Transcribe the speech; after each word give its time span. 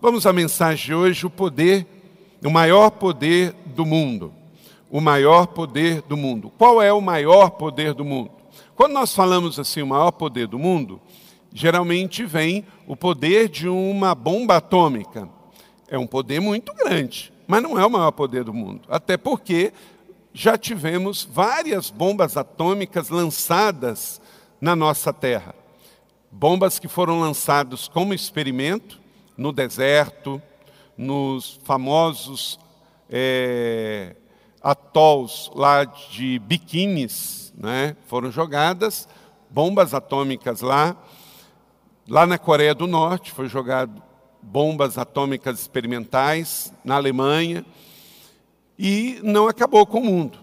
Vamos 0.00 0.26
à 0.26 0.32
mensagem 0.32 0.86
de 0.86 0.94
hoje: 0.94 1.26
o 1.26 1.30
poder, 1.30 1.86
o 2.44 2.50
maior 2.50 2.90
poder 2.90 3.54
do 3.66 3.84
mundo. 3.86 4.32
O 4.90 5.00
maior 5.00 5.46
poder 5.46 6.02
do 6.02 6.16
mundo. 6.16 6.52
Qual 6.56 6.80
é 6.80 6.92
o 6.92 7.00
maior 7.00 7.50
poder 7.50 7.92
do 7.94 8.04
mundo? 8.04 8.30
Quando 8.74 8.92
nós 8.92 9.14
falamos 9.14 9.58
assim, 9.58 9.82
o 9.82 9.86
maior 9.86 10.12
poder 10.12 10.46
do 10.46 10.58
mundo, 10.58 11.00
geralmente 11.52 12.24
vem 12.24 12.64
o 12.86 12.94
poder 12.94 13.48
de 13.48 13.68
uma 13.68 14.14
bomba 14.14 14.56
atômica. 14.56 15.28
É 15.88 15.98
um 15.98 16.06
poder 16.06 16.40
muito 16.40 16.74
grande, 16.74 17.32
mas 17.46 17.62
não 17.62 17.78
é 17.78 17.86
o 17.86 17.90
maior 17.90 18.12
poder 18.12 18.44
do 18.44 18.52
mundo. 18.52 18.82
Até 18.88 19.16
porque 19.16 19.72
já 20.32 20.58
tivemos 20.58 21.24
várias 21.24 21.90
bombas 21.90 22.36
atômicas 22.36 23.08
lançadas 23.08 24.20
na 24.60 24.76
nossa 24.76 25.12
Terra. 25.12 25.54
Bombas 26.30 26.78
que 26.78 26.86
foram 26.86 27.18
lançadas 27.18 27.88
como 27.88 28.12
experimento 28.12 29.05
no 29.36 29.52
deserto, 29.52 30.40
nos 30.96 31.60
famosos 31.64 32.58
é, 33.10 34.16
atols 34.62 35.50
lá 35.54 35.84
de 35.84 36.38
biquínis, 36.38 37.52
né? 37.56 37.96
foram 38.06 38.30
jogadas 38.30 39.08
bombas 39.50 39.94
atômicas 39.94 40.60
lá. 40.60 40.96
Lá 42.08 42.26
na 42.26 42.38
Coreia 42.38 42.74
do 42.74 42.86
Norte 42.86 43.32
foi 43.32 43.48
jogado 43.48 44.02
bombas 44.42 44.96
atômicas 44.96 45.60
experimentais, 45.60 46.72
na 46.84 46.96
Alemanha 46.96 47.64
e 48.78 49.18
não 49.22 49.48
acabou 49.48 49.86
com 49.86 49.98
o 49.98 50.04
mundo. 50.04 50.38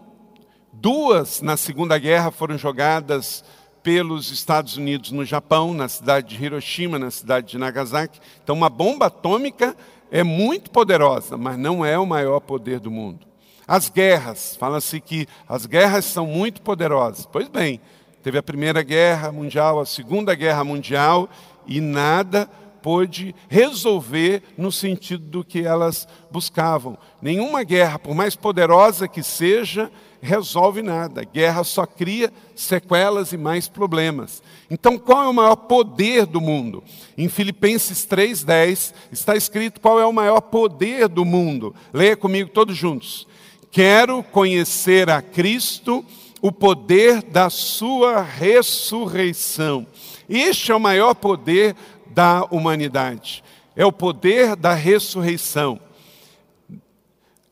Duas 0.71 1.41
na 1.41 1.55
Segunda 1.55 1.97
Guerra 1.97 2.31
foram 2.31 2.57
jogadas 2.57 3.43
pelos 3.83 4.31
Estados 4.31 4.77
Unidos 4.77 5.11
no 5.11 5.25
Japão, 5.25 5.73
na 5.73 5.89
cidade 5.89 6.37
de 6.37 6.43
Hiroshima, 6.43 6.97
na 6.97 7.11
cidade 7.11 7.51
de 7.51 7.57
Nagasaki. 7.57 8.19
Então, 8.41 8.55
uma 8.55 8.69
bomba 8.69 9.07
atômica 9.07 9.75
é 10.09 10.23
muito 10.23 10.71
poderosa, 10.71 11.37
mas 11.37 11.57
não 11.57 11.85
é 11.85 11.99
o 11.99 12.05
maior 12.05 12.39
poder 12.39 12.79
do 12.79 12.89
mundo. 12.89 13.27
As 13.67 13.89
guerras, 13.89 14.55
fala-se 14.55 14.99
que 14.99 15.27
as 15.47 15.65
guerras 15.65 16.05
são 16.05 16.25
muito 16.25 16.61
poderosas. 16.61 17.25
Pois 17.25 17.47
bem, 17.49 17.81
teve 18.21 18.37
a 18.37 18.43
Primeira 18.43 18.81
Guerra 18.81 19.31
Mundial, 19.31 19.79
a 19.79 19.85
Segunda 19.85 20.33
Guerra 20.33 20.63
Mundial, 20.63 21.29
e 21.67 21.81
nada 21.81 22.49
pôde 22.81 23.33
resolver 23.47 24.43
no 24.57 24.71
sentido 24.71 25.25
do 25.25 25.43
que 25.43 25.65
elas 25.65 26.07
buscavam. 26.29 26.97
Nenhuma 27.21 27.63
guerra, 27.63 27.97
por 27.97 28.13
mais 28.13 28.35
poderosa 28.35 29.07
que 29.07 29.23
seja, 29.23 29.89
resolve 30.23 30.81
nada. 30.81 31.25
Guerra 31.25 31.65
só 31.65 31.85
cria 31.85 32.31
sequelas 32.55 33.33
e 33.33 33.37
mais 33.37 33.67
problemas. 33.67 34.41
Então, 34.71 34.97
qual 34.97 35.23
é 35.23 35.27
o 35.27 35.33
maior 35.33 35.57
poder 35.57 36.25
do 36.25 36.39
mundo? 36.39 36.81
Em 37.17 37.27
Filipenses 37.27 38.05
3:10 38.05 38.93
está 39.11 39.35
escrito 39.35 39.81
qual 39.81 39.99
é 39.99 40.05
o 40.05 40.13
maior 40.13 40.39
poder 40.39 41.09
do 41.09 41.25
mundo. 41.25 41.75
Leia 41.93 42.15
comigo 42.15 42.49
todos 42.49 42.75
juntos. 42.75 43.27
Quero 43.69 44.23
conhecer 44.23 45.09
a 45.09 45.21
Cristo, 45.21 46.05
o 46.41 46.51
poder 46.51 47.21
da 47.21 47.49
sua 47.49 48.21
ressurreição. 48.21 49.85
Este 50.29 50.71
é 50.71 50.75
o 50.75 50.79
maior 50.79 51.15
poder 51.15 51.75
da 52.07 52.45
humanidade. 52.49 53.43
É 53.75 53.85
o 53.85 53.91
poder 53.91 54.55
da 54.55 54.73
ressurreição. 54.73 55.79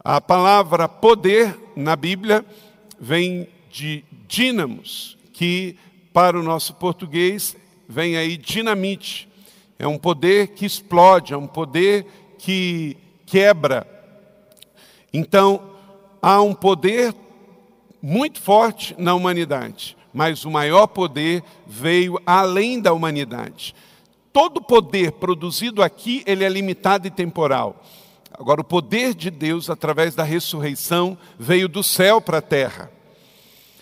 A 0.04 0.22
palavra 0.22 0.88
poder 0.88 1.58
na 1.76 1.96
Bíblia 1.96 2.46
vem 3.02 3.48
de 3.72 4.06
dínamos, 4.28 5.18
que 5.34 5.76
para 6.14 6.40
o 6.40 6.44
nosso 6.44 6.76
português 6.76 7.58
vem 7.90 8.16
aí 8.16 8.38
dinamite. 8.38 9.28
É 9.80 9.88
um 9.88 9.98
poder 9.98 10.50
que 10.50 10.66
explode, 10.66 11.34
é 11.34 11.38
um 11.38 11.48
poder 11.48 12.06
que 12.38 12.96
quebra. 13.26 13.88
Então, 15.12 15.72
há 16.22 16.40
um 16.42 16.54
poder 16.54 17.16
muito 18.02 18.40
forte 18.40 18.96
na 18.98 19.16
humanidade, 19.16 19.98
mas 20.14 20.46
o 20.46 20.52
maior 20.52 20.86
poder 20.86 21.44
veio 21.66 22.22
além 22.26 22.80
da 22.80 22.94
humanidade. 22.94 23.74
Todo 24.32 24.62
poder 24.62 25.14
produzido 25.14 25.82
aqui, 25.82 26.24
ele 26.26 26.44
é 26.44 26.50
limitado 26.50 27.08
e 27.08 27.12
temporal. 27.12 27.84
Agora, 28.42 28.62
o 28.62 28.64
poder 28.64 29.14
de 29.14 29.30
Deus, 29.30 29.70
através 29.70 30.16
da 30.16 30.24
ressurreição, 30.24 31.16
veio 31.38 31.70
do 31.70 31.84
céu 31.84 32.20
para 32.20 32.40
a 32.40 32.42
terra. 32.42 32.92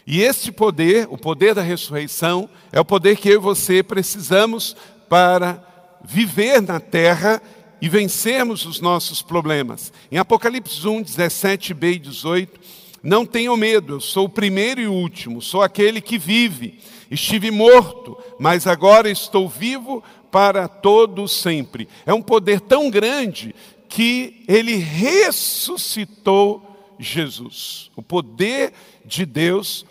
E 0.06 0.22
esse 0.22 0.52
poder, 0.52 1.08
o 1.10 1.18
poder 1.18 1.56
da 1.56 1.62
ressurreição, 1.62 2.50
é 2.70 2.78
o 2.78 2.84
poder 2.84 3.16
que 3.16 3.30
eu 3.30 3.36
e 3.36 3.38
você 3.38 3.82
precisamos 3.82 4.76
para 5.08 5.64
viver 6.04 6.62
na 6.62 6.78
terra 6.78 7.42
e 7.82 7.88
vencermos 7.88 8.66
os 8.66 8.82
nossos 8.82 9.22
problemas. 9.22 9.94
Em 10.12 10.18
Apocalipse 10.18 10.86
1, 10.86 11.06
17b 11.06 11.94
e 11.94 12.00
18, 12.00 12.60
não 13.02 13.26
tenham 13.26 13.56
medo, 13.56 13.94
eu 13.94 14.02
sou 14.02 14.26
o 14.26 14.30
primeiro 14.30 14.82
e 14.82 14.88
o 14.88 14.94
último, 14.94 15.42
sou 15.42 15.62
aquele 15.62 16.02
que 16.02 16.18
vive. 16.18 16.82
Estive 17.10 17.50
morto, 17.50 18.18
mas 18.38 18.68
agora 18.68 19.10
estou 19.10 19.48
vivo 19.48 20.04
para 20.30 20.68
todo 20.68 21.30
sempre. 21.30 21.88
É 22.06 22.14
um 22.14 22.22
poder 22.22 22.60
tão 22.60 22.90
grande 22.90 23.56
que 23.90 24.46
ele 24.48 24.76
ressuscitou 24.76 26.66
Jesus. 27.00 27.90
O 27.96 28.02
poder 28.02 28.72
de 29.04 29.26
Deus 29.26 29.86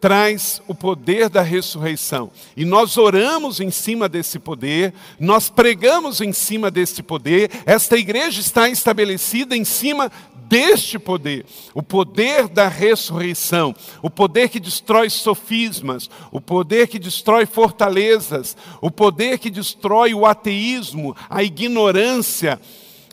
traz 0.00 0.62
o 0.68 0.74
poder 0.74 1.28
da 1.28 1.42
ressurreição. 1.42 2.30
E 2.56 2.64
nós 2.64 2.96
oramos 2.96 3.60
em 3.60 3.70
cima 3.70 4.08
desse 4.08 4.38
poder, 4.38 4.94
nós 5.18 5.48
pregamos 5.48 6.20
em 6.20 6.32
cima 6.32 6.70
desse 6.70 7.02
poder. 7.02 7.50
Esta 7.66 7.96
igreja 7.96 8.40
está 8.40 8.68
estabelecida 8.68 9.56
em 9.56 9.64
cima 9.64 10.12
deste 10.48 10.96
poder, 10.96 11.44
o 11.74 11.82
poder 11.82 12.46
da 12.46 12.68
ressurreição, 12.68 13.74
o 14.00 14.08
poder 14.08 14.48
que 14.48 14.60
destrói 14.60 15.10
sofismas, 15.10 16.08
o 16.30 16.40
poder 16.40 16.86
que 16.86 17.00
destrói 17.00 17.46
fortalezas, 17.46 18.56
o 18.80 18.88
poder 18.88 19.40
que 19.40 19.50
destrói 19.50 20.14
o 20.14 20.24
ateísmo, 20.24 21.16
a 21.28 21.42
ignorância, 21.42 22.60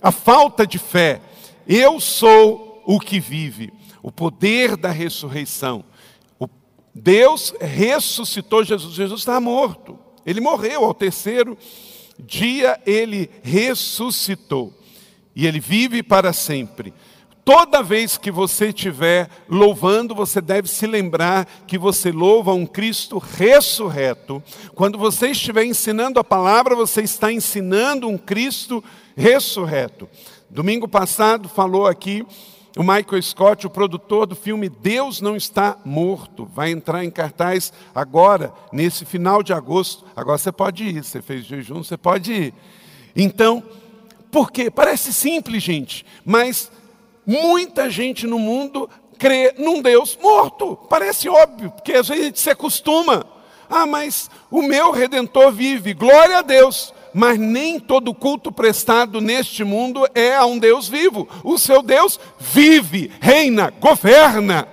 a 0.04 0.12
falta 0.12 0.68
de 0.68 0.78
fé. 0.78 1.22
Eu 1.66 1.98
sou 2.02 2.84
o 2.86 3.00
que 3.00 3.22
vive, 3.22 3.72
o 4.04 4.12
poder 4.12 4.76
da 4.76 4.92
ressurreição. 4.92 5.86
O 6.38 6.50
Deus 6.94 7.56
ressuscitou 7.62 8.66
Jesus, 8.66 8.94
Jesus 8.94 9.22
está 9.22 9.40
morto, 9.40 9.98
ele 10.26 10.42
morreu 10.42 10.84
ao 10.84 10.94
terceiro 10.94 11.58
dia, 12.20 12.80
ele 12.86 13.30
ressuscitou. 13.42 14.78
E 15.36 15.48
ele 15.48 15.60
vive 15.60 16.04
para 16.04 16.32
sempre. 16.32 16.94
Toda 17.44 17.82
vez 17.84 18.18
que 18.18 18.32
você 18.32 18.68
estiver 18.68 19.30
louvando, 19.50 20.14
você 20.14 20.40
deve 20.40 20.68
se 20.70 20.86
lembrar 20.86 21.46
que 21.68 21.78
você 21.78 22.12
louva 22.12 22.54
um 22.54 22.66
Cristo 22.66 23.18
ressurreto. 23.18 24.42
Quando 24.76 24.98
você 24.98 25.32
estiver 25.32 25.66
ensinando 25.66 26.20
a 26.20 26.24
palavra, 26.24 26.76
você 26.76 27.02
está 27.02 27.32
ensinando 27.32 28.08
um 28.08 28.18
Cristo 28.18 28.76
ressurreto. 28.76 29.03
Domingo 30.50 30.88
passado 30.88 31.50
falou 31.50 31.88
aqui 31.88 32.26
o 32.76 32.82
Michael 32.82 33.22
Scott, 33.22 33.68
o 33.68 33.70
produtor 33.70 34.26
do 34.26 34.36
filme 34.36 34.68
Deus 34.68 35.22
Não 35.22 35.36
Está 35.36 35.78
Morto, 35.86 36.46
vai 36.46 36.72
entrar 36.72 37.06
em 37.06 37.12
cartaz 37.12 37.72
agora, 37.94 38.52
nesse 38.72 39.06
final 39.06 39.44
de 39.44 39.54
agosto. 39.54 40.04
Agora 40.16 40.38
você 40.38 40.52
pode 40.52 40.84
ir, 40.84 41.04
você 41.04 41.22
fez 41.22 41.46
jejum, 41.46 41.84
você 41.84 41.96
pode 41.96 42.34
ir. 42.34 42.54
Então, 43.16 43.62
por 44.32 44.52
quê? 44.52 44.72
Parece 44.72 45.14
simples, 45.14 45.62
gente, 45.62 46.04
mas 46.26 46.72
Muita 47.26 47.90
gente 47.90 48.28
no 48.28 48.38
mundo 48.38 48.90
crê 49.18 49.54
num 49.58 49.82
Deus 49.82 50.18
morto. 50.22 50.76
Parece 50.90 51.30
óbvio, 51.30 51.72
porque 51.72 51.94
às 51.94 52.08
vezes 52.08 52.24
a 52.24 52.26
gente 52.26 52.40
se 52.40 52.50
acostuma. 52.50 53.26
Ah, 53.70 53.86
mas 53.86 54.30
o 54.52 54.62
meu 54.62 54.92
redentor 54.92 55.52
vive, 55.52 55.94
glória 55.94 56.40
a 56.40 56.42
Deus. 56.42 56.94
Mas 57.14 57.38
nem 57.38 57.80
todo 57.80 58.14
culto 58.14 58.52
prestado 58.52 59.22
neste 59.22 59.64
mundo 59.64 60.08
é 60.16 60.36
a 60.36 60.46
um 60.46 60.58
Deus 60.58 60.88
vivo. 60.88 61.28
O 61.44 61.58
seu 61.58 61.82
Deus 61.82 62.20
vive, 62.40 63.12
reina, 63.22 63.72
governa. 63.80 64.68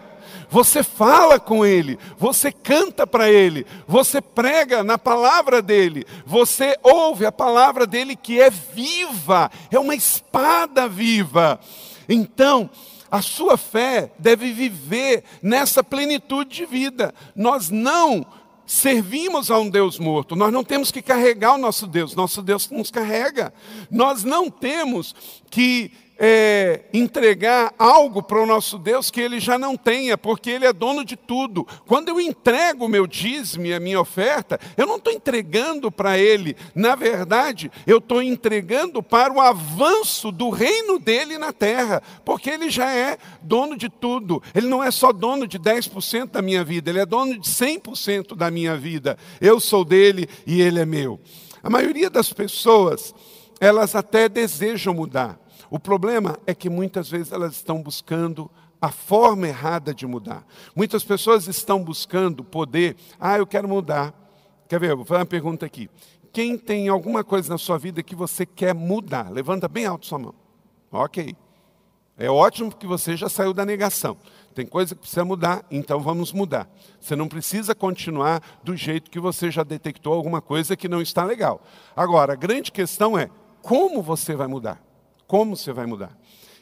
Você 0.51 0.83
fala 0.83 1.39
com 1.39 1.65
Ele, 1.65 1.97
você 2.19 2.51
canta 2.51 3.07
para 3.07 3.31
Ele, 3.31 3.65
você 3.87 4.21
prega 4.21 4.83
na 4.83 4.99
palavra 4.99 5.63
dEle, 5.63 6.05
você 6.27 6.77
ouve 6.83 7.25
a 7.25 7.31
palavra 7.31 7.87
dEle 7.87 8.17
que 8.17 8.41
é 8.41 8.51
viva, 8.51 9.49
é 9.71 9.79
uma 9.79 9.95
espada 9.95 10.89
viva. 10.89 11.61
Então, 12.09 12.69
a 13.09 13.23
sua 13.23 13.57
fé 13.57 14.11
deve 14.19 14.53
viver 14.53 15.23
nessa 15.41 15.85
plenitude 15.85 16.57
de 16.57 16.67
vida. 16.67 17.15
Nós 17.35 17.71
não 17.71 18.27
servimos 18.71 19.51
a 19.51 19.59
um 19.59 19.69
Deus 19.69 19.99
morto, 19.99 20.37
nós 20.37 20.53
não 20.53 20.63
temos 20.63 20.93
que 20.93 21.03
carregar 21.03 21.57
o 21.57 21.59
nosso 21.59 21.89
Deus, 21.89 22.15
nosso 22.15 22.41
Deus 22.41 22.71
nos 22.71 22.89
carrega. 22.89 23.53
Nós 23.91 24.23
não 24.23 24.49
temos 24.49 25.13
que 25.51 25.91
é, 26.23 26.83
entregar 26.93 27.73
algo 27.79 28.23
para 28.23 28.43
o 28.43 28.45
nosso 28.45 28.79
Deus 28.79 29.11
que 29.11 29.23
ele 29.23 29.41
já 29.41 29.59
não 29.59 29.75
tenha, 29.75 30.19
porque 30.19 30.51
ele 30.51 30.67
é 30.67 30.73
dono 30.73 31.03
de 31.03 31.17
tudo. 31.17 31.67
Quando 31.87 32.11
eu 32.11 32.21
entrego 32.21 32.85
o 32.85 32.89
meu 32.89 33.07
dízimo 33.07 33.65
e 33.65 33.73
a 33.73 33.81
minha 33.81 33.99
oferta, 33.99 34.61
eu 34.77 34.87
não 34.87 34.97
estou 34.97 35.11
entregando 35.11 35.91
para 35.91 36.19
ele. 36.19 36.55
Na 36.75 36.95
verdade, 36.95 37.73
eu 37.87 37.97
estou 37.97 38.23
entregando 38.23 39.03
para 39.03 39.33
o 39.33 39.41
avanço 39.41 40.31
do 40.31 40.51
reino 40.51 40.99
dele 40.99 41.39
na 41.39 41.55
terra, 41.55 42.03
porque 42.23 42.51
ele 42.51 42.69
já 42.69 42.93
é 42.93 43.17
dono 43.41 43.75
de 43.75 43.89
tudo. 43.89 44.43
Ele 44.55 44.67
não 44.67 44.85
é 44.85 44.91
só 44.91 45.15
dono 45.15 45.47
de 45.47 45.59
10% 45.59 46.33
da 46.33 46.43
minha 46.43 46.63
vida, 46.63 46.91
ele 46.91 47.01
é 47.01 47.07
dono 47.07 47.39
de 47.39 47.49
100% 47.49 48.37
da 48.37 48.51
minha 48.51 48.77
vida. 48.77 49.17
Eu 49.41 49.59
sou 49.59 49.87
dele 49.87 50.29
e 50.47 50.61
ele 50.61 50.81
é 50.81 50.85
meu. 50.85 51.19
A 51.63 51.71
maioria 51.71 52.11
das 52.11 52.31
pessoas, 52.31 53.15
elas 53.59 53.95
até 53.95 54.29
desejam 54.29 54.93
mudar 54.93 55.41
o 55.71 55.79
problema 55.79 56.39
é 56.47 56.55
que 56.55 56.69
muitas 56.69 57.09
vezes 57.09 57.33
elas 57.33 57.55
estão 57.55 57.81
buscando 57.81 58.51
a 58.83 58.91
forma 58.91 59.47
errada 59.47 59.95
de 59.95 60.07
mudar. 60.07 60.45
Muitas 60.75 61.05
pessoas 61.05 61.47
estão 61.47 61.83
buscando 61.83 62.43
poder. 62.43 62.97
Ah, 63.21 63.39
eu 63.39 63.47
quero 63.47 63.69
mudar. 63.69 64.13
Quer 64.69 64.81
ver? 64.81 64.97
Vou 64.97 65.05
fazer 65.05 65.21
uma 65.21 65.27
pergunta 65.27 65.65
aqui. 65.65 65.89
Quem 66.33 66.57
tem 66.59 66.89
alguma 66.89 67.23
coisa 67.23 67.49
na 67.51 67.59
sua 67.59 67.79
vida 67.79 68.03
que 68.03 68.15
você 68.15 68.45
quer 68.45 68.75
mudar? 68.75 69.31
Levanta 69.31 69.69
bem 69.69 69.87
alto 69.87 70.07
sua 70.07 70.19
mão. 70.19 70.35
Ok. 70.91 71.37
É 72.17 72.29
ótimo 72.29 72.75
que 72.75 72.87
você 72.87 73.17
já 73.17 73.29
saiu 73.29 73.53
da 73.53 73.65
negação. 73.65 74.17
Tem 74.55 74.67
coisa 74.67 74.95
que 74.95 75.01
precisa 75.01 75.25
mudar, 75.25 75.65
então 75.71 76.01
vamos 76.01 76.33
mudar. 76.33 76.69
Você 77.01 77.15
não 77.17 77.29
precisa 77.29 77.75
continuar 77.75 78.43
do 78.63 78.77
jeito 78.77 79.11
que 79.11 79.21
você 79.21 79.51
já 79.51 79.63
detectou 79.63 80.13
alguma 80.13 80.43
coisa 80.43 80.77
que 80.77 80.89
não 80.89 81.01
está 81.01 81.25
legal. 81.25 81.63
Agora, 81.97 82.33
a 82.33 82.37
grande 82.37 82.73
questão 82.73 83.17
é 83.17 83.31
como 83.63 84.03
você 84.03 84.35
vai 84.35 84.47
mudar. 84.47 84.90
Como 85.31 85.57
você 85.57 85.73
vai 85.73 85.87
mudar? 85.87 86.19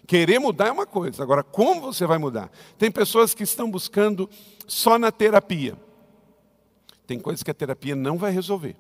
Querer 0.06 0.38
mudar 0.38 0.66
é 0.66 0.70
uma 0.70 0.84
coisa, 0.84 1.22
agora 1.22 1.42
como 1.42 1.80
você 1.80 2.06
vai 2.06 2.18
mudar? 2.18 2.50
Tem 2.76 2.90
pessoas 2.90 3.32
que 3.32 3.42
estão 3.42 3.70
buscando 3.70 4.28
só 4.66 4.98
na 4.98 5.10
terapia. 5.10 5.74
Tem 7.06 7.18
coisas 7.18 7.42
que 7.42 7.50
a 7.50 7.54
terapia 7.54 7.96
não 7.96 8.18
vai 8.18 8.30
resolver. 8.30 8.76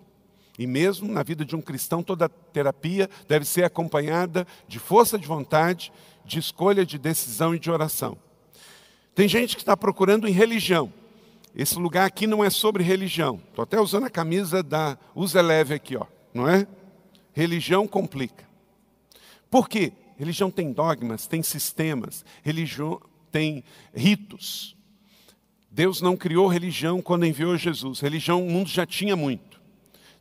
E 0.58 0.66
mesmo 0.66 1.10
na 1.10 1.22
vida 1.22 1.42
de 1.42 1.56
um 1.56 1.62
cristão, 1.62 2.02
toda 2.02 2.28
terapia 2.28 3.08
deve 3.26 3.46
ser 3.46 3.64
acompanhada 3.64 4.46
de 4.68 4.78
força 4.78 5.18
de 5.18 5.26
vontade, 5.26 5.90
de 6.22 6.38
escolha 6.38 6.84
de 6.84 6.98
decisão 6.98 7.54
e 7.54 7.58
de 7.58 7.70
oração. 7.70 8.18
Tem 9.14 9.26
gente 9.26 9.56
que 9.56 9.62
está 9.62 9.74
procurando 9.74 10.28
em 10.28 10.32
religião. 10.32 10.92
Esse 11.56 11.78
lugar 11.78 12.06
aqui 12.06 12.26
não 12.26 12.44
é 12.44 12.50
sobre 12.50 12.84
religião. 12.84 13.40
Estou 13.48 13.62
até 13.62 13.80
usando 13.80 14.04
a 14.04 14.10
camisa 14.10 14.62
da 14.62 14.98
Usa 15.14 15.40
Leve 15.40 15.72
aqui, 15.72 15.96
ó, 15.96 16.04
não 16.34 16.46
é? 16.46 16.66
Religião 17.32 17.88
complica. 17.88 18.47
Por 19.50 19.68
quê? 19.68 19.92
Religião 20.16 20.50
tem 20.50 20.72
dogmas, 20.72 21.26
tem 21.26 21.42
sistemas, 21.42 22.24
religião 22.42 23.00
tem 23.30 23.62
ritos. 23.94 24.76
Deus 25.70 26.00
não 26.00 26.16
criou 26.16 26.48
religião 26.48 27.00
quando 27.00 27.26
enviou 27.26 27.56
Jesus. 27.56 28.00
Religião 28.00 28.44
o 28.44 28.50
mundo 28.50 28.68
já 28.68 28.84
tinha 28.84 29.14
muito. 29.14 29.60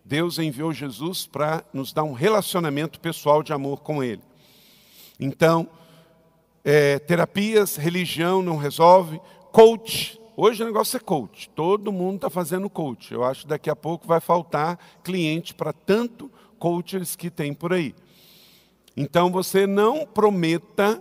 Deus 0.06 0.38
enviou 0.40 0.72
Jesus 0.72 1.26
para 1.26 1.64
nos 1.74 1.92
dar 1.92 2.04
um 2.04 2.14
relacionamento 2.14 3.00
pessoal 3.00 3.42
de 3.42 3.52
amor 3.52 3.82
com 3.82 4.04
Ele. 4.04 4.22
Então, 5.20 5.68
é, 6.64 7.00
terapias, 7.00 7.76
religião 7.76 8.42
não 8.42 8.56
resolve. 8.56 9.20
Coach, 9.52 10.20
hoje 10.36 10.62
o 10.62 10.66
negócio 10.66 10.98
é 10.98 11.00
coach. 11.00 11.50
Todo 11.50 11.92
mundo 11.92 12.18
está 12.18 12.30
fazendo 12.30 12.70
coach. 12.70 13.14
Eu 13.14 13.24
acho 13.24 13.42
que 13.42 13.48
daqui 13.48 13.70
a 13.70 13.76
pouco 13.76 14.08
vai 14.08 14.20
faltar 14.20 14.78
cliente 15.04 15.54
para 15.54 15.74
tanto 15.74 16.32
coaches 16.60 17.16
que 17.16 17.30
tem 17.30 17.54
por 17.54 17.74
aí. 17.74 17.96
Então 19.00 19.32
você 19.32 19.68
não 19.68 20.08
prometa 20.08 21.00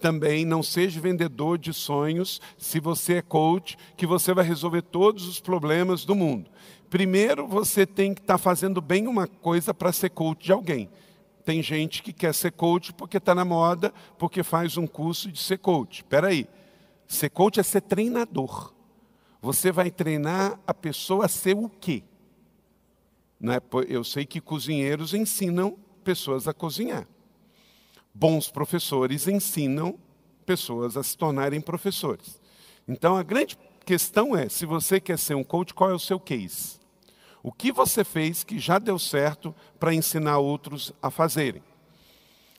também, 0.00 0.44
não 0.44 0.62
seja 0.62 1.00
vendedor 1.00 1.58
de 1.58 1.72
sonhos, 1.72 2.40
se 2.56 2.78
você 2.78 3.14
é 3.14 3.22
coach, 3.22 3.76
que 3.96 4.06
você 4.06 4.32
vai 4.32 4.44
resolver 4.44 4.82
todos 4.82 5.26
os 5.26 5.40
problemas 5.40 6.04
do 6.04 6.14
mundo. 6.14 6.48
Primeiro, 6.88 7.46
você 7.48 7.84
tem 7.84 8.14
que 8.14 8.20
estar 8.20 8.34
tá 8.34 8.38
fazendo 8.38 8.80
bem 8.80 9.08
uma 9.08 9.26
coisa 9.26 9.74
para 9.74 9.92
ser 9.92 10.10
coach 10.10 10.44
de 10.44 10.52
alguém. 10.52 10.88
Tem 11.44 11.60
gente 11.60 12.04
que 12.04 12.12
quer 12.12 12.32
ser 12.32 12.52
coach 12.52 12.92
porque 12.92 13.16
está 13.16 13.34
na 13.34 13.44
moda, 13.44 13.92
porque 14.16 14.44
faz 14.44 14.76
um 14.76 14.86
curso 14.86 15.30
de 15.30 15.40
ser 15.40 15.58
coach. 15.58 16.02
Espera 16.02 16.28
aí, 16.28 16.46
ser 17.08 17.30
coach 17.30 17.58
é 17.58 17.64
ser 17.64 17.80
treinador. 17.80 18.72
Você 19.40 19.72
vai 19.72 19.90
treinar 19.90 20.60
a 20.64 20.72
pessoa 20.72 21.24
a 21.24 21.28
ser 21.28 21.56
o 21.56 21.68
quê? 21.68 22.04
Não 23.40 23.52
é, 23.52 23.60
eu 23.88 24.04
sei 24.04 24.24
que 24.24 24.40
cozinheiros 24.40 25.14
ensinam 25.14 25.76
pessoas 26.02 26.46
a 26.46 26.52
cozinhar. 26.52 27.06
Bons 28.14 28.50
professores 28.50 29.26
ensinam 29.26 29.98
pessoas 30.44 30.96
a 30.96 31.02
se 31.02 31.16
tornarem 31.16 31.60
professores. 31.60 32.40
Então 32.86 33.16
a 33.16 33.22
grande 33.22 33.56
questão 33.86 34.36
é: 34.36 34.48
se 34.48 34.66
você 34.66 35.00
quer 35.00 35.18
ser 35.18 35.34
um 35.34 35.44
coach, 35.44 35.72
qual 35.72 35.90
é 35.90 35.94
o 35.94 35.98
seu 35.98 36.20
case? 36.20 36.80
O 37.42 37.50
que 37.50 37.72
você 37.72 38.04
fez 38.04 38.44
que 38.44 38.58
já 38.58 38.78
deu 38.78 38.98
certo 38.98 39.54
para 39.80 39.94
ensinar 39.94 40.38
outros 40.38 40.92
a 41.02 41.10
fazerem? 41.10 41.62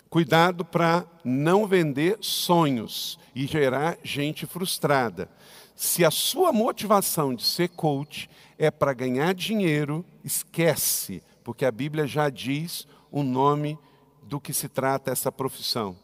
Cuidado 0.09 0.63
para 0.63 1.05
não 1.23 1.65
vender 1.65 2.17
sonhos 2.21 3.17
e 3.33 3.47
gerar 3.47 3.97
gente 4.03 4.45
frustrada. 4.45 5.29
Se 5.75 6.05
a 6.05 6.11
sua 6.11 6.51
motivação 6.51 7.33
de 7.33 7.43
ser 7.43 7.69
coach 7.69 8.29
é 8.57 8.69
para 8.69 8.93
ganhar 8.93 9.33
dinheiro, 9.33 10.05
esquece, 10.23 11.23
porque 11.43 11.65
a 11.65 11.71
Bíblia 11.71 12.05
já 12.05 12.29
diz 12.29 12.87
o 13.13 13.21
nome 13.21 13.77
do 14.23 14.41
que 14.41 14.51
se 14.51 14.67
trata 14.67 15.11
essa 15.11 15.31
profissão: 15.31 15.95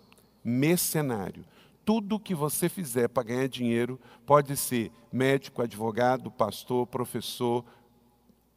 mercenário. 0.43 1.43
Tudo 1.83 2.19
que 2.19 2.35
você 2.35 2.69
fizer 2.69 3.09
para 3.09 3.23
ganhar 3.23 3.47
dinheiro 3.49 3.99
pode 4.23 4.55
ser 4.55 4.91
médico, 5.11 5.63
advogado, 5.63 6.29
pastor, 6.29 6.85
professor, 6.85 7.65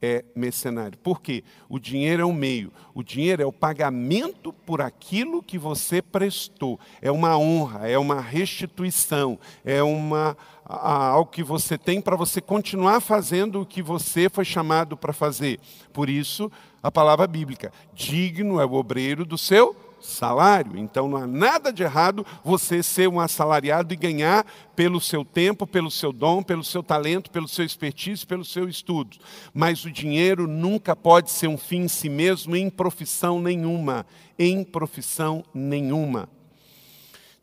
é 0.03 0.25
mercenário. 0.35 0.99
Por 0.99 1.21
quê? 1.21 1.45
O 1.69 1.79
dinheiro 1.79 2.23
é 2.23 2.27
um 2.27 2.33
meio. 2.33 2.73
O 2.93 3.03
dinheiro 3.03 3.43
é 3.43 3.47
o 3.47 3.53
pagamento 3.53 4.53
por 4.53 4.81
aquilo 4.81 5.43
que 5.43 5.57
você 5.57 6.03
prestou. 6.03 6.79
É 7.01 7.11
uma 7.11 7.39
honra, 7.39 7.89
é 7.89 7.97
uma 7.97 8.21
restituição, 8.21 9.39
é 9.65 9.81
uma 9.83 10.37
algo 10.65 11.31
que 11.31 11.43
você 11.43 11.77
tem 11.77 12.01
para 12.01 12.17
você 12.17 12.41
continuar 12.41 13.01
fazendo 13.01 13.61
o 13.61 13.67
que 13.67 13.83
você 13.83 14.29
foi 14.29 14.45
chamado 14.45 14.97
para 14.97 15.13
fazer. 15.13 15.61
Por 15.93 16.09
isso, 16.09 16.51
a 16.83 16.91
palavra 16.91 17.27
bíblica. 17.27 17.73
Digno 17.95 18.61
é 18.61 18.65
o 18.65 18.73
obreiro 18.73 19.25
do 19.25 19.37
seu 19.37 19.77
salário. 20.03 20.77
Então 20.79 21.09
não 21.09 21.17
há 21.17 21.27
nada 21.27 21.73
de 21.73 21.83
errado 21.83 22.27
você 22.45 22.83
ser 22.83 23.09
um 23.09 23.21
assalariado 23.21 23.93
e 23.93 23.97
ganhar 23.97 24.47
pelo 24.75 25.01
seu 25.01 25.25
tempo, 25.25 25.67
pelo 25.67 25.91
seu 25.91 26.13
dom, 26.13 26.43
pelo 26.43 26.65
seu 26.65 26.83
talento, 26.83 27.31
pelo 27.31 27.49
seu 27.49 27.65
expertise, 27.65 28.27
pelo 28.27 28.45
seu 28.45 28.69
estudo. 28.69 29.17
Mas 29.55 29.85
o 29.85 29.91
dinheiro 29.91 30.47
nunca 30.47 30.95
pode 30.95 31.31
ser 31.31 31.49
um 31.49 31.59
fim 31.59 31.83
em 31.83 31.89
si 31.89 32.09
mesmo 32.09 32.57
em 32.57 32.69
profissão 32.69 33.41
nenhuma, 33.41 34.07
em 34.39 34.65
profissão 34.65 35.45
nenhuma. 35.55 36.29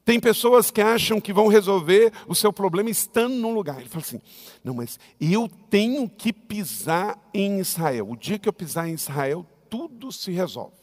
Tem 0.09 0.19
pessoas 0.19 0.71
que 0.71 0.81
acham 0.81 1.21
que 1.21 1.31
vão 1.31 1.47
resolver 1.47 2.11
o 2.27 2.33
seu 2.33 2.51
problema 2.51 2.89
estando 2.89 3.35
num 3.35 3.53
lugar. 3.53 3.79
Ele 3.79 3.89
fala 3.89 4.03
assim: 4.03 4.19
não, 4.63 4.73
mas 4.73 4.99
eu 5.21 5.47
tenho 5.69 6.09
que 6.09 6.33
pisar 6.33 7.15
em 7.31 7.59
Israel. 7.59 8.09
O 8.09 8.17
dia 8.17 8.39
que 8.39 8.49
eu 8.49 8.53
pisar 8.53 8.89
em 8.89 8.93
Israel, 8.93 9.45
tudo 9.69 10.11
se 10.11 10.31
resolve. 10.31 10.78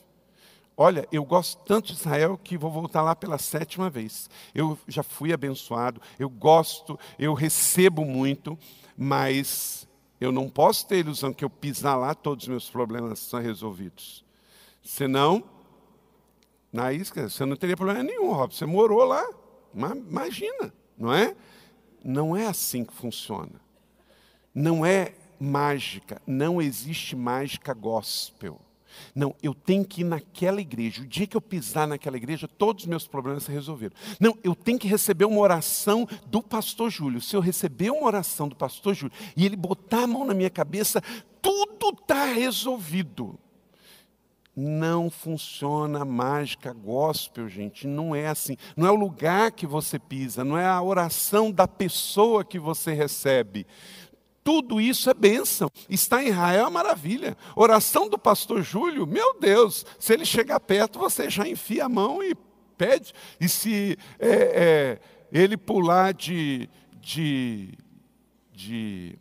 Olha, 0.76 1.08
eu 1.10 1.24
gosto 1.24 1.58
tanto 1.64 1.86
de 1.86 1.94
Israel 1.94 2.38
que 2.42 2.58
vou 2.58 2.70
voltar 2.70 3.00
lá 3.00 3.16
pela 3.16 3.38
sétima 3.38 3.88
vez. 3.88 4.28
Eu 4.54 4.78
já 4.86 5.02
fui 5.02 5.32
abençoado, 5.32 6.02
eu 6.18 6.28
gosto, 6.28 6.98
eu 7.18 7.32
recebo 7.32 8.04
muito, 8.04 8.58
mas 8.96 9.88
eu 10.20 10.30
não 10.30 10.50
posso 10.50 10.86
ter 10.86 10.96
a 10.96 10.98
ilusão 10.98 11.32
que 11.32 11.44
eu 11.44 11.48
pisar 11.48 11.96
lá, 11.96 12.14
todos 12.14 12.44
os 12.44 12.48
meus 12.48 12.68
problemas 12.68 13.20
são 13.20 13.40
resolvidos. 13.40 14.22
Senão, 14.82 15.42
na 16.70 16.92
isca, 16.92 17.28
você 17.28 17.46
não 17.46 17.56
teria 17.56 17.76
problema 17.76 18.02
nenhum, 18.02 18.30
Rob. 18.32 18.54
Você 18.54 18.66
morou 18.66 19.02
lá. 19.04 19.26
Imagina, 19.74 20.72
não 20.96 21.12
é? 21.12 21.34
Não 22.04 22.36
é 22.36 22.46
assim 22.46 22.84
que 22.84 22.92
funciona. 22.92 23.60
Não 24.54 24.84
é 24.84 25.14
mágica. 25.40 26.20
Não 26.26 26.60
existe 26.60 27.16
mágica 27.16 27.72
gospel. 27.72 28.60
Não, 29.14 29.34
eu 29.42 29.54
tenho 29.54 29.84
que 29.84 30.02
ir 30.02 30.04
naquela 30.04 30.60
igreja. 30.60 31.02
O 31.02 31.06
dia 31.06 31.26
que 31.26 31.36
eu 31.36 31.40
pisar 31.40 31.86
naquela 31.86 32.16
igreja, 32.16 32.48
todos 32.48 32.84
os 32.84 32.88
meus 32.88 33.06
problemas 33.06 33.44
se 33.44 33.52
resolveram. 33.52 33.94
Não, 34.20 34.36
eu 34.42 34.54
tenho 34.54 34.78
que 34.78 34.88
receber 34.88 35.24
uma 35.24 35.40
oração 35.40 36.06
do 36.26 36.42
pastor 36.42 36.90
Júlio. 36.90 37.20
Se 37.20 37.36
eu 37.36 37.40
receber 37.40 37.90
uma 37.90 38.06
oração 38.06 38.48
do 38.48 38.56
pastor 38.56 38.94
Júlio 38.94 39.14
e 39.36 39.44
ele 39.44 39.56
botar 39.56 40.04
a 40.04 40.06
mão 40.06 40.24
na 40.24 40.34
minha 40.34 40.50
cabeça, 40.50 41.02
tudo 41.40 41.90
está 41.90 42.26
resolvido. 42.26 43.38
Não 44.58 45.10
funciona 45.10 46.00
a 46.00 46.04
mágica 46.04 46.72
gospel, 46.72 47.46
gente. 47.46 47.86
Não 47.86 48.14
é 48.14 48.28
assim. 48.28 48.56
Não 48.74 48.86
é 48.86 48.90
o 48.90 48.94
lugar 48.94 49.52
que 49.52 49.66
você 49.66 49.98
pisa, 49.98 50.42
não 50.42 50.56
é 50.56 50.66
a 50.66 50.80
oração 50.80 51.52
da 51.52 51.68
pessoa 51.68 52.42
que 52.42 52.58
você 52.58 52.94
recebe. 52.94 53.66
Tudo 54.46 54.80
isso 54.80 55.10
é 55.10 55.14
bênção. 55.14 55.68
Está 55.90 56.22
em 56.22 56.28
Israel 56.28 56.68
é 56.68 56.70
maravilha. 56.70 57.36
Oração 57.56 58.08
do 58.08 58.16
pastor 58.16 58.62
Júlio, 58.62 59.04
meu 59.04 59.40
Deus, 59.40 59.84
se 59.98 60.12
ele 60.12 60.24
chegar 60.24 60.60
perto, 60.60 61.00
você 61.00 61.28
já 61.28 61.48
enfia 61.48 61.86
a 61.86 61.88
mão 61.88 62.22
e 62.22 62.32
pede. 62.78 63.12
E 63.40 63.48
se 63.48 63.98
é, 64.20 64.30
é, 64.30 65.00
ele 65.32 65.56
pular 65.56 66.14
de, 66.14 66.70
de, 67.00 67.76
de, 68.52 69.18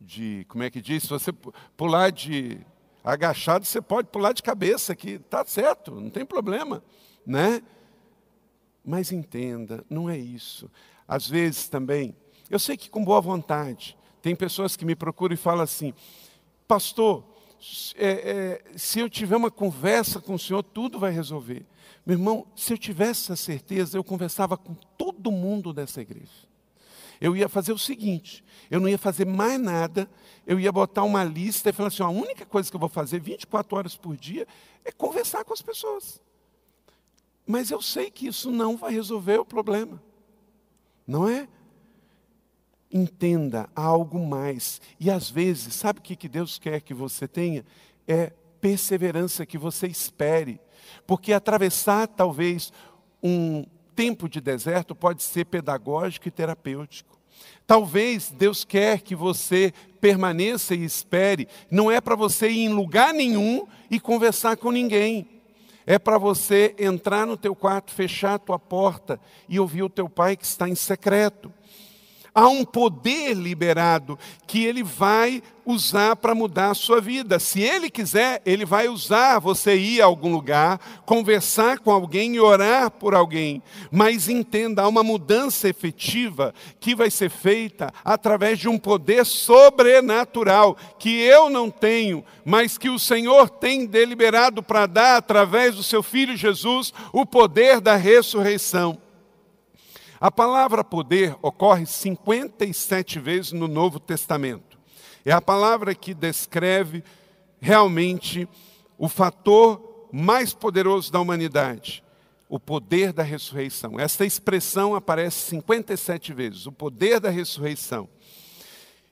de, 0.00 0.44
como 0.48 0.64
é 0.64 0.70
que 0.70 0.80
diz? 0.80 1.04
Se 1.04 1.08
você 1.08 1.32
pular 1.76 2.10
de 2.10 2.58
agachado, 3.04 3.64
você 3.64 3.80
pode 3.80 4.08
pular 4.08 4.32
de 4.32 4.42
cabeça, 4.42 4.96
que 4.96 5.10
está 5.10 5.44
certo, 5.44 5.92
não 5.92 6.10
tem 6.10 6.26
problema, 6.26 6.82
né? 7.24 7.62
Mas 8.84 9.12
entenda, 9.12 9.84
não 9.88 10.10
é 10.10 10.18
isso. 10.18 10.68
Às 11.06 11.28
vezes 11.28 11.68
também, 11.68 12.16
eu 12.50 12.58
sei 12.58 12.76
que 12.76 12.90
com 12.90 13.04
boa 13.04 13.20
vontade, 13.20 13.96
tem 14.22 14.36
pessoas 14.36 14.76
que 14.76 14.84
me 14.84 14.94
procuram 14.94 15.34
e 15.34 15.36
falam 15.36 15.62
assim, 15.62 15.92
pastor, 16.66 17.24
é, 17.96 18.62
é, 18.72 18.78
se 18.78 19.00
eu 19.00 19.10
tiver 19.10 19.36
uma 19.36 19.50
conversa 19.50 20.20
com 20.20 20.34
o 20.34 20.38
senhor, 20.38 20.62
tudo 20.62 20.98
vai 20.98 21.12
resolver. 21.12 21.66
Meu 22.06 22.16
irmão, 22.16 22.46
se 22.56 22.72
eu 22.72 22.78
tivesse 22.78 23.32
essa 23.32 23.36
certeza, 23.36 23.98
eu 23.98 24.04
conversava 24.04 24.56
com 24.56 24.74
todo 24.96 25.30
mundo 25.30 25.72
dessa 25.72 26.00
igreja. 26.00 26.50
Eu 27.20 27.36
ia 27.36 27.48
fazer 27.48 27.72
o 27.72 27.78
seguinte: 27.78 28.44
eu 28.70 28.80
não 28.80 28.88
ia 28.88 28.98
fazer 28.98 29.24
mais 29.24 29.60
nada, 29.60 30.10
eu 30.44 30.58
ia 30.58 30.72
botar 30.72 31.04
uma 31.04 31.22
lista 31.22 31.70
e 31.70 31.72
falar 31.72 31.88
assim: 31.88 32.02
a 32.02 32.08
única 32.08 32.44
coisa 32.44 32.68
que 32.68 32.74
eu 32.74 32.80
vou 32.80 32.88
fazer 32.88 33.20
24 33.20 33.76
horas 33.76 33.96
por 33.96 34.16
dia 34.16 34.46
é 34.84 34.90
conversar 34.90 35.44
com 35.44 35.52
as 35.52 35.62
pessoas. 35.62 36.20
Mas 37.46 37.70
eu 37.70 37.80
sei 37.80 38.10
que 38.10 38.26
isso 38.26 38.50
não 38.50 38.76
vai 38.76 38.92
resolver 38.92 39.38
o 39.38 39.44
problema, 39.44 40.02
não 41.06 41.28
é? 41.28 41.48
Entenda 42.92 43.68
algo 43.74 44.24
mais. 44.24 44.80
E 45.00 45.10
às 45.10 45.30
vezes, 45.30 45.74
sabe 45.74 46.00
o 46.00 46.02
que 46.02 46.28
Deus 46.28 46.58
quer 46.58 46.80
que 46.80 46.92
você 46.92 47.26
tenha? 47.26 47.64
É 48.06 48.32
perseverança, 48.60 49.46
que 49.46 49.56
você 49.56 49.86
espere. 49.86 50.60
Porque 51.06 51.32
atravessar 51.32 52.06
talvez 52.06 52.72
um 53.22 53.64
tempo 53.94 54.28
de 54.28 54.40
deserto 54.40 54.94
pode 54.94 55.22
ser 55.22 55.46
pedagógico 55.46 56.28
e 56.28 56.30
terapêutico. 56.30 57.18
Talvez 57.66 58.30
Deus 58.30 58.64
quer 58.64 59.00
que 59.00 59.14
você 59.14 59.72
permaneça 60.00 60.74
e 60.74 60.84
espere. 60.84 61.48
Não 61.70 61.90
é 61.90 62.00
para 62.00 62.16
você 62.16 62.50
ir 62.50 62.64
em 62.64 62.68
lugar 62.68 63.14
nenhum 63.14 63.66
e 63.90 63.98
conversar 63.98 64.56
com 64.56 64.70
ninguém. 64.70 65.28
É 65.86 65.98
para 65.98 66.18
você 66.18 66.74
entrar 66.78 67.26
no 67.26 67.36
teu 67.36 67.54
quarto, 67.54 67.92
fechar 67.92 68.34
a 68.34 68.38
tua 68.38 68.58
porta 68.58 69.18
e 69.48 69.58
ouvir 69.58 69.82
o 69.82 69.90
teu 69.90 70.08
pai 70.08 70.36
que 70.36 70.44
está 70.44 70.68
em 70.68 70.74
secreto. 70.74 71.52
Há 72.34 72.48
um 72.48 72.64
poder 72.64 73.34
liberado 73.34 74.18
que 74.46 74.64
ele 74.64 74.82
vai 74.82 75.42
usar 75.66 76.16
para 76.16 76.34
mudar 76.34 76.70
a 76.70 76.74
sua 76.74 76.98
vida. 76.98 77.38
Se 77.38 77.60
ele 77.60 77.90
quiser, 77.90 78.40
ele 78.46 78.64
vai 78.64 78.88
usar 78.88 79.38
você 79.38 79.76
ir 79.76 80.00
a 80.00 80.06
algum 80.06 80.32
lugar, 80.32 80.80
conversar 81.04 81.78
com 81.78 81.90
alguém 81.90 82.34
e 82.34 82.40
orar 82.40 82.90
por 82.90 83.14
alguém. 83.14 83.62
Mas 83.90 84.30
entenda, 84.30 84.82
há 84.82 84.88
uma 84.88 85.02
mudança 85.02 85.68
efetiva 85.68 86.54
que 86.80 86.94
vai 86.94 87.10
ser 87.10 87.28
feita 87.28 87.92
através 88.02 88.58
de 88.58 88.68
um 88.68 88.78
poder 88.78 89.26
sobrenatural 89.26 90.76
que 90.98 91.20
eu 91.20 91.50
não 91.50 91.70
tenho, 91.70 92.24
mas 92.44 92.78
que 92.78 92.88
o 92.88 92.98
Senhor 92.98 93.50
tem 93.50 93.84
deliberado 93.84 94.62
para 94.62 94.86
dar 94.86 95.16
através 95.16 95.74
do 95.74 95.82
seu 95.82 96.02
filho 96.02 96.34
Jesus, 96.34 96.94
o 97.12 97.26
poder 97.26 97.78
da 97.78 97.94
ressurreição. 97.94 98.98
A 100.22 100.30
palavra 100.30 100.84
poder 100.84 101.34
ocorre 101.42 101.84
57 101.84 103.18
vezes 103.18 103.50
no 103.50 103.66
Novo 103.66 103.98
Testamento. 103.98 104.78
É 105.24 105.32
a 105.32 105.40
palavra 105.40 105.96
que 105.96 106.14
descreve 106.14 107.02
realmente 107.60 108.48
o 108.96 109.08
fator 109.08 110.06
mais 110.12 110.54
poderoso 110.54 111.10
da 111.10 111.18
humanidade, 111.18 112.04
o 112.48 112.60
poder 112.60 113.12
da 113.12 113.24
ressurreição. 113.24 113.98
Essa 113.98 114.24
expressão 114.24 114.94
aparece 114.94 115.40
57 115.50 116.32
vezes, 116.32 116.66
o 116.66 116.72
poder 116.72 117.18
da 117.18 117.28
ressurreição. 117.28 118.08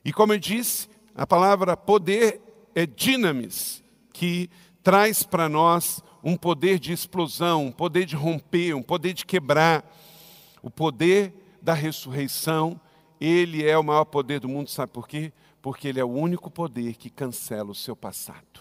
E 0.04 0.12
como 0.12 0.32
eu 0.32 0.38
disse, 0.38 0.86
a 1.12 1.26
palavra 1.26 1.76
poder 1.76 2.40
é 2.72 2.86
dinamis, 2.86 3.82
que 4.12 4.48
traz 4.80 5.24
para 5.24 5.48
nós 5.48 6.00
um 6.22 6.36
poder 6.36 6.78
de 6.78 6.92
explosão, 6.92 7.66
um 7.66 7.72
poder 7.72 8.06
de 8.06 8.14
romper, 8.14 8.74
um 8.74 8.82
poder 8.82 9.12
de 9.12 9.26
quebrar. 9.26 9.84
O 10.62 10.70
poder 10.70 11.32
da 11.60 11.74
ressurreição, 11.74 12.80
ele 13.20 13.66
é 13.66 13.76
o 13.78 13.84
maior 13.84 14.04
poder 14.04 14.40
do 14.40 14.48
mundo, 14.48 14.68
sabe 14.68 14.92
por 14.92 15.06
quê? 15.06 15.32
Porque 15.60 15.88
ele 15.88 16.00
é 16.00 16.04
o 16.04 16.08
único 16.08 16.50
poder 16.50 16.96
que 16.96 17.10
cancela 17.10 17.70
o 17.70 17.74
seu 17.74 17.94
passado. 17.94 18.60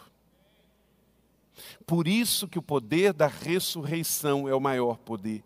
Por 1.85 2.07
isso 2.07 2.47
que 2.47 2.59
o 2.59 2.63
poder 2.63 3.13
da 3.13 3.27
ressurreição 3.27 4.47
é 4.47 4.55
o 4.55 4.61
maior 4.61 4.97
poder. 4.97 5.43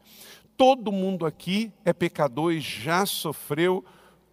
Todo 0.55 0.91
mundo 0.91 1.25
aqui 1.25 1.71
é 1.83 1.93
pecador 1.93 2.53
e 2.53 2.59
já 2.59 3.05
sofreu 3.05 3.83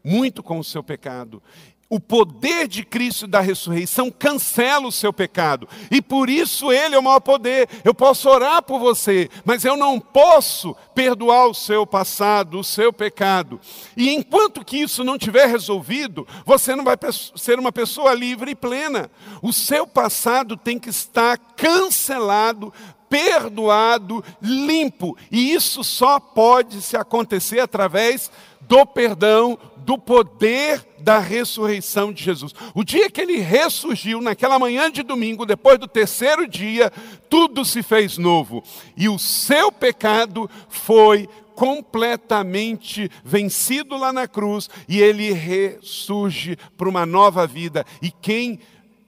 muito 0.05 0.43
com 0.43 0.59
o 0.59 0.65
seu 0.65 0.83
pecado 0.83 1.43
o 1.90 1.99
poder 1.99 2.68
de 2.68 2.85
Cristo 2.85 3.26
da 3.26 3.40
ressurreição 3.40 4.12
cancela 4.12 4.87
o 4.87 4.92
seu 4.92 5.12
pecado. 5.12 5.68
E 5.90 6.00
por 6.00 6.30
isso 6.30 6.70
ele 6.70 6.94
é 6.94 6.99
o 6.99 7.02
maior 7.02 7.18
poder. 7.18 7.68
Eu 7.85 7.92
posso 7.92 8.30
orar 8.30 8.62
por 8.62 8.78
você, 8.78 9.28
mas 9.44 9.64
eu 9.64 9.76
não 9.76 9.99
posso 9.99 10.76
perdoar 10.94 11.49
o 11.49 11.54
seu 11.54 11.85
passado, 11.85 12.61
o 12.61 12.64
seu 12.64 12.92
pecado. 12.92 13.61
E 13.97 14.09
enquanto 14.11 14.64
que 14.64 14.78
isso 14.78 15.02
não 15.02 15.18
tiver 15.18 15.47
resolvido, 15.47 16.26
você 16.47 16.76
não 16.76 16.85
vai 16.85 16.97
ser 17.35 17.59
uma 17.59 17.73
pessoa 17.73 18.14
livre 18.14 18.52
e 18.52 18.54
plena. 18.54 19.11
O 19.42 19.52
seu 19.52 19.85
passado 19.85 20.56
tem 20.56 20.78
que 20.78 20.90
estar 20.90 21.37
cancelado 21.56 22.73
perdoado, 23.09 24.25
limpo. 24.40 25.18
E 25.32 25.52
isso 25.52 25.82
só 25.82 26.20
pode 26.20 26.80
se 26.80 26.97
acontecer 26.97 27.59
através 27.59 28.30
do 28.61 28.87
perdão, 28.87 29.59
do 29.84 29.99
poder 29.99 30.84
da 30.99 31.18
ressurreição 31.18 32.12
de 32.12 32.22
Jesus. 32.22 32.54
O 32.75 32.84
dia 32.84 33.10
que 33.10 33.20
ele 33.20 33.38
ressurgiu, 33.38 34.20
naquela 34.20 34.58
manhã 34.58 34.90
de 34.90 35.02
domingo, 35.02 35.46
depois 35.46 35.78
do 35.78 35.88
terceiro 35.88 36.46
dia, 36.46 36.92
tudo 37.28 37.64
se 37.64 37.82
fez 37.82 38.18
novo. 38.18 38.62
E 38.96 39.08
o 39.08 39.18
seu 39.18 39.72
pecado 39.72 40.49
foi 40.68 41.28
completamente 41.54 43.10
vencido 43.25 43.96
lá 43.96 44.12
na 44.12 44.26
cruz 44.26 44.70
e 44.88 45.00
ele 45.00 45.32
ressurge 45.32 46.56
para 46.76 46.88
uma 46.88 47.04
nova 47.04 47.46
vida. 47.46 47.84
E 48.00 48.10
quem 48.10 48.60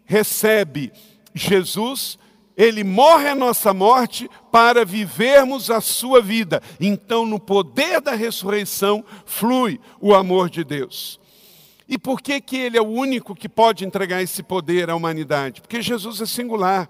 recebe 0.04 0.92
Jesus 1.34 2.18
ele 2.56 2.84
morre 2.84 3.28
a 3.28 3.34
nossa 3.34 3.72
morte 3.72 4.28
para 4.50 4.84
vivermos 4.84 5.70
a 5.70 5.80
sua 5.80 6.20
vida. 6.20 6.62
Então, 6.80 7.24
no 7.24 7.40
poder 7.40 8.00
da 8.00 8.12
ressurreição, 8.12 9.04
flui 9.24 9.80
o 10.00 10.14
amor 10.14 10.50
de 10.50 10.64
Deus. 10.64 11.20
E 11.88 11.98
por 11.98 12.20
que, 12.20 12.40
que 12.40 12.56
ele 12.56 12.78
é 12.78 12.80
o 12.80 12.86
único 12.86 13.34
que 13.34 13.48
pode 13.48 13.84
entregar 13.84 14.22
esse 14.22 14.42
poder 14.42 14.88
à 14.88 14.96
humanidade? 14.96 15.60
Porque 15.60 15.82
Jesus 15.82 16.20
é 16.20 16.26
singular 16.26 16.88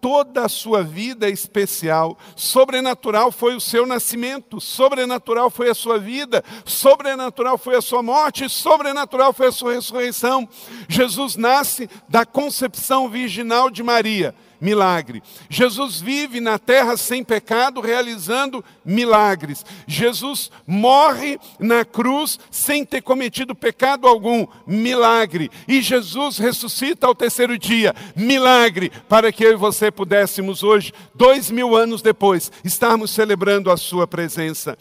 toda 0.00 0.46
a 0.46 0.48
sua 0.48 0.82
vida 0.82 1.28
é 1.28 1.30
especial. 1.30 2.18
Sobrenatural 2.34 3.30
foi 3.30 3.54
o 3.54 3.60
seu 3.60 3.86
nascimento, 3.86 4.60
sobrenatural 4.60 5.50
foi 5.50 5.68
a 5.68 5.74
sua 5.74 5.98
vida, 5.98 6.42
sobrenatural 6.64 7.58
foi 7.58 7.76
a 7.76 7.82
sua 7.82 8.02
morte, 8.02 8.48
sobrenatural 8.48 9.32
foi 9.32 9.48
a 9.48 9.52
sua 9.52 9.74
ressurreição. 9.74 10.48
Jesus 10.88 11.36
nasce 11.36 11.88
da 12.08 12.24
concepção 12.24 13.08
virginal 13.08 13.70
de 13.70 13.82
Maria 13.82 14.34
milagre. 14.60 15.22
Jesus 15.48 16.00
vive 16.00 16.40
na 16.40 16.58
terra 16.58 16.96
sem 16.96 17.24
pecado, 17.24 17.80
realizando 17.80 18.64
milagres. 18.84 19.64
Jesus 19.86 20.50
morre 20.66 21.38
na 21.58 21.84
cruz 21.84 22.38
sem 22.50 22.84
ter 22.84 23.02
cometido 23.02 23.54
pecado 23.54 24.06
algum, 24.06 24.46
milagre. 24.66 25.50
E 25.66 25.80
Jesus 25.80 26.38
ressuscita 26.38 27.06
ao 27.06 27.14
terceiro 27.14 27.58
dia, 27.58 27.94
milagre, 28.14 28.92
para 29.08 29.32
que 29.32 29.44
eu 29.44 29.52
e 29.52 29.56
você 29.56 29.90
pudéssemos 29.90 30.62
hoje, 30.62 30.92
dois 31.14 31.50
mil 31.50 31.74
anos 31.74 32.02
depois, 32.02 32.52
estarmos 32.64 33.10
celebrando 33.10 33.70
a 33.70 33.76
Sua 33.76 34.06
presença. 34.06 34.76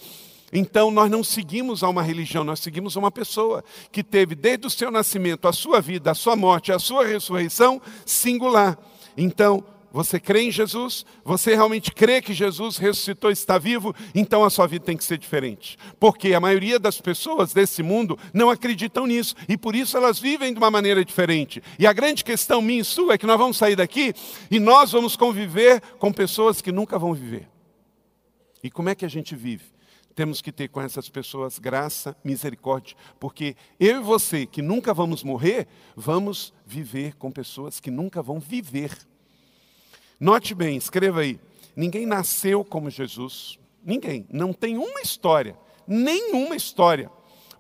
Então, 0.52 0.90
nós 0.90 1.12
não 1.12 1.24
seguimos 1.24 1.84
a 1.84 1.90
uma 1.90 2.02
religião, 2.02 2.44
nós 2.44 2.60
seguimos 2.60 2.98
a 2.98 3.00
uma 3.00 3.12
pessoa 3.12 3.64
que 3.92 4.04
teve 4.04 4.34
desde 4.34 4.66
o 4.66 4.70
seu 4.70 4.90
nascimento, 4.90 5.48
a 5.48 5.54
sua 5.54 5.80
vida, 5.80 6.12
a 6.12 6.16
sua 6.16 6.36
morte, 6.36 6.72
a 6.72 6.80
sua 6.80 7.06
ressurreição 7.06 7.80
singular. 8.06 8.78
Então, 9.18 9.64
você 9.92 10.20
crê 10.20 10.44
em 10.44 10.52
Jesus? 10.52 11.06
Você 11.24 11.56
realmente 11.56 11.92
crê 11.92 12.22
que 12.22 12.34
Jesus 12.34 12.78
ressuscitou 12.78 13.32
e 13.32 13.34
está 13.34 13.58
vivo? 13.58 13.96
Então 14.14 14.44
a 14.44 14.50
sua 14.50 14.68
vida 14.68 14.86
tem 14.86 14.96
que 14.96 15.04
ser 15.04 15.18
diferente. 15.18 15.78
Porque 16.00 16.34
a 16.34 16.40
maioria 16.40 16.78
das 16.78 17.02
pessoas 17.02 17.54
desse 17.54 17.82
mundo 17.82 18.18
não 18.32 18.50
acreditam 18.50 19.08
nisso. 19.08 19.36
E 19.48 19.58
por 19.58 19.76
isso 19.76 19.98
elas 19.98 20.20
vivem 20.20 20.54
de 20.54 20.60
uma 20.60 20.70
maneira 20.70 21.04
diferente. 21.04 21.62
E 21.80 21.88
a 21.88 21.94
grande 21.94 22.24
questão 22.24 22.62
minha 22.62 22.82
e 22.82 22.86
sua 22.86 23.16
é 23.16 23.18
que 23.18 23.26
nós 23.26 23.38
vamos 23.38 23.58
sair 23.58 23.76
daqui 23.76 24.14
e 24.52 24.60
nós 24.60 24.92
vamos 24.92 25.16
conviver 25.16 25.82
com 25.98 26.14
pessoas 26.14 26.62
que 26.62 26.72
nunca 26.72 27.00
vão 27.00 27.14
viver. 27.14 27.48
E 28.64 28.70
como 28.70 28.90
é 28.90 28.96
que 28.96 29.06
a 29.06 29.10
gente 29.10 29.36
vive? 29.36 29.79
Temos 30.20 30.42
que 30.42 30.52
ter 30.52 30.68
com 30.68 30.82
essas 30.82 31.08
pessoas 31.08 31.58
graça, 31.58 32.14
misericórdia, 32.26 32.94
porque 33.18 33.56
eu 33.80 34.02
e 34.02 34.04
você, 34.04 34.46
que 34.46 34.62
nunca 34.62 34.94
vamos 34.94 35.24
morrer, 35.24 35.66
vamos 35.96 36.54
viver 36.66 37.16
com 37.16 37.32
pessoas 37.32 37.80
que 37.80 37.90
nunca 37.90 38.22
vão 38.22 38.38
viver. 38.38 38.92
Note 40.20 40.54
bem, 40.54 40.76
escreva 40.76 41.22
aí. 41.22 41.40
Ninguém 41.74 42.06
nasceu 42.06 42.66
como 42.66 42.90
Jesus. 42.90 43.58
Ninguém. 43.82 44.28
Não 44.30 44.52
tem 44.52 44.76
uma 44.78 45.00
história, 45.00 45.58
nenhuma 45.88 46.54
história. 46.54 47.10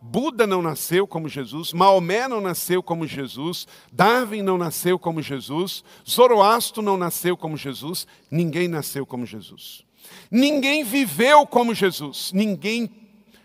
Buda 0.02 0.46
não 0.46 0.62
nasceu 0.62 1.08
como 1.08 1.30
Jesus, 1.30 1.72
Maomé 1.72 2.28
não 2.28 2.42
nasceu 2.42 2.84
como 2.84 3.08
Jesus, 3.08 3.68
Darwin 3.90 4.42
não 4.42 4.58
nasceu 4.58 5.00
como 5.00 5.22
Jesus, 5.22 5.82
Zoroastro 6.06 6.82
não 6.82 6.98
nasceu 6.98 7.38
como 7.38 7.56
Jesus, 7.56 8.06
ninguém 8.30 8.68
nasceu 8.68 9.06
como 9.06 9.26
Jesus. 9.26 9.88
Ninguém 10.32 10.84
viveu 10.84 11.46
como 11.48 11.74
Jesus, 11.74 12.32
ninguém 12.34 12.90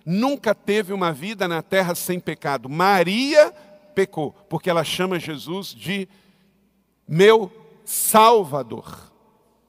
nunca 0.05 0.55
teve 0.55 0.93
uma 0.93 1.13
vida 1.13 1.49
na 1.49 1.63
terra 1.63 1.95
sem 1.95 2.21
pecado. 2.21 2.69
Maria 2.69 3.53
pecou, 3.95 4.33
porque 4.49 4.69
ela 4.69 4.85
chama 4.85 5.19
Jesus 5.19 5.69
de 5.69 6.09
meu 7.09 7.51
Salvador. 7.85 9.13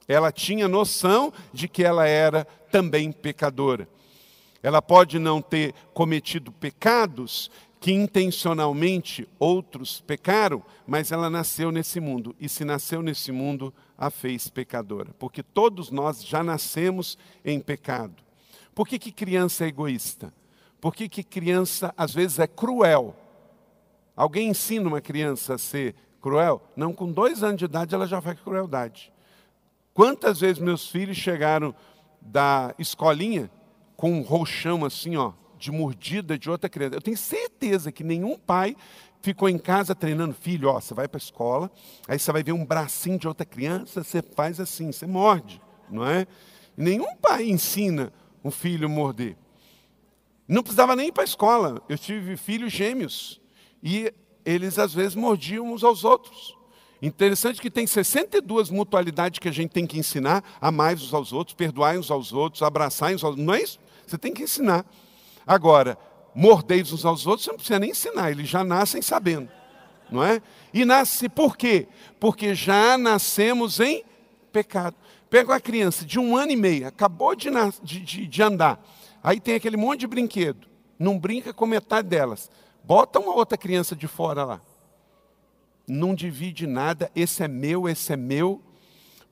Ela 0.07 0.31
tinha 0.31 0.67
noção 0.67 1.33
de 1.53 1.67
que 1.67 1.83
ela 1.83 2.07
era 2.07 2.45
também 2.71 3.11
pecadora. 3.11 3.87
Ela 4.61 4.81
pode 4.81 5.19
não 5.19 5.41
ter 5.41 5.73
cometido 5.93 6.51
pecados 6.51 7.49
que 7.79 7.91
intencionalmente 7.91 9.27
outros 9.37 10.01
pecaram, 10.01 10.63
mas 10.87 11.11
ela 11.11 11.29
nasceu 11.29 11.71
nesse 11.71 11.99
mundo. 11.99 12.35
E 12.39 12.49
se 12.49 12.65
nasceu 12.65 13.01
nesse 13.01 13.31
mundo, 13.31 13.73
a 13.97 14.09
fez 14.09 14.49
pecadora. 14.49 15.13
Porque 15.17 15.41
todos 15.41 15.91
nós 15.91 16.23
já 16.23 16.43
nascemos 16.43 17.17
em 17.43 17.59
pecado. 17.59 18.23
Por 18.73 18.87
que, 18.87 18.99
que 18.99 19.11
criança 19.11 19.65
é 19.65 19.67
egoísta? 19.67 20.33
Por 20.81 20.93
que, 20.93 21.07
que 21.07 21.23
criança 21.23 21.93
às 21.97 22.13
vezes 22.13 22.39
é 22.39 22.47
cruel? 22.47 23.15
Alguém 24.15 24.49
ensina 24.49 24.87
uma 24.87 25.01
criança 25.01 25.55
a 25.55 25.57
ser 25.57 25.95
cruel? 26.21 26.61
Não, 26.75 26.93
com 26.93 27.11
dois 27.11 27.43
anos 27.43 27.57
de 27.57 27.65
idade 27.65 27.95
ela 27.95 28.05
já 28.05 28.21
faz 28.21 28.39
crueldade. 28.39 29.11
Quantas 29.93 30.41
vezes 30.41 30.61
meus 30.61 30.89
filhos 30.89 31.17
chegaram 31.17 31.73
da 32.21 32.75
escolinha 32.77 33.49
com 33.95 34.11
um 34.11 34.21
roxão 34.21 34.83
assim, 34.83 35.15
ó, 35.15 35.31
de 35.57 35.71
mordida 35.71 36.37
de 36.37 36.49
outra 36.49 36.69
criança? 36.69 36.95
Eu 36.95 37.01
tenho 37.01 37.17
certeza 37.17 37.91
que 37.91 38.03
nenhum 38.03 38.37
pai 38.37 38.75
ficou 39.25 39.49
em 39.49 39.57
casa 39.57 39.95
treinando 39.95 40.35
filho, 40.35 40.69
ó, 40.69 40.79
você 40.79 40.93
vai 40.93 41.07
para 41.07 41.17
a 41.17 41.23
escola, 41.23 41.71
aí 42.07 42.19
você 42.19 42.31
vai 42.31 42.43
ver 42.43 42.51
um 42.51 42.63
bracinho 42.63 43.17
de 43.17 43.27
outra 43.27 43.43
criança, 43.43 44.03
você 44.03 44.21
faz 44.21 44.59
assim, 44.59 44.91
você 44.91 45.07
morde, 45.07 45.59
não 45.89 46.05
é? 46.05 46.27
Nenhum 46.77 47.15
pai 47.15 47.49
ensina 47.49 48.13
um 48.43 48.51
filho 48.51 48.85
a 48.85 48.89
morder. 48.89 49.35
Não 50.47 50.61
precisava 50.61 50.95
nem 50.95 51.07
ir 51.07 51.11
para 51.11 51.23
a 51.23 51.25
escola. 51.25 51.81
Eu 51.89 51.97
tive 51.97 52.37
filhos 52.37 52.71
gêmeos 52.71 53.41
e 53.81 54.13
eles 54.45 54.77
às 54.77 54.93
vezes 54.93 55.15
mordiam 55.15 55.73
uns 55.73 55.83
aos 55.83 56.03
outros. 56.03 56.55
Interessante 57.01 57.59
que 57.59 57.71
tem 57.71 57.87
62 57.87 58.69
mutualidades 58.69 59.39
que 59.39 59.49
a 59.49 59.51
gente 59.51 59.71
tem 59.71 59.87
que 59.87 59.97
ensinar, 59.97 60.43
amar 60.61 60.93
uns 60.93 61.11
aos 61.11 61.33
outros, 61.33 61.55
perdoar 61.55 61.97
uns 61.97 62.11
aos 62.11 62.31
outros, 62.31 62.61
abraçar 62.61 63.09
uns 63.09 63.23
aos 63.23 63.31
outros. 63.31 63.45
Não 63.45 63.55
é 63.55 63.63
isso? 63.63 63.79
Você 64.05 64.19
tem 64.19 64.31
que 64.31 64.43
ensinar. 64.43 64.85
Agora, 65.47 65.97
mordeis 66.35 66.91
uns 66.91 67.05
aos 67.05 67.25
outros, 67.25 67.45
você 67.45 67.51
não 67.51 67.57
precisa 67.57 67.79
nem 67.79 67.91
ensinar, 67.91 68.31
eles 68.31 68.47
já 68.47 68.63
nascem 68.63 69.01
sabendo. 69.01 69.49
Não 70.11 70.23
é? 70.23 70.41
E 70.73 70.85
nasce 70.85 71.27
por 71.29 71.57
quê? 71.57 71.87
Porque 72.19 72.53
já 72.53 72.97
nascemos 72.97 73.79
em 73.79 74.03
pecado. 74.51 74.95
Pega 75.29 75.51
uma 75.51 75.59
criança 75.59 76.05
de 76.05 76.19
um 76.19 76.37
ano 76.37 76.51
e 76.51 76.55
meio, 76.55 76.87
acabou 76.87 77.35
de, 77.35 77.49
de, 77.81 77.99
de, 77.99 78.27
de 78.27 78.43
andar, 78.43 78.79
aí 79.23 79.39
tem 79.39 79.55
aquele 79.55 79.77
monte 79.77 80.01
de 80.01 80.07
brinquedo, 80.07 80.67
não 80.99 81.17
brinca 81.17 81.53
com 81.53 81.65
metade 81.65 82.07
delas. 82.07 82.51
Bota 82.83 83.19
uma 83.19 83.33
outra 83.33 83.57
criança 83.57 83.95
de 83.95 84.07
fora 84.07 84.43
lá 84.43 84.61
não 85.87 86.15
divide 86.15 86.65
nada, 86.65 87.11
esse 87.15 87.43
é 87.43 87.47
meu, 87.47 87.87
esse 87.87 88.13
é 88.13 88.17
meu. 88.17 88.61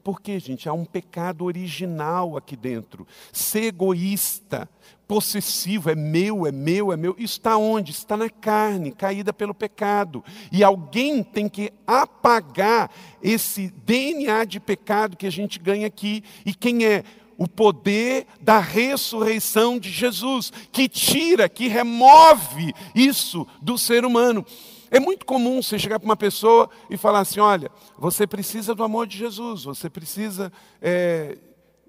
Porque, 0.04 0.38
gente, 0.38 0.68
há 0.68 0.74
um 0.74 0.84
pecado 0.84 1.46
original 1.46 2.36
aqui 2.36 2.58
dentro. 2.58 3.08
Ser 3.32 3.66
egoísta, 3.66 4.70
possessivo, 5.08 5.90
é 5.90 5.96
meu, 5.96 6.46
é 6.46 6.52
meu, 6.52 6.92
é 6.92 6.98
meu. 6.98 7.16
Isso 7.18 7.38
está 7.38 7.56
onde? 7.56 7.92
Está 7.92 8.18
na 8.18 8.30
carne, 8.30 8.92
caída 8.92 9.32
pelo 9.32 9.54
pecado. 9.54 10.22
E 10.52 10.62
alguém 10.62 11.24
tem 11.24 11.48
que 11.48 11.72
apagar 11.88 12.92
esse 13.22 13.72
DNA 13.86 14.44
de 14.44 14.60
pecado 14.60 15.16
que 15.16 15.28
a 15.28 15.32
gente 15.32 15.58
ganha 15.58 15.88
aqui. 15.88 16.22
E 16.46 16.54
quem 16.54 16.86
é? 16.86 17.04
O 17.38 17.48
poder 17.48 18.28
da 18.42 18.60
ressurreição 18.60 19.80
de 19.80 19.90
Jesus, 19.90 20.52
que 20.72 20.88
tira, 20.90 21.48
que 21.48 21.68
remove 21.68 22.74
isso 22.94 23.48
do 23.62 23.78
ser 23.78 24.06
humano. 24.06 24.46
É 24.94 25.00
muito 25.00 25.26
comum 25.26 25.60
você 25.60 25.80
chegar 25.80 26.00
para 26.00 26.06
uma 26.06 26.16
pessoa 26.16 26.70
e 26.88 26.96
falar 26.96 27.22
assim: 27.22 27.40
olha, 27.40 27.72
você 27.98 28.28
precisa 28.28 28.76
do 28.76 28.84
amor 28.84 29.08
de 29.08 29.18
Jesus, 29.18 29.64
você 29.64 29.90
precisa 29.90 30.54
é, 30.80 31.36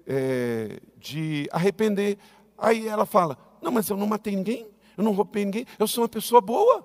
é, 0.07 0.79
de 0.97 1.47
arrepender. 1.51 2.17
Aí 2.57 2.87
ela 2.87 3.05
fala: 3.05 3.37
não, 3.61 3.71
mas 3.71 3.87
eu 3.87 3.95
não 3.95 4.07
matei 4.07 4.35
ninguém, 4.35 4.67
eu 4.97 5.03
não 5.03 5.11
roubei 5.11 5.45
ninguém, 5.45 5.67
eu 5.77 5.87
sou 5.87 6.01
uma 6.01 6.09
pessoa 6.09 6.41
boa. 6.41 6.83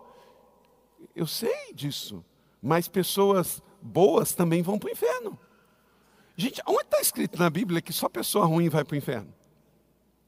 Eu 1.16 1.26
sei 1.26 1.72
disso, 1.72 2.22
mas 2.60 2.86
pessoas 2.86 3.62
boas 3.80 4.34
também 4.34 4.60
vão 4.60 4.78
para 4.78 4.88
o 4.88 4.92
inferno. 4.92 5.38
Gente, 6.36 6.60
onde 6.66 6.82
está 6.82 7.00
escrito 7.00 7.38
na 7.38 7.48
Bíblia 7.48 7.80
que 7.80 7.94
só 7.94 8.10
pessoa 8.10 8.44
ruim 8.44 8.68
vai 8.68 8.84
para 8.84 8.94
o 8.94 8.98
inferno? 8.98 9.32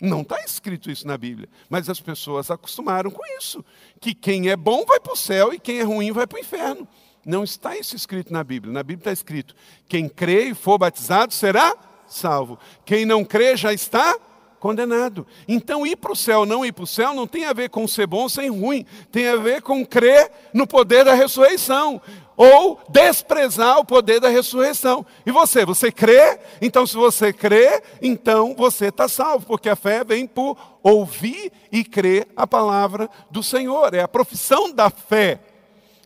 Não 0.03 0.23
está 0.23 0.41
escrito 0.43 0.91
isso 0.91 1.07
na 1.07 1.17
Bíblia, 1.17 1.49
mas 1.71 1.89
as 1.89 2.01
pessoas 2.01 2.51
acostumaram 2.51 3.09
com 3.09 3.23
isso: 3.39 3.65
que 4.01 4.13
quem 4.13 4.51
é 4.51 4.57
bom 4.57 4.85
vai 4.85 4.99
para 4.99 5.13
o 5.13 5.17
céu 5.17 5.55
e 5.55 5.61
quem 5.61 5.79
é 5.79 5.85
ruim 5.85 6.11
vai 6.11 6.27
para 6.27 6.39
o 6.39 6.41
inferno. 6.41 6.89
Não 7.25 7.45
está 7.45 7.77
isso 7.79 7.95
escrito 7.95 8.33
na 8.33 8.43
Bíblia. 8.43 8.73
Na 8.73 8.83
Bíblia 8.83 9.03
está 9.03 9.13
escrito: 9.13 9.55
quem 9.89 10.09
crê 10.09 10.47
e 10.47 10.55
for 10.55 10.77
batizado 10.77 11.33
será 11.33 11.77
salvo, 12.09 12.59
quem 12.85 13.07
não 13.07 13.25
crê 13.25 13.57
já 13.57 13.73
está 13.73 14.19
condenado. 14.59 15.25
Então, 15.47 15.87
ir 15.87 15.97
para 15.97 16.13
o 16.13 16.17
céu, 16.17 16.45
não 16.45 16.65
ir 16.65 16.73
para 16.73 16.85
o 16.85 16.87
céu, 16.87 17.15
não 17.15 17.27
tem 17.27 17.45
a 17.45 17.53
ver 17.53 17.71
com 17.71 17.87
ser 17.87 18.09
bom 18.09 18.29
ser 18.29 18.49
ruim, 18.49 18.85
tem 19.11 19.29
a 19.29 19.37
ver 19.37 19.63
com 19.63 19.87
crer 19.87 20.33
no 20.53 20.67
poder 20.67 21.05
da 21.05 21.15
ressurreição 21.15 22.03
ou 22.37 22.81
desprezar 22.89 23.79
o 23.79 23.85
poder 23.85 24.21
da 24.21 24.29
ressurreição. 24.29 25.05
E 25.25 25.31
você, 25.31 25.65
você 25.65 25.93
crê? 25.93 26.39
Então, 26.61 26.87
se 26.87 26.97
você 26.97 27.33
crê, 27.33 27.83
então 28.01 28.55
você 28.55 28.87
está 28.87 29.09
salvo, 29.09 29.47
porque 29.47 29.69
a 29.69 29.77
fé 29.77 30.05
vem 30.05 30.27
por 30.27 30.57
ouvir 30.83 31.53
e 31.71 31.85
crer 31.85 32.29
a 32.37 32.47
palavra 32.47 33.09
do 33.31 33.43
Senhor, 33.43 33.95
é 33.95 34.01
a 34.01 34.09
profissão 34.09 34.73
da 34.73 34.91
fé. 34.91 35.41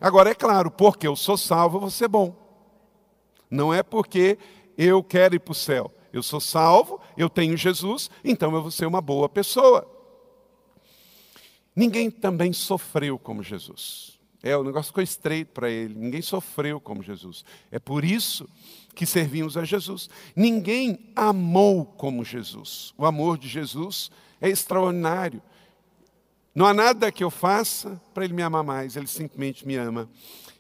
Agora, 0.01 0.31
é 0.31 0.35
claro, 0.35 0.71
porque 0.71 1.07
eu 1.07 1.17
sou 1.17 1.37
salvo, 1.37 1.81
vou 1.81 1.91
ser 1.91 2.09
bom. 2.09 2.35
Não 3.51 3.73
é 3.73 3.83
porque 3.83 4.39
eu 4.77 5.03
quero 5.03 5.35
ir 5.35 5.41
para 5.41 5.53
o 5.53 5.55
céu. 5.55 5.91
Eu 6.13 6.23
sou 6.23 6.41
salvo, 6.41 7.01
eu 7.17 7.29
tenho 7.29 7.57
Jesus, 7.57 8.11
então 8.25 8.55
eu 8.55 8.63
vou 8.63 8.71
ser 8.71 8.87
uma 8.87 9.01
boa 9.01 9.29
pessoa. 9.29 9.87
Ninguém 11.75 12.11
também 12.11 12.53
sofreu 12.55 13.19
como 13.19 13.43
Jesus. 13.43 14.16
É, 14.43 14.57
o 14.57 14.63
negócio 14.63 14.89
ficou 14.89 15.03
estreito 15.03 15.53
para 15.53 15.71
ele. 15.71 15.95
Ninguém 15.95 16.23
sofreu 16.23 16.81
como 16.81 17.03
Jesus. 17.03 17.45
É 17.71 17.79
por 17.79 18.05
isso 18.05 18.49
que 18.95 19.07
servimos 19.07 19.57
a 19.57 19.65
Jesus. 19.65 20.09
Ninguém 20.35 21.11
amou 21.15 21.85
como 21.85 22.25
Jesus. 22.25 22.95
O 22.97 23.05
amor 23.05 23.39
de 23.39 23.49
Jesus 23.49 24.11
é 24.41 24.49
extraordinário. 24.49 25.43
Não 26.55 26.65
há 26.65 26.73
nada 26.73 27.13
que 27.13 27.23
eu 27.23 27.31
faça 27.31 28.01
para 28.15 28.25
ele 28.25 28.33
me 28.33 28.43
amar 28.43 28.65
mais, 28.65 28.97
ele 28.97 29.07
simplesmente 29.07 29.67
me 29.67 29.77
ama. 29.77 30.09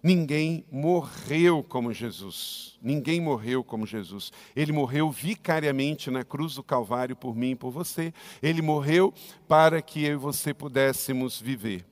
Ninguém 0.02 0.64
morreu 0.70 1.64
como 1.64 1.92
Jesus. 1.92 2.78
Ninguém 2.82 3.20
morreu 3.20 3.64
como 3.64 3.86
Jesus. 3.86 4.30
Ele 4.54 4.72
morreu 4.72 5.10
vicariamente 5.10 6.10
na 6.10 6.22
cruz 6.22 6.54
do 6.54 6.62
Calvário 6.62 7.16
por 7.16 7.34
mim 7.34 7.52
e 7.52 7.56
por 7.56 7.70
você. 7.70 8.12
Ele 8.42 8.60
morreu 8.60 9.12
para 9.48 9.80
que 9.80 10.04
eu 10.04 10.12
e 10.12 10.16
você 10.16 10.52
pudéssemos 10.52 11.40
viver. 11.40 11.84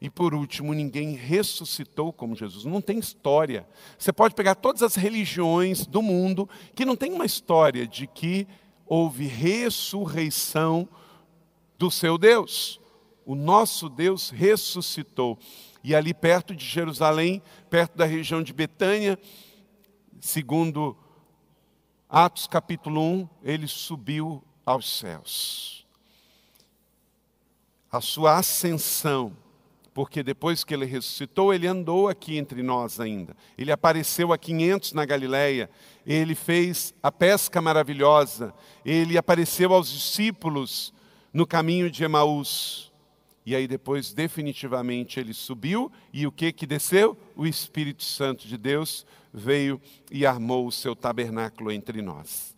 E 0.00 0.08
por 0.08 0.32
último, 0.32 0.72
ninguém 0.72 1.14
ressuscitou 1.14 2.12
como 2.12 2.36
Jesus. 2.36 2.64
Não 2.64 2.80
tem 2.80 2.98
história. 2.98 3.66
Você 3.98 4.12
pode 4.12 4.34
pegar 4.34 4.54
todas 4.54 4.82
as 4.82 4.94
religiões 4.94 5.86
do 5.86 6.00
mundo 6.00 6.48
que 6.74 6.84
não 6.84 6.94
tem 6.94 7.12
uma 7.12 7.26
história 7.26 7.86
de 7.86 8.06
que 8.06 8.46
houve 8.86 9.26
ressurreição 9.26 10.88
do 11.76 11.90
seu 11.90 12.16
Deus. 12.16 12.80
O 13.26 13.34
nosso 13.34 13.88
Deus 13.88 14.30
ressuscitou. 14.30 15.36
E 15.82 15.94
ali 15.94 16.14
perto 16.14 16.54
de 16.54 16.64
Jerusalém, 16.64 17.42
perto 17.68 17.96
da 17.96 18.04
região 18.04 18.42
de 18.42 18.52
Betânia, 18.52 19.18
segundo 20.20 20.96
Atos 22.08 22.46
capítulo 22.46 23.00
1, 23.00 23.28
ele 23.42 23.66
subiu 23.66 24.42
aos 24.64 24.98
céus. 24.98 25.86
A 27.90 28.00
sua 28.00 28.38
ascensão 28.38 29.36
porque 29.98 30.22
depois 30.22 30.62
que 30.62 30.72
ele 30.72 30.84
ressuscitou, 30.84 31.52
ele 31.52 31.66
andou 31.66 32.06
aqui 32.06 32.38
entre 32.38 32.62
nós 32.62 33.00
ainda. 33.00 33.36
Ele 33.58 33.72
apareceu 33.72 34.32
a 34.32 34.38
500 34.38 34.92
na 34.92 35.04
Galileia, 35.04 35.68
ele 36.06 36.36
fez 36.36 36.94
a 37.02 37.10
pesca 37.10 37.60
maravilhosa, 37.60 38.54
ele 38.84 39.18
apareceu 39.18 39.72
aos 39.72 39.90
discípulos 39.90 40.94
no 41.32 41.44
caminho 41.44 41.90
de 41.90 42.04
Emaús. 42.04 42.92
E 43.44 43.56
aí 43.56 43.66
depois 43.66 44.12
definitivamente 44.12 45.18
ele 45.18 45.34
subiu 45.34 45.90
e 46.12 46.28
o 46.28 46.30
que 46.30 46.52
que 46.52 46.64
desceu? 46.64 47.18
O 47.34 47.44
Espírito 47.44 48.04
Santo 48.04 48.46
de 48.46 48.56
Deus 48.56 49.04
veio 49.34 49.80
e 50.12 50.24
armou 50.24 50.64
o 50.64 50.70
seu 50.70 50.94
tabernáculo 50.94 51.72
entre 51.72 52.00
nós. 52.00 52.54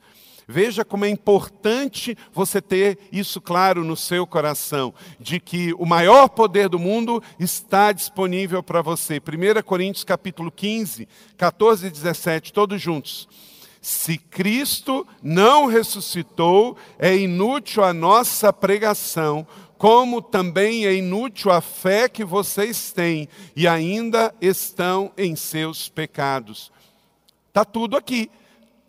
Veja 0.51 0.85
como 0.85 1.05
é 1.05 1.09
importante 1.09 2.19
você 2.33 2.61
ter 2.61 2.99
isso 3.13 3.41
claro 3.41 3.85
no 3.85 3.97
seu 3.97 4.27
coração, 4.27 4.93
de 5.21 5.39
que 5.39 5.73
o 5.75 5.87
maior 5.87 6.29
poder 6.29 6.69
do 6.69 6.77
mundo 6.77 7.23
está 7.39 7.93
disponível 7.93 8.61
para 8.61 8.83
você. 8.83 9.19
1 9.19 9.63
Coríntios 9.63 10.03
capítulo 10.03 10.51
15, 10.51 11.07
14 11.37 11.87
e 11.87 11.91
17, 11.91 12.53
todos 12.53 12.83
juntos. 12.83 13.29
Se 13.81 14.19
Cristo 14.19 15.07
não 15.23 15.67
ressuscitou, 15.67 16.77
é 16.99 17.17
inútil 17.17 17.85
a 17.85 17.93
nossa 17.93 18.53
pregação, 18.53 19.47
como 19.79 20.21
também 20.21 20.85
é 20.85 20.93
inútil 20.93 21.53
a 21.53 21.61
fé 21.61 22.09
que 22.09 22.25
vocês 22.25 22.91
têm 22.91 23.29
e 23.55 23.69
ainda 23.69 24.35
estão 24.41 25.13
em 25.17 25.37
seus 25.37 25.89
pecados. 25.89 26.73
Está 27.47 27.65
tudo 27.65 27.97
aqui. 27.97 28.29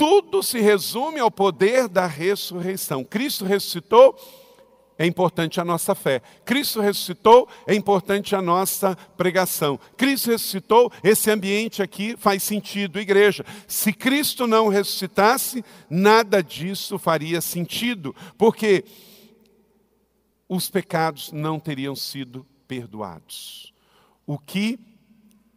Tudo 0.02 0.42
se 0.42 0.60
resume 0.60 1.20
ao 1.20 1.30
poder 1.30 1.88
da 1.88 2.08
ressurreição. 2.08 3.04
Cristo 3.04 3.46
ressuscitou, 3.46 4.20
é 4.98 5.06
importante 5.06 5.62
a 5.62 5.64
nossa 5.64 5.94
fé. 5.94 6.24
Cristo 6.44 6.82
ressuscitou, 6.82 7.48
é 7.68 7.76
importante 7.76 8.36
a 8.36 8.42
nossa 8.42 8.96
pregação. 9.16 9.80
Cristo 9.96 10.32
ressuscitou, 10.32 10.92
esse 11.04 11.30
ambiente 11.30 11.84
aqui 11.84 12.18
faz 12.18 12.42
sentido, 12.42 13.00
igreja. 13.00 13.46
Se 13.68 13.94
Cristo 13.94 14.48
não 14.48 14.70
ressuscitasse, 14.70 15.64
nada 15.88 16.42
disso 16.42 16.98
faria 16.98 17.40
sentido, 17.40 18.16
porque 18.40 18.84
os 20.50 20.68
pecados 20.68 21.32
não 21.32 21.60
teriam 21.60 21.96
sido 21.96 22.44
perdoados. 22.68 23.72
O 24.26 24.40
que 24.40 24.80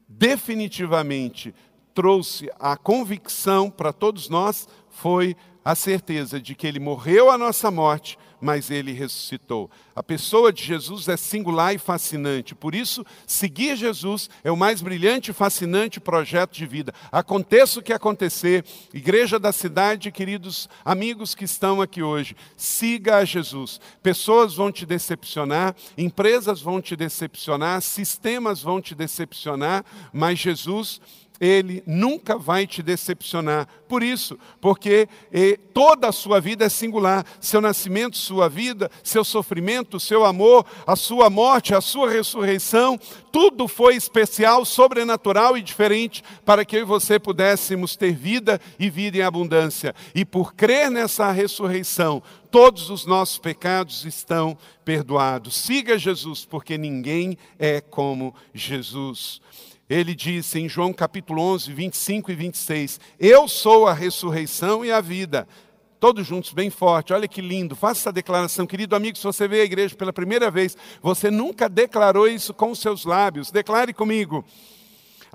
definitivamente 0.06 1.54
trouxe 1.94 2.50
a 2.58 2.76
convicção 2.76 3.70
para 3.70 3.92
todos 3.92 4.28
nós 4.28 4.68
foi 4.90 5.36
a 5.64 5.74
certeza 5.74 6.40
de 6.40 6.54
que 6.54 6.66
ele 6.66 6.78
morreu 6.78 7.30
a 7.30 7.38
nossa 7.38 7.70
morte, 7.70 8.18
mas 8.38 8.70
ele 8.70 8.92
ressuscitou. 8.92 9.70
A 9.96 10.02
pessoa 10.02 10.52
de 10.52 10.62
Jesus 10.62 11.08
é 11.08 11.16
singular 11.16 11.74
e 11.74 11.78
fascinante, 11.78 12.54
por 12.54 12.74
isso, 12.74 13.02
seguir 13.26 13.74
Jesus 13.74 14.28
é 14.42 14.50
o 14.50 14.56
mais 14.56 14.82
brilhante 14.82 15.30
e 15.30 15.34
fascinante 15.34 15.98
projeto 15.98 16.52
de 16.52 16.66
vida. 16.66 16.92
Aconteça 17.10 17.80
o 17.80 17.82
que 17.82 17.94
acontecer, 17.94 18.62
igreja 18.92 19.38
da 19.38 19.50
cidade, 19.50 20.12
queridos 20.12 20.68
amigos 20.84 21.34
que 21.34 21.44
estão 21.44 21.80
aqui 21.80 22.02
hoje, 22.02 22.36
siga 22.54 23.16
a 23.16 23.24
Jesus. 23.24 23.80
Pessoas 24.02 24.54
vão 24.54 24.70
te 24.70 24.84
decepcionar, 24.84 25.74
empresas 25.96 26.60
vão 26.60 26.82
te 26.82 26.94
decepcionar, 26.94 27.80
sistemas 27.80 28.60
vão 28.60 28.82
te 28.82 28.94
decepcionar, 28.94 29.82
mas 30.12 30.38
Jesus 30.38 31.00
ele 31.40 31.82
nunca 31.86 32.38
vai 32.38 32.66
te 32.66 32.82
decepcionar. 32.82 33.66
Por 33.88 34.02
isso, 34.02 34.38
porque 34.60 35.08
eh, 35.32 35.58
toda 35.72 36.08
a 36.08 36.12
sua 36.12 36.40
vida 36.40 36.64
é 36.64 36.68
singular. 36.68 37.24
Seu 37.40 37.60
nascimento, 37.60 38.16
sua 38.16 38.48
vida, 38.48 38.90
seu 39.02 39.24
sofrimento, 39.24 39.98
seu 39.98 40.24
amor, 40.24 40.64
a 40.86 40.96
sua 40.96 41.28
morte, 41.28 41.74
a 41.74 41.80
sua 41.80 42.08
ressurreição, 42.08 42.98
tudo 43.32 43.66
foi 43.66 43.96
especial, 43.96 44.64
sobrenatural 44.64 45.58
e 45.58 45.62
diferente 45.62 46.22
para 46.44 46.64
que 46.64 46.76
eu 46.76 46.80
e 46.80 46.84
você 46.84 47.18
pudéssemos 47.18 47.96
ter 47.96 48.14
vida 48.14 48.60
e 48.78 48.88
vida 48.88 49.18
em 49.18 49.22
abundância. 49.22 49.94
E 50.14 50.24
por 50.24 50.54
crer 50.54 50.90
nessa 50.90 51.30
ressurreição, 51.32 52.22
todos 52.50 52.90
os 52.90 53.04
nossos 53.04 53.38
pecados 53.38 54.04
estão 54.04 54.56
perdoados. 54.84 55.56
Siga 55.56 55.98
Jesus, 55.98 56.44
porque 56.44 56.78
ninguém 56.78 57.36
é 57.58 57.80
como 57.80 58.32
Jesus. 58.54 59.40
Ele 59.94 60.12
disse 60.12 60.58
em 60.58 60.68
João 60.68 60.92
capítulo 60.92 61.40
11, 61.40 61.72
25 61.72 62.32
e 62.32 62.34
26: 62.34 62.98
Eu 63.16 63.46
sou 63.46 63.86
a 63.86 63.92
ressurreição 63.92 64.84
e 64.84 64.90
a 64.90 65.00
vida. 65.00 65.46
Todos 66.00 66.26
juntos, 66.26 66.52
bem 66.52 66.68
forte, 66.68 67.12
olha 67.12 67.28
que 67.28 67.40
lindo, 67.40 67.76
faça 67.76 68.00
essa 68.00 68.12
declaração. 68.12 68.66
Querido 68.66 68.96
amigo, 68.96 69.16
se 69.16 69.22
você 69.22 69.46
veio 69.46 69.62
à 69.62 69.64
igreja 69.64 69.94
pela 69.94 70.12
primeira 70.12 70.50
vez, 70.50 70.76
você 71.00 71.30
nunca 71.30 71.68
declarou 71.68 72.26
isso 72.26 72.52
com 72.52 72.74
seus 72.74 73.04
lábios, 73.04 73.52
declare 73.52 73.94
comigo. 73.94 74.44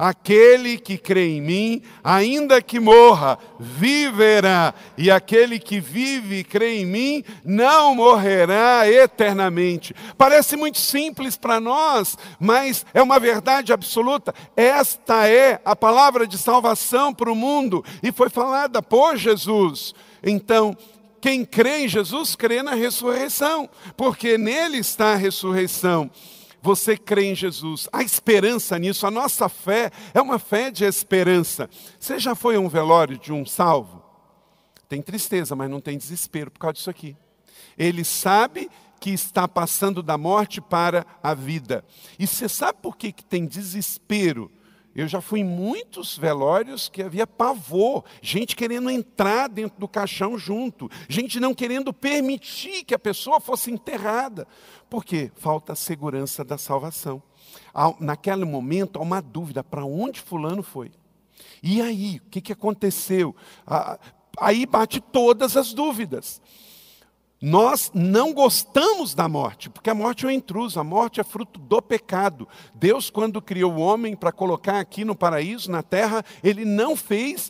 Aquele 0.02 0.78
que 0.78 0.98
crê 0.98 1.28
em 1.36 1.42
mim, 1.42 1.82
ainda 2.02 2.62
que 2.62 2.80
morra, 2.80 3.38
viverá. 3.60 4.74
E 4.98 5.12
aquele 5.12 5.60
que 5.60 5.82
vive 5.82 6.38
e 6.38 6.44
crê 6.46 6.80
em 6.80 6.86
mim, 6.86 7.24
não 7.44 7.94
morrerá 7.96 8.90
eternamente. 8.90 9.94
Parece 10.18 10.56
muito 10.56 10.78
simples 10.78 11.36
para 11.36 11.60
nós, 11.60 12.18
mas 12.40 12.86
é 12.94 13.04
uma 13.04 13.20
verdade 13.20 13.74
absoluta. 13.74 14.34
Esta 14.56 15.28
é 15.28 15.60
a 15.66 15.76
palavra 15.76 16.26
de 16.26 16.38
salvação 16.38 17.14
para 17.14 17.30
o 17.30 17.36
mundo 17.36 17.84
e 18.02 18.10
foi 18.10 18.30
falada 18.30 18.82
por 18.82 19.18
Jesus. 19.18 19.94
Então, 20.24 20.78
quem 21.20 21.44
crê 21.44 21.80
em 21.80 21.88
Jesus 21.90 22.38
crê 22.38 22.64
na 22.64 22.74
ressurreição, 22.74 23.70
porque 23.98 24.38
nele 24.38 24.78
está 24.78 25.12
a 25.12 25.18
ressurreição 25.18 26.10
você 26.62 26.98
crê 26.98 27.26
em 27.26 27.36
Jesus, 27.36 27.88
há 27.92 28.04
esperança 28.04 28.78
nisso, 28.78 29.08
a 29.08 29.12
nossa 29.12 29.48
fé 29.48 29.92
é 30.14 30.22
uma 30.22 30.38
fé 30.40 30.70
de 30.70 30.84
esperança. 30.84 31.70
Você 32.00 32.20
já 32.20 32.36
foi 32.36 32.56
a 32.56 32.60
um 32.60 32.68
velório 32.68 33.18
de 33.18 33.32
um 33.32 33.46
salvo? 33.46 34.04
Tem 34.88 35.02
tristeza, 35.02 35.56
mas 35.56 35.70
não 35.70 35.80
tem 35.80 35.98
desespero 35.98 36.50
por 36.52 36.60
causa 36.60 36.74
disso 36.74 36.90
aqui. 36.90 37.16
Ele 37.78 38.04
sabe 38.04 38.70
que 39.00 39.12
está 39.12 39.48
passando 39.48 40.04
da 40.04 40.18
morte 40.18 40.60
para 40.60 41.06
a 41.24 41.34
vida. 41.34 41.86
E 42.18 42.28
você 42.28 42.50
sabe 42.50 42.80
por 42.82 42.98
que, 42.98 43.12
que 43.12 43.24
tem 43.24 43.46
desespero? 43.46 44.52
Eu 44.96 45.08
já 45.08 45.22
fui 45.22 45.42
em 45.42 45.46
muitos 45.46 46.18
velórios 46.18 46.90
que 46.90 47.04
havia 47.04 47.28
pavor, 47.28 48.04
gente 48.22 48.56
querendo 48.56 48.90
entrar 48.90 49.48
dentro 49.48 49.80
do 49.80 49.88
caixão 49.88 50.38
junto, 50.38 50.90
gente 51.08 51.40
não 51.40 51.54
querendo 51.54 51.94
permitir 51.94 52.84
que 52.84 52.96
a 52.96 53.00
pessoa 53.00 53.40
fosse 53.40 53.72
enterrada. 53.72 54.48
Por 54.90 55.06
quê? 55.06 55.32
Falta 55.36 55.74
a 55.74 55.76
segurança 55.76 56.44
da 56.44 56.58
salvação. 56.58 57.22
Naquele 58.00 58.46
momento 58.46 58.98
há 58.98 59.02
uma 59.02 59.22
dúvida: 59.22 59.64
para 59.64 59.86
onde 59.86 60.20
Fulano 60.20 60.64
foi? 60.64 60.92
E 61.62 61.82
aí, 61.82 62.22
o 62.26 62.30
que, 62.30 62.42
que 62.42 62.54
aconteceu? 62.54 63.36
Aí 64.40 64.66
bate 64.66 65.00
todas 65.00 65.56
as 65.56 65.74
dúvidas. 65.74 66.42
Nós 67.42 67.90
não 67.94 68.34
gostamos 68.34 69.14
da 69.14 69.30
morte, 69.30 69.70
porque 69.70 69.90
a 69.90 69.96
morte 69.96 70.26
é 70.26 70.28
um 70.28 70.32
intruso, 70.32 70.80
a 70.80 70.84
morte 70.84 71.22
é 71.22 71.24
fruto 71.24 71.58
do 71.58 71.82
pecado. 71.82 72.48
Deus, 72.76 73.10
quando 73.10 73.42
criou 73.42 73.74
o 73.74 73.80
homem 73.80 74.14
para 74.16 74.32
colocar 74.32 74.80
aqui 74.80 75.06
no 75.06 75.16
paraíso, 75.16 75.72
na 75.72 75.82
terra, 75.82 76.24
ele 76.44 76.66
não 76.66 76.98
fez 76.98 77.50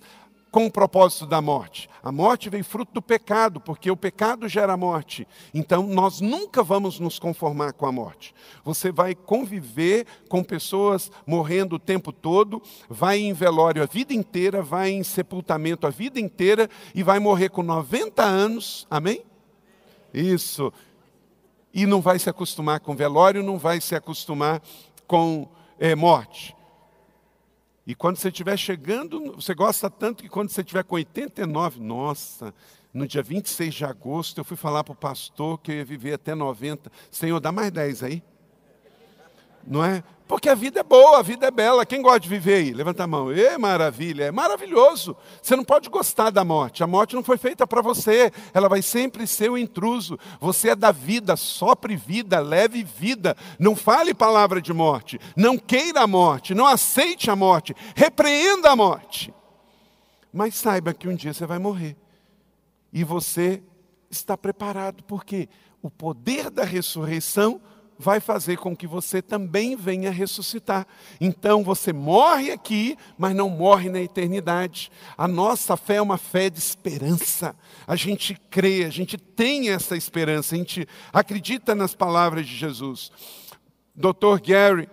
com 0.52 0.66
o 0.66 0.72
propósito 0.72 1.26
da 1.26 1.42
morte. 1.42 1.90
A 2.04 2.12
morte 2.12 2.50
vem 2.50 2.64
fruto 2.64 2.94
do 2.94 3.02
pecado, 3.02 3.60
porque 3.60 3.90
o 3.90 3.98
pecado 3.98 4.48
gera 4.48 4.78
morte. 4.78 5.28
Então, 5.54 5.84
nós 5.84 6.22
nunca 6.22 6.64
vamos 6.64 7.00
nos 7.00 7.20
conformar 7.20 7.74
com 7.74 7.86
a 7.86 7.92
morte. 7.92 8.34
Você 8.64 8.92
vai 8.92 9.14
conviver 9.14 10.06
com 10.28 10.44
pessoas 10.44 11.12
morrendo 11.26 11.76
o 11.76 11.80
tempo 11.80 12.12
todo, 12.12 12.62
vai 12.88 13.20
em 13.20 13.34
velório 13.34 13.84
a 13.84 13.86
vida 13.86 14.14
inteira, 14.14 14.62
vai 14.62 14.92
em 14.92 15.04
sepultamento 15.04 15.86
a 15.86 15.90
vida 15.90 16.20
inteira 16.20 16.70
e 16.94 17.04
vai 17.04 17.20
morrer 17.20 17.50
com 17.50 17.64
90 17.64 18.24
anos, 18.24 18.88
amém? 18.90 19.24
Isso. 20.14 20.72
E 21.74 21.86
não 21.86 22.02
vai 22.02 22.18
se 22.18 22.30
acostumar 22.30 22.80
com 22.80 22.96
velório, 22.96 23.44
não 23.44 23.58
vai 23.58 23.80
se 23.80 23.96
acostumar 23.96 24.62
com 25.06 25.48
é, 25.80 25.96
morte. 25.96 26.56
E 27.86 27.96
quando 27.96 28.18
você 28.18 28.28
estiver 28.28 28.58
chegando, 28.58 29.34
você 29.34 29.54
gosta 29.54 29.90
tanto 29.90 30.22
que 30.22 30.30
quando 30.30 30.50
você 30.50 30.62
estiver 30.62 30.84
com 30.84 30.96
89, 30.96 31.80
nossa, 31.80 32.54
no 32.94 33.08
dia 33.08 33.24
26 33.24 33.74
de 33.74 33.86
agosto, 33.86 34.38
eu 34.38 34.44
fui 34.44 34.58
falar 34.58 34.84
para 34.84 34.94
o 34.94 34.96
pastor 34.96 35.58
que 35.60 35.72
eu 35.72 35.76
ia 35.78 35.86
viver 35.86 36.14
até 36.14 36.36
90. 36.36 36.92
Senhor, 37.10 37.40
dá 37.40 37.52
mais 37.52 37.72
10 37.72 38.04
aí. 38.04 38.24
Não 39.66 39.84
é? 39.84 40.04
Porque 40.30 40.48
a 40.48 40.54
vida 40.54 40.82
é 40.82 40.84
boa, 40.84 41.18
a 41.18 41.22
vida 41.24 41.48
é 41.48 41.52
bela. 41.52 41.84
Quem 41.88 42.04
gosta 42.04 42.20
de 42.20 42.30
viver 42.30 42.54
aí? 42.54 42.72
Levanta 42.72 43.04
a 43.04 43.08
mão. 43.08 43.32
É 43.32 43.58
maravilha, 43.58 44.26
é 44.26 44.32
maravilhoso. 44.32 45.18
Você 45.42 45.56
não 45.56 45.64
pode 45.64 45.90
gostar 45.90 46.30
da 46.30 46.46
morte. 46.46 46.84
A 46.84 46.88
morte 46.88 47.16
não 47.16 47.24
foi 47.24 47.36
feita 47.36 47.66
para 47.66 47.82
você. 47.82 48.32
Ela 48.54 48.70
vai 48.70 48.84
sempre 48.84 49.26
ser 49.26 49.50
o 49.50 49.58
intruso. 49.58 50.20
Você 50.40 50.70
é 50.70 50.76
da 50.76 50.92
vida, 50.92 51.36
sopre 51.36 51.96
vida, 51.96 52.40
leve 52.40 52.84
vida. 52.84 53.36
Não 53.58 53.76
fale 53.76 54.14
palavra 54.14 54.62
de 54.62 54.72
morte. 54.72 55.20
Não 55.36 55.58
queira 55.58 56.02
a 56.02 56.08
morte. 56.08 56.54
Não 56.54 56.68
aceite 56.68 57.32
a 57.32 57.36
morte. 57.36 57.76
Repreenda 57.96 58.70
a 58.70 58.76
morte. 58.76 59.34
Mas 60.32 60.54
saiba 60.54 60.94
que 60.94 61.08
um 61.08 61.16
dia 61.16 61.34
você 61.34 61.48
vai 61.48 61.58
morrer. 61.58 61.98
E 62.94 63.04
você 63.04 63.64
está 64.12 64.38
preparado, 64.38 65.04
porque 65.06 65.50
o 65.82 65.90
poder 65.90 66.52
da 66.52 66.64
ressurreição 66.64 67.60
vai 68.02 68.22
fazer 68.22 68.58
com 68.58 68.74
que 68.74 68.88
você 68.88 69.22
também 69.22 69.76
venha 69.76 70.10
ressuscitar. 70.10 70.88
Então 71.20 71.66
você 71.66 71.92
morre 71.92 72.50
aqui, 72.50 72.98
mas 73.18 73.36
não 73.36 73.50
morre 73.50 73.90
na 73.90 74.00
eternidade. 74.00 74.90
A 75.18 75.28
nossa 75.28 75.76
fé 75.76 75.96
é 75.96 76.02
uma 76.02 76.18
fé 76.18 76.50
de 76.50 76.58
esperança. 76.58 77.54
A 77.86 77.98
gente 77.98 78.40
crê, 78.50 78.86
a 78.86 78.90
gente 78.90 79.18
tem 79.18 79.70
essa 79.70 79.98
esperança, 79.98 80.56
a 80.56 80.58
gente 80.58 80.88
acredita 81.12 81.76
nas 81.76 81.94
palavras 81.94 82.48
de 82.48 82.56
Jesus. 82.56 83.12
Dr. 83.94 84.40
Gary 84.42 84.90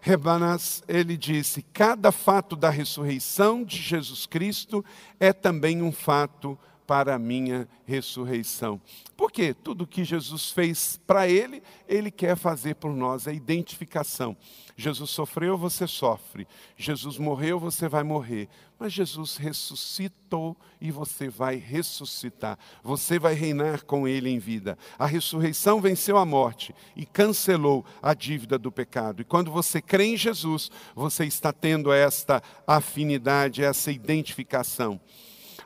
Rebanas, 0.00 0.84
ele 0.86 1.16
disse: 1.16 1.60
cada 1.72 2.12
fato 2.12 2.54
da 2.54 2.70
ressurreição 2.70 3.64
de 3.64 3.78
Jesus 3.78 4.26
Cristo 4.26 4.84
é 5.18 5.32
também 5.32 5.82
um 5.82 5.90
fato 5.90 6.56
para 6.86 7.14
a 7.14 7.18
minha 7.18 7.68
ressurreição. 7.86 8.80
Porque 9.16 9.54
tudo 9.54 9.86
que 9.86 10.04
Jesus 10.04 10.50
fez 10.50 11.00
para 11.06 11.28
ele, 11.28 11.62
ele 11.88 12.10
quer 12.10 12.36
fazer 12.36 12.74
por 12.74 12.92
nós, 12.94 13.26
é 13.26 13.32
identificação. 13.32 14.36
Jesus 14.76 15.10
sofreu, 15.10 15.56
você 15.56 15.86
sofre. 15.86 16.48
Jesus 16.76 17.16
morreu, 17.16 17.60
você 17.60 17.88
vai 17.88 18.02
morrer. 18.02 18.48
Mas 18.78 18.92
Jesus 18.92 19.36
ressuscitou 19.36 20.56
e 20.80 20.90
você 20.90 21.28
vai 21.28 21.56
ressuscitar. 21.56 22.58
Você 22.82 23.18
vai 23.18 23.34
reinar 23.34 23.84
com 23.84 24.06
ele 24.08 24.28
em 24.28 24.38
vida. 24.38 24.76
A 24.98 25.06
ressurreição 25.06 25.80
venceu 25.80 26.18
a 26.18 26.26
morte 26.26 26.74
e 26.96 27.06
cancelou 27.06 27.84
a 28.02 28.14
dívida 28.14 28.58
do 28.58 28.72
pecado. 28.72 29.22
E 29.22 29.24
quando 29.24 29.50
você 29.50 29.80
crê 29.80 30.06
em 30.06 30.16
Jesus, 30.16 30.70
você 30.94 31.24
está 31.24 31.52
tendo 31.52 31.92
esta 31.92 32.42
afinidade, 32.66 33.62
essa 33.62 33.92
identificação. 33.92 35.00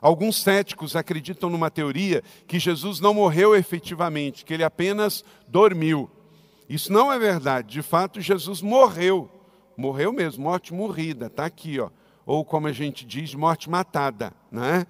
Alguns 0.01 0.41
céticos 0.41 0.95
acreditam 0.95 1.49
numa 1.49 1.69
teoria 1.69 2.23
que 2.47 2.59
Jesus 2.59 2.99
não 2.99 3.13
morreu 3.13 3.55
efetivamente, 3.55 4.45
que 4.45 4.53
ele 4.53 4.63
apenas 4.63 5.23
dormiu. 5.47 6.09
Isso 6.69 6.93
não 6.93 7.11
é 7.11 7.19
verdade. 7.19 7.69
De 7.69 7.81
fato, 7.81 8.21
Jesus 8.21 8.61
morreu. 8.61 9.29
Morreu 9.75 10.13
mesmo, 10.13 10.43
morte 10.43 10.73
morrida, 10.73 11.27
está 11.27 11.45
aqui, 11.45 11.79
ó. 11.79 11.89
Ou 12.25 12.45
como 12.45 12.67
a 12.67 12.71
gente 12.71 13.05
diz, 13.05 13.33
morte 13.33 13.69
matada, 13.69 14.33
né? 14.51 14.85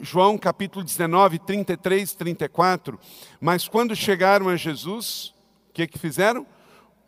João 0.00 0.38
capítulo 0.38 0.84
19, 0.84 1.40
33, 1.40 2.14
34. 2.14 3.00
Mas 3.40 3.66
quando 3.66 3.96
chegaram 3.96 4.48
a 4.48 4.54
Jesus, 4.54 5.34
o 5.70 5.72
que, 5.72 5.88
que 5.88 5.98
fizeram? 5.98 6.46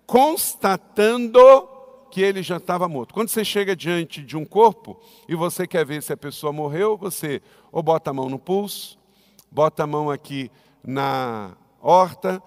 Constatando 0.06 1.38
que 2.14 2.22
ele 2.22 2.44
já 2.44 2.58
estava 2.58 2.88
morto. 2.88 3.12
Quando 3.12 3.28
você 3.28 3.44
chega 3.44 3.74
diante 3.74 4.22
de 4.22 4.36
um 4.36 4.44
corpo 4.44 5.00
e 5.28 5.34
você 5.34 5.66
quer 5.66 5.84
ver 5.84 6.00
se 6.00 6.12
a 6.12 6.16
pessoa 6.16 6.52
morreu, 6.52 6.96
você 6.96 7.42
ou 7.72 7.82
bota 7.82 8.10
a 8.10 8.14
mão 8.14 8.30
no 8.30 8.38
pulso, 8.38 8.96
bota 9.50 9.82
a 9.82 9.86
mão 9.86 10.08
aqui 10.08 10.48
na 10.80 11.56
horta, 11.82 12.40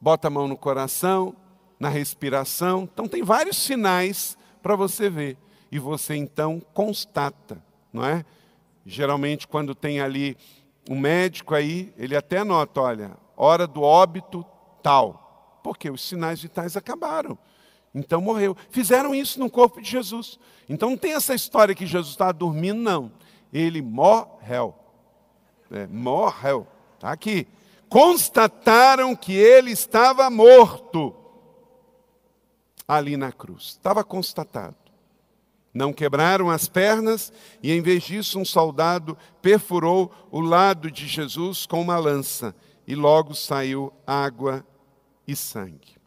bota 0.00 0.26
a 0.26 0.30
mão 0.30 0.48
no 0.48 0.56
coração, 0.56 1.36
na 1.78 1.88
respiração. 1.88 2.88
Então 2.92 3.06
tem 3.06 3.22
vários 3.22 3.56
sinais 3.56 4.36
para 4.60 4.74
você 4.74 5.08
ver 5.08 5.38
e 5.70 5.78
você 5.78 6.16
então 6.16 6.60
constata, 6.74 7.62
não 7.92 8.04
é? 8.04 8.24
Geralmente 8.84 9.46
quando 9.46 9.72
tem 9.72 10.00
ali 10.00 10.36
um 10.90 10.98
médico 10.98 11.54
aí, 11.54 11.94
ele 11.96 12.16
até 12.16 12.38
anota, 12.38 12.80
olha, 12.80 13.16
hora 13.36 13.68
do 13.68 13.82
óbito 13.82 14.44
tal, 14.82 15.60
porque 15.62 15.88
os 15.88 16.02
sinais 16.02 16.42
vitais 16.42 16.76
acabaram. 16.76 17.38
Então 17.94 18.20
morreu. 18.20 18.56
Fizeram 18.70 19.14
isso 19.14 19.38
no 19.38 19.50
corpo 19.50 19.80
de 19.80 19.90
Jesus. 19.90 20.38
Então 20.68 20.90
não 20.90 20.96
tem 20.96 21.12
essa 21.12 21.34
história 21.34 21.74
que 21.74 21.86
Jesus 21.86 22.12
estava 22.12 22.32
dormindo, 22.32 22.80
não. 22.80 23.12
Ele 23.52 23.80
morreu. 23.80 24.74
É, 25.70 25.86
morreu. 25.86 26.66
Está 26.94 27.12
aqui. 27.12 27.46
Constataram 27.88 29.16
que 29.16 29.32
ele 29.32 29.70
estava 29.70 30.28
morto 30.28 31.14
ali 32.86 33.16
na 33.16 33.32
cruz. 33.32 33.64
Estava 33.64 34.04
constatado. 34.04 34.76
Não 35.72 35.92
quebraram 35.92 36.50
as 36.50 36.66
pernas, 36.66 37.32
e 37.62 37.70
em 37.70 37.82
vez 37.82 38.02
disso, 38.02 38.38
um 38.38 38.44
soldado 38.44 39.16
perfurou 39.42 40.10
o 40.30 40.40
lado 40.40 40.90
de 40.90 41.06
Jesus 41.06 41.66
com 41.66 41.80
uma 41.80 41.98
lança, 41.98 42.54
e 42.86 42.94
logo 42.94 43.34
saiu 43.34 43.92
água 44.06 44.66
e 45.26 45.36
sangue. 45.36 45.97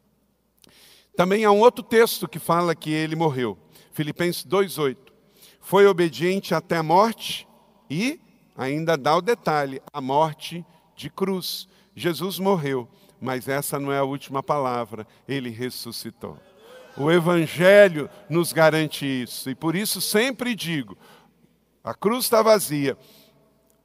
Também 1.21 1.45
há 1.45 1.51
um 1.51 1.60
outro 1.60 1.84
texto 1.84 2.27
que 2.27 2.39
fala 2.39 2.73
que 2.73 2.89
ele 2.89 3.15
morreu. 3.15 3.55
Filipenses 3.93 4.43
2:8. 4.43 5.13
Foi 5.60 5.86
obediente 5.86 6.55
até 6.55 6.77
a 6.77 6.81
morte 6.81 7.47
e 7.88 8.19
ainda 8.57 8.97
dá 8.97 9.15
o 9.15 9.21
detalhe, 9.21 9.79
a 9.93 10.01
morte 10.01 10.65
de 10.95 11.12
cruz. 11.12 11.67
Jesus 11.95 12.39
morreu, 12.39 12.89
mas 13.19 13.47
essa 13.47 13.79
não 13.79 13.91
é 13.91 13.99
a 13.99 14.03
última 14.03 14.41
palavra, 14.41 15.05
ele 15.27 15.51
ressuscitou. 15.51 16.39
O 16.97 17.12
evangelho 17.12 18.10
nos 18.27 18.51
garante 18.51 19.05
isso, 19.05 19.47
e 19.47 19.53
por 19.53 19.75
isso 19.75 20.01
sempre 20.01 20.55
digo: 20.55 20.97
a 21.84 21.93
cruz 21.93 22.25
está 22.25 22.41
vazia, 22.41 22.97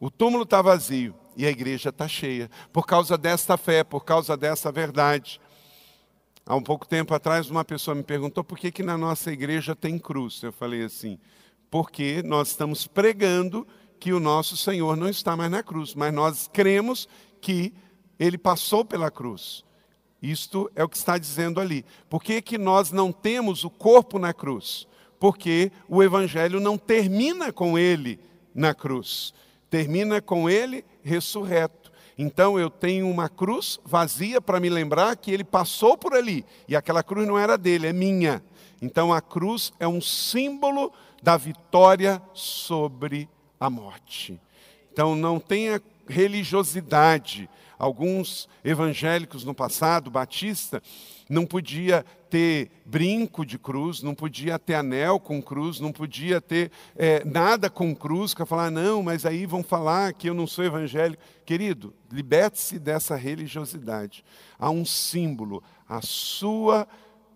o 0.01 0.11
túmulo 0.11 0.45
está 0.45 0.63
vazio 0.63 1.15
e 1.37 1.45
a 1.45 1.51
igreja 1.51 1.91
está 1.91 2.09
cheia, 2.09 2.51
por 2.73 2.87
causa 2.87 3.19
desta 3.19 3.59
fé, 3.59 3.85
por 3.85 4.07
causa 4.07 4.39
dessa 4.39 4.73
verdade. 4.73 5.39
Há 6.49 6.55
um 6.55 6.63
pouco 6.63 6.87
tempo 6.87 7.13
atrás, 7.13 7.51
uma 7.51 7.65
pessoa 7.65 7.93
me 7.93 8.05
perguntou 8.05 8.45
por 8.45 8.57
que, 8.57 8.71
que 8.71 8.85
na 8.85 8.97
nossa 8.97 9.33
igreja 9.33 9.75
tem 9.75 9.99
cruz. 9.99 10.41
Eu 10.45 10.53
falei 10.53 10.85
assim, 10.85 11.19
porque 11.69 12.23
nós 12.25 12.51
estamos 12.51 12.87
pregando 12.87 13.67
que 13.99 14.13
o 14.13 14.21
nosso 14.21 14.57
Senhor 14.57 14.97
não 14.97 15.09
está 15.09 15.37
mais 15.37 15.51
na 15.51 15.61
cruz, 15.61 15.93
mas 15.97 16.15
nós 16.15 16.49
cremos 16.53 17.09
que 17.41 17.75
ele 18.17 18.39
passou 18.39 18.85
pela 18.85 19.11
cruz. 19.11 19.65
Isto 20.23 20.71
é 20.77 20.85
o 20.85 20.89
que 20.89 20.97
está 20.97 21.19
dizendo 21.19 21.61
ali. 21.61 21.85
Por 22.09 22.23
que, 22.23 22.41
que 22.41 22.57
nós 22.57 22.93
não 22.93 23.11
temos 23.11 23.65
o 23.65 23.71
corpo 23.71 24.17
na 24.17 24.33
cruz? 24.33 24.87
Porque 25.19 25.73
o 25.89 26.01
Evangelho 26.01 26.61
não 26.61 26.79
termina 26.79 27.53
com 27.53 27.77
ele 27.77 28.21
na 28.55 28.73
cruz, 28.73 29.35
termina 29.69 30.23
com 30.23 30.49
ele 30.49 30.85
ressurreto. 31.03 31.86
Então 32.19 32.59
eu 32.59 32.71
tenho 32.71 33.09
uma 33.11 33.29
cruz 33.29 33.79
vazia 33.85 34.41
para 34.41 34.59
me 34.59 34.71
lembrar 34.71 35.17
que 35.17 35.31
ele 35.31 35.45
passou 35.45 35.99
por 35.99 36.15
ali. 36.15 36.45
E 36.67 36.75
aquela 36.75 37.03
cruz 37.03 37.27
não 37.27 37.39
era 37.39 37.59
dele, 37.59 37.87
é 37.87 37.93
minha. 37.93 38.43
Então 38.81 39.13
a 39.13 39.21
cruz 39.21 39.73
é 39.79 39.87
um 39.87 40.01
símbolo 40.01 40.93
da 41.23 41.37
vitória 41.37 42.23
sobre 42.33 43.29
a 43.61 43.69
morte. 43.69 44.41
Então 44.93 45.15
não 45.15 45.39
tenha 45.39 45.83
religiosidade. 46.09 47.51
Alguns 47.79 48.49
evangélicos 48.65 49.45
no 49.45 49.55
passado, 49.55 50.11
batista, 50.11 50.83
não 51.29 51.45
podia 51.45 52.05
ter 52.31 52.71
brinco 52.85 53.45
de 53.45 53.59
cruz, 53.59 54.03
não 54.03 54.15
podia 54.15 54.59
ter 54.59 54.75
anel 54.75 55.21
com 55.21 55.43
cruz, 55.43 55.81
não 55.81 55.93
podia 55.93 56.41
ter 56.41 56.71
é, 56.97 57.25
nada 57.25 57.69
com 57.69 57.95
cruz, 57.95 58.35
para 58.35 58.47
falar, 58.47 58.71
não, 58.71 59.03
mas 59.03 59.27
aí 59.27 59.47
vão 59.47 59.63
falar 59.63 60.13
que 60.13 60.29
eu 60.29 60.35
não 60.35 60.47
sou 60.47 60.65
evangélico. 60.65 61.23
Querido, 61.45 61.95
liberte-se 62.11 62.79
dessa 62.79 63.17
religiosidade. 63.17 64.25
Há 64.59 64.71
um 64.71 64.85
símbolo, 64.85 65.63
a 65.89 66.01
sua 66.01 66.87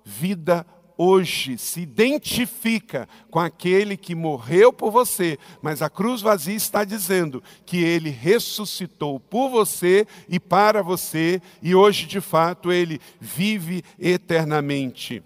vida 0.05 0.67
hoje 1.03 1.57
se 1.57 1.81
identifica 1.81 3.09
com 3.31 3.39
aquele 3.41 3.97
que 3.97 4.15
morreu 4.15 4.71
por 4.71 4.91
você, 4.91 5.39
mas 5.63 5.81
a 5.81 5.89
cruz 5.89 6.21
vazia 6.21 6.55
está 6.55 6.85
dizendo 6.85 7.43
que 7.65 7.83
ele 7.83 8.11
ressuscitou 8.11 9.19
por 9.19 9.49
você 9.49 10.07
e 10.29 10.39
para 10.39 10.83
você, 10.83 11.41
e 11.63 11.75
hoje 11.75 12.07
de 12.07 12.21
fato 12.21 12.71
ele 12.71 13.01
vive 13.19 13.83
eternamente. 13.99 15.23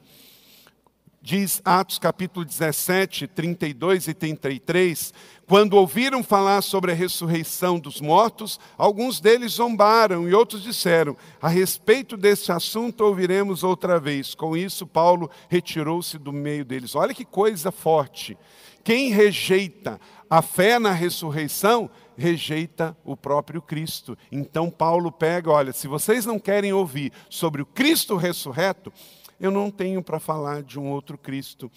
Diz 1.21 1.61
Atos 1.65 1.99
capítulo 1.99 2.45
17, 2.45 3.27
32 3.27 4.07
e 4.07 4.15
33, 4.15 5.13
quando 5.47 5.75
ouviram 5.75 6.23
falar 6.23 6.63
sobre 6.63 6.93
a 6.93 6.95
ressurreição 6.95 7.79
dos 7.79 8.01
mortos, 8.01 8.59
alguns 8.79 9.21
deles 9.21 9.53
zombaram 9.53 10.29
e 10.29 10.35
outros 10.35 10.63
disseram: 10.63 11.17
A 11.41 11.49
respeito 11.49 12.17
desse 12.17 12.51
assunto 12.51 13.03
ouviremos 13.03 13.63
outra 13.63 14.01
vez. 14.01 14.35
Com 14.35 14.57
isso, 14.57 14.87
Paulo 14.87 15.31
retirou-se 15.49 16.17
do 16.19 16.33
meio 16.33 16.65
deles. 16.65 16.95
Olha 16.95 17.15
que 17.15 17.25
coisa 17.25 17.71
forte. 17.71 18.39
Quem 18.83 19.11
rejeita 19.11 20.01
a 20.29 20.43
fé 20.43 20.79
na 20.79 20.93
ressurreição, 20.93 21.91
rejeita 22.17 22.97
o 23.05 23.17
próprio 23.17 23.61
Cristo. 23.63 24.17
Então, 24.33 24.71
Paulo 24.71 25.13
pega: 25.13 25.51
olha, 25.51 25.73
se 25.73 25.87
vocês 25.87 26.25
não 26.25 26.39
querem 26.39 26.73
ouvir 26.73 27.13
sobre 27.29 27.63
o 27.63 27.67
Cristo 27.67 28.17
ressurreto, 28.17 28.93
eu 29.41 29.51
não 29.51 29.71
tenho 29.71 30.03
para 30.03 30.21
falar 30.21 30.63
de 30.63 30.79
um 30.79 30.91
outro 30.91 31.19
Cristo. 31.19 31.71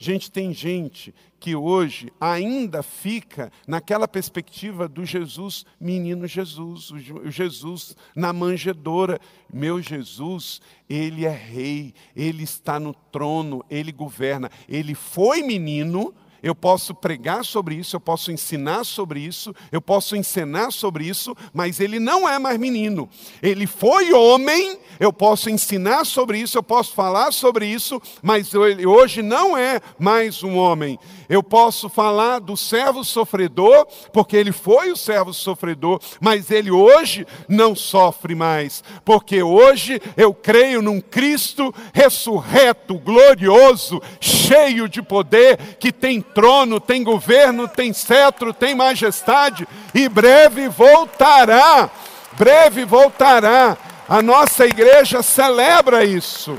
Gente, 0.00 0.30
tem 0.30 0.52
gente 0.54 1.12
que 1.40 1.56
hoje 1.56 2.12
ainda 2.20 2.84
fica 2.84 3.50
naquela 3.66 4.06
perspectiva 4.06 4.88
do 4.88 5.04
Jesus, 5.04 5.66
menino 5.80 6.24
Jesus, 6.26 6.90
o 6.90 7.30
Jesus 7.30 7.96
na 8.14 8.32
manjedoura. 8.32 9.20
Meu 9.52 9.82
Jesus, 9.82 10.60
ele 10.88 11.26
é 11.26 11.32
rei, 11.32 11.94
ele 12.14 12.44
está 12.44 12.78
no 12.78 12.94
trono, 12.94 13.64
ele 13.68 13.90
governa. 13.90 14.48
Ele 14.68 14.94
foi 14.94 15.42
menino, 15.42 16.14
eu 16.42 16.54
posso 16.54 16.94
pregar 16.94 17.44
sobre 17.44 17.74
isso, 17.74 17.96
eu 17.96 18.00
posso 18.00 18.30
ensinar 18.30 18.84
sobre 18.84 19.20
isso, 19.20 19.54
eu 19.72 19.80
posso 19.80 20.16
ensinar 20.16 20.70
sobre 20.72 21.06
isso, 21.06 21.36
mas 21.52 21.80
ele 21.80 21.98
não 21.98 22.28
é 22.28 22.38
mais 22.38 22.58
menino. 22.58 23.08
Ele 23.42 23.66
foi 23.66 24.12
homem, 24.12 24.78
eu 25.00 25.12
posso 25.12 25.50
ensinar 25.50 26.04
sobre 26.04 26.38
isso, 26.38 26.58
eu 26.58 26.62
posso 26.62 26.94
falar 26.94 27.32
sobre 27.32 27.66
isso, 27.66 28.00
mas 28.22 28.52
ele 28.54 28.86
hoje 28.86 29.22
não 29.22 29.56
é 29.56 29.80
mais 29.98 30.42
um 30.42 30.56
homem. 30.56 30.98
Eu 31.28 31.42
posso 31.42 31.88
falar 31.88 32.38
do 32.38 32.56
servo 32.56 33.04
sofredor, 33.04 33.86
porque 34.12 34.36
ele 34.36 34.52
foi 34.52 34.90
o 34.90 34.96
servo 34.96 35.34
sofredor, 35.34 36.00
mas 36.20 36.50
ele 36.50 36.70
hoje 36.70 37.26
não 37.48 37.74
sofre 37.74 38.34
mais, 38.34 38.82
porque 39.04 39.42
hoje 39.42 40.00
eu 40.16 40.32
creio 40.32 40.80
num 40.80 41.00
Cristo 41.00 41.74
ressurreto, 41.92 42.98
glorioso, 42.98 44.00
cheio 44.20 44.88
de 44.88 45.02
poder, 45.02 45.76
que 45.78 45.92
tem 45.92 46.20
trono, 46.38 46.78
tem 46.78 47.02
governo, 47.02 47.66
tem 47.66 47.92
cetro, 47.92 48.54
tem 48.54 48.72
majestade 48.72 49.66
e 49.92 50.08
breve 50.08 50.68
voltará. 50.68 51.90
Breve 52.34 52.84
voltará. 52.84 53.76
A 54.08 54.22
nossa 54.22 54.64
igreja 54.64 55.20
celebra 55.20 56.04
isso. 56.04 56.56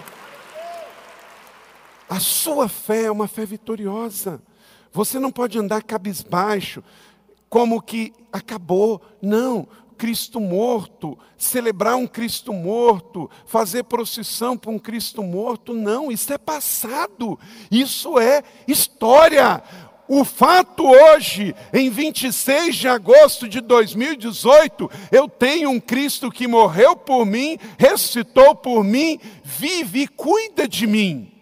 A 2.09 2.19
sua 2.19 2.67
fé 2.67 3.03
é 3.03 3.11
uma 3.11 3.25
fé 3.25 3.45
vitoriosa. 3.45 4.41
Você 4.91 5.17
não 5.17 5.31
pode 5.31 5.57
andar 5.57 5.81
cabisbaixo, 5.81 6.83
como 7.49 7.81
que 7.81 8.13
acabou. 8.33 9.01
Não. 9.21 9.65
Cristo 9.99 10.39
morto, 10.39 11.19
celebrar 11.37 11.97
um 11.97 12.07
Cristo 12.07 12.53
morto, 12.53 13.29
fazer 13.45 13.83
procissão 13.83 14.57
para 14.57 14.71
um 14.71 14.79
Cristo 14.79 15.21
morto, 15.21 15.73
não, 15.73 16.09
isso 16.09 16.31
é 16.31 16.37
passado, 16.37 17.37
isso 17.69 18.17
é 18.17 18.41
história. 18.65 19.61
O 20.07 20.23
fato 20.23 20.87
hoje, 20.87 21.53
em 21.73 21.89
26 21.89 22.77
de 22.77 22.87
agosto 22.87 23.45
de 23.45 23.59
2018, 23.59 24.89
eu 25.11 25.27
tenho 25.27 25.69
um 25.69 25.81
Cristo 25.81 26.31
que 26.31 26.47
morreu 26.47 26.95
por 26.95 27.25
mim, 27.25 27.59
ressuscitou 27.77 28.55
por 28.55 28.85
mim, 28.85 29.19
vive 29.43 30.03
e 30.03 30.07
cuida 30.07 30.65
de 30.65 30.87
mim. 30.87 31.38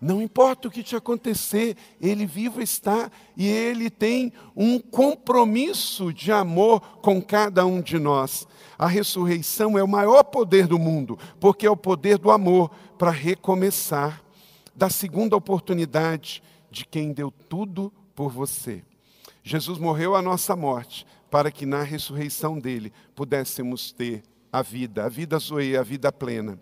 Não 0.00 0.20
importa 0.20 0.68
o 0.68 0.70
que 0.70 0.82
te 0.82 0.94
acontecer, 0.94 1.76
Ele 2.00 2.26
vivo 2.26 2.60
está 2.60 3.10
e 3.36 3.46
Ele 3.46 3.88
tem 3.88 4.32
um 4.54 4.78
compromisso 4.78 6.12
de 6.12 6.30
amor 6.30 6.80
com 7.00 7.20
cada 7.22 7.64
um 7.64 7.80
de 7.80 7.98
nós. 7.98 8.46
A 8.78 8.86
ressurreição 8.86 9.78
é 9.78 9.82
o 9.82 9.88
maior 9.88 10.22
poder 10.24 10.66
do 10.66 10.78
mundo, 10.78 11.18
porque 11.40 11.66
é 11.66 11.70
o 11.70 11.76
poder 11.76 12.18
do 12.18 12.30
amor 12.30 12.70
para 12.98 13.10
recomeçar, 13.10 14.22
da 14.74 14.90
segunda 14.90 15.34
oportunidade 15.34 16.42
de 16.70 16.84
quem 16.84 17.12
deu 17.12 17.30
tudo 17.30 17.90
por 18.14 18.30
você. 18.30 18.82
Jesus 19.42 19.78
morreu 19.78 20.14
a 20.14 20.20
nossa 20.20 20.54
morte 20.54 21.06
para 21.30 21.50
que 21.50 21.64
na 21.64 21.82
ressurreição 21.82 22.58
dele 22.58 22.92
pudéssemos 23.14 23.92
ter 23.92 24.22
a 24.52 24.60
vida, 24.60 25.04
a 25.04 25.08
vida 25.08 25.38
zoe, 25.38 25.76
a 25.76 25.82
vida 25.82 26.12
plena. 26.12 26.58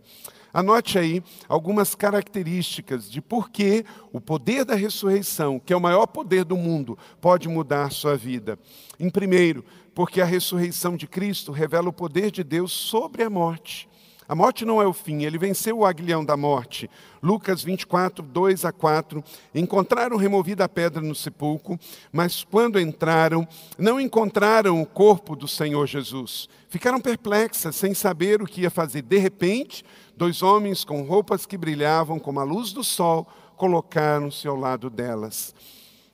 Anote 0.54 1.00
aí 1.00 1.20
algumas 1.48 1.96
características 1.96 3.10
de 3.10 3.20
por 3.20 3.50
que 3.50 3.84
o 4.12 4.20
poder 4.20 4.64
da 4.64 4.76
ressurreição, 4.76 5.58
que 5.58 5.72
é 5.72 5.76
o 5.76 5.80
maior 5.80 6.06
poder 6.06 6.44
do 6.44 6.56
mundo, 6.56 6.96
pode 7.20 7.48
mudar 7.48 7.90
sua 7.90 8.16
vida. 8.16 8.56
Em 9.00 9.10
primeiro, 9.10 9.64
porque 9.92 10.20
a 10.20 10.24
ressurreição 10.24 10.96
de 10.96 11.08
Cristo 11.08 11.50
revela 11.50 11.88
o 11.88 11.92
poder 11.92 12.30
de 12.30 12.44
Deus 12.44 12.70
sobre 12.70 13.24
a 13.24 13.28
morte. 13.28 13.88
A 14.26 14.34
morte 14.34 14.64
não 14.64 14.80
é 14.80 14.86
o 14.86 14.92
fim, 14.92 15.22
ele 15.24 15.36
venceu 15.36 15.78
o 15.78 15.84
aguilhão 15.84 16.24
da 16.24 16.36
morte. 16.36 16.88
Lucas 17.22 17.62
24, 17.62 18.24
2 18.24 18.64
a 18.64 18.72
4. 18.72 19.22
Encontraram 19.54 20.16
removida 20.16 20.64
a 20.64 20.68
pedra 20.68 21.02
no 21.02 21.14
sepulcro, 21.14 21.78
mas 22.10 22.42
quando 22.42 22.80
entraram, 22.80 23.46
não 23.78 24.00
encontraram 24.00 24.80
o 24.80 24.86
corpo 24.86 25.36
do 25.36 25.46
Senhor 25.46 25.86
Jesus. 25.86 26.48
Ficaram 26.68 27.00
perplexas, 27.00 27.76
sem 27.76 27.92
saber 27.92 28.40
o 28.40 28.46
que 28.46 28.62
ia 28.62 28.70
fazer. 28.70 29.02
De 29.02 29.18
repente, 29.18 29.84
dois 30.16 30.42
homens 30.42 30.84
com 30.84 31.02
roupas 31.02 31.44
que 31.44 31.58
brilhavam 31.58 32.18
como 32.18 32.40
a 32.40 32.44
luz 32.44 32.72
do 32.72 32.82
sol 32.82 33.26
colocaram-se 33.56 34.48
ao 34.48 34.56
lado 34.56 34.88
delas. 34.88 35.54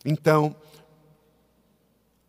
Então, 0.05 0.55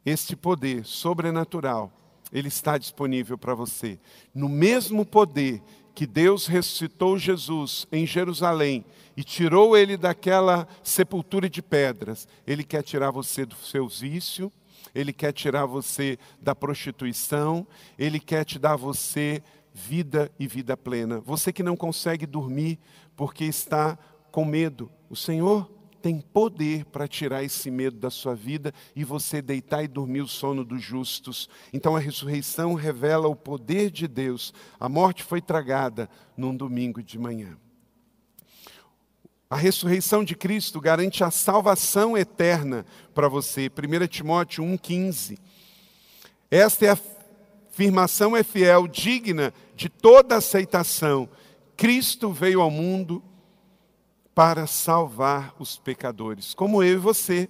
este 0.05 0.35
poder 0.35 0.85
sobrenatural 0.85 1.91
ele 2.31 2.47
está 2.47 2.77
disponível 2.77 3.37
para 3.37 3.53
você. 3.53 3.99
No 4.33 4.47
mesmo 4.47 5.05
poder 5.05 5.61
que 5.93 6.07
Deus 6.07 6.47
ressuscitou 6.47 7.17
Jesus 7.17 7.85
em 7.91 8.05
Jerusalém 8.05 8.85
e 9.15 9.23
tirou 9.23 9.75
ele 9.75 9.97
daquela 9.97 10.67
sepultura 10.83 11.49
de 11.49 11.61
pedras, 11.61 12.27
ele 12.47 12.63
quer 12.63 12.81
tirar 12.81 13.11
você 13.11 13.45
do 13.45 13.55
seu 13.55 13.87
vício, 13.87 14.51
ele 14.95 15.13
quer 15.13 15.33
tirar 15.33 15.65
você 15.65 16.17
da 16.41 16.55
prostituição, 16.55 17.67
ele 17.97 18.19
quer 18.19 18.45
te 18.45 18.57
dar 18.57 18.75
você 18.75 19.43
vida 19.73 20.31
e 20.39 20.47
vida 20.47 20.75
plena. 20.75 21.19
Você 21.19 21.51
que 21.51 21.63
não 21.63 21.75
consegue 21.75 22.25
dormir 22.25 22.79
porque 23.15 23.45
está 23.45 23.97
com 24.31 24.45
medo, 24.45 24.89
o 25.09 25.15
Senhor 25.15 25.69
tem 26.01 26.19
poder 26.19 26.85
para 26.85 27.07
tirar 27.07 27.43
esse 27.43 27.69
medo 27.69 27.97
da 27.97 28.09
sua 28.09 28.33
vida 28.33 28.73
e 28.95 29.03
você 29.03 29.41
deitar 29.41 29.83
e 29.83 29.87
dormir 29.87 30.21
o 30.21 30.27
sono 30.27 30.65
dos 30.65 30.81
justos. 30.81 31.49
Então 31.71 31.95
a 31.95 31.99
ressurreição 31.99 32.73
revela 32.73 33.27
o 33.27 33.35
poder 33.35 33.91
de 33.91 34.07
Deus. 34.07 34.53
A 34.79 34.89
morte 34.89 35.23
foi 35.23 35.41
tragada 35.41 36.09
num 36.35 36.55
domingo 36.55 37.03
de 37.03 37.19
manhã. 37.19 37.57
A 39.49 39.55
ressurreição 39.55 40.23
de 40.23 40.35
Cristo 40.35 40.79
garante 40.79 41.23
a 41.23 41.29
salvação 41.29 42.17
eterna 42.17 42.85
para 43.13 43.27
você. 43.27 43.69
1 43.69 44.07
Timóteo 44.07 44.63
1,15. 44.63 45.37
Esta 46.49 46.85
é 46.85 46.89
a 46.89 46.97
afirmação 47.71 48.35
é 48.35 48.43
fiel, 48.43 48.87
digna 48.87 49.53
de 49.75 49.89
toda 49.89 50.35
aceitação. 50.35 51.27
Cristo 51.75 52.31
veio 52.31 52.61
ao 52.61 52.69
mundo 52.69 53.23
para 54.33 54.65
salvar 54.65 55.53
os 55.59 55.77
pecadores, 55.77 56.53
como 56.53 56.83
eu 56.83 56.93
e 56.93 56.97
você. 56.97 57.49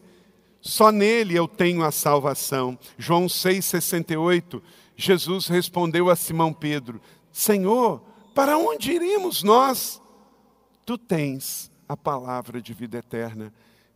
Só 0.59 0.91
nele 0.91 1.35
eu 1.35 1.47
tenho 1.47 1.83
a 1.83 1.91
salvação. 1.91 2.77
João 2.97 3.25
6,68, 3.25 4.61
Jesus 4.95 5.47
respondeu 5.47 6.09
a 6.09 6.15
Simão 6.15 6.53
Pedro: 6.53 7.01
Senhor, 7.31 8.01
para 8.35 8.57
onde 8.57 8.91
iremos 8.91 9.43
nós? 9.43 10.01
Tu 10.85 10.97
tens 10.97 11.71
a 11.87 11.97
palavra 11.97 12.61
de 12.61 12.73
vida 12.73 12.97
eterna. 12.97 13.53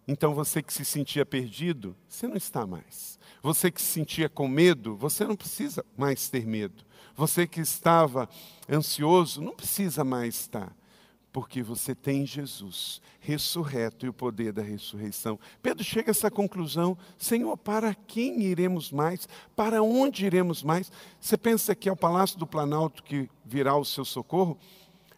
Então 0.07 0.35
você 0.35 0.61
que 0.61 0.73
se 0.73 0.85
sentia 0.85 1.25
perdido, 1.25 1.95
você 2.07 2.27
não 2.27 2.35
está 2.35 2.65
mais. 2.65 3.17
Você 3.41 3.71
que 3.71 3.81
se 3.81 3.87
sentia 3.87 4.29
com 4.29 4.47
medo, 4.47 4.95
você 4.95 5.25
não 5.25 5.35
precisa 5.35 5.83
mais 5.97 6.29
ter 6.29 6.45
medo. 6.45 6.83
Você 7.15 7.47
que 7.47 7.59
estava 7.59 8.29
ansioso, 8.69 9.41
não 9.41 9.53
precisa 9.53 10.03
mais 10.03 10.35
estar 10.35 10.75
porque 11.35 11.61
você 11.61 11.93
tem 11.93 12.25
Jesus 12.25 13.01
ressurreto 13.19 14.05
e 14.05 14.09
o 14.09 14.13
poder 14.13 14.53
da 14.53 14.61
ressurreição. 14.61 15.37
Pedro 15.61 15.83
chega 15.83 16.09
a 16.09 16.13
essa 16.13 16.31
conclusão: 16.31 16.97
Senhor, 17.17 17.57
para 17.57 17.93
quem 17.93 18.43
iremos 18.43 18.89
mais? 18.89 19.27
Para 19.53 19.83
onde 19.83 20.25
iremos 20.25 20.63
mais? 20.63 20.89
Você 21.19 21.35
pensa 21.35 21.75
que 21.75 21.89
é 21.89 21.91
o 21.91 21.97
Palácio 21.97 22.39
do 22.39 22.47
Planalto 22.47 23.03
que 23.03 23.29
virá 23.43 23.75
o 23.75 23.83
seu 23.83 24.05
socorro? 24.05 24.57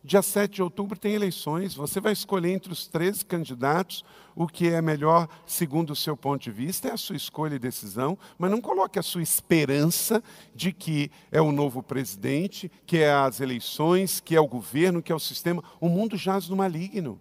Dia 0.07 0.21
7 0.21 0.55
de 0.55 0.63
outubro 0.63 0.97
tem 0.97 1.15
eleições, 1.15 1.75
você 1.75 1.99
vai 1.99 2.13
escolher 2.13 2.53
entre 2.53 2.71
os 2.71 2.87
13 2.87 3.25
candidatos 3.25 4.05
o 4.33 4.47
que 4.47 4.69
é 4.69 4.81
melhor 4.81 5.27
segundo 5.45 5.89
o 5.89 5.95
seu 5.97 6.15
ponto 6.15 6.43
de 6.43 6.49
vista, 6.49 6.87
é 6.87 6.93
a 6.93 6.97
sua 6.97 7.17
escolha 7.17 7.55
e 7.55 7.59
decisão, 7.59 8.17
mas 8.37 8.49
não 8.49 8.61
coloque 8.61 8.97
a 8.97 9.03
sua 9.03 9.21
esperança 9.21 10.23
de 10.55 10.71
que 10.71 11.11
é 11.29 11.41
o 11.41 11.51
novo 11.51 11.83
presidente, 11.83 12.71
que 12.85 12.99
é 12.99 13.11
as 13.11 13.41
eleições, 13.41 14.21
que 14.21 14.33
é 14.33 14.39
o 14.39 14.47
governo, 14.47 15.03
que 15.03 15.11
é 15.11 15.15
o 15.15 15.19
sistema. 15.19 15.61
O 15.77 15.89
mundo 15.89 16.15
jaz 16.15 16.47
no 16.47 16.55
maligno. 16.55 17.19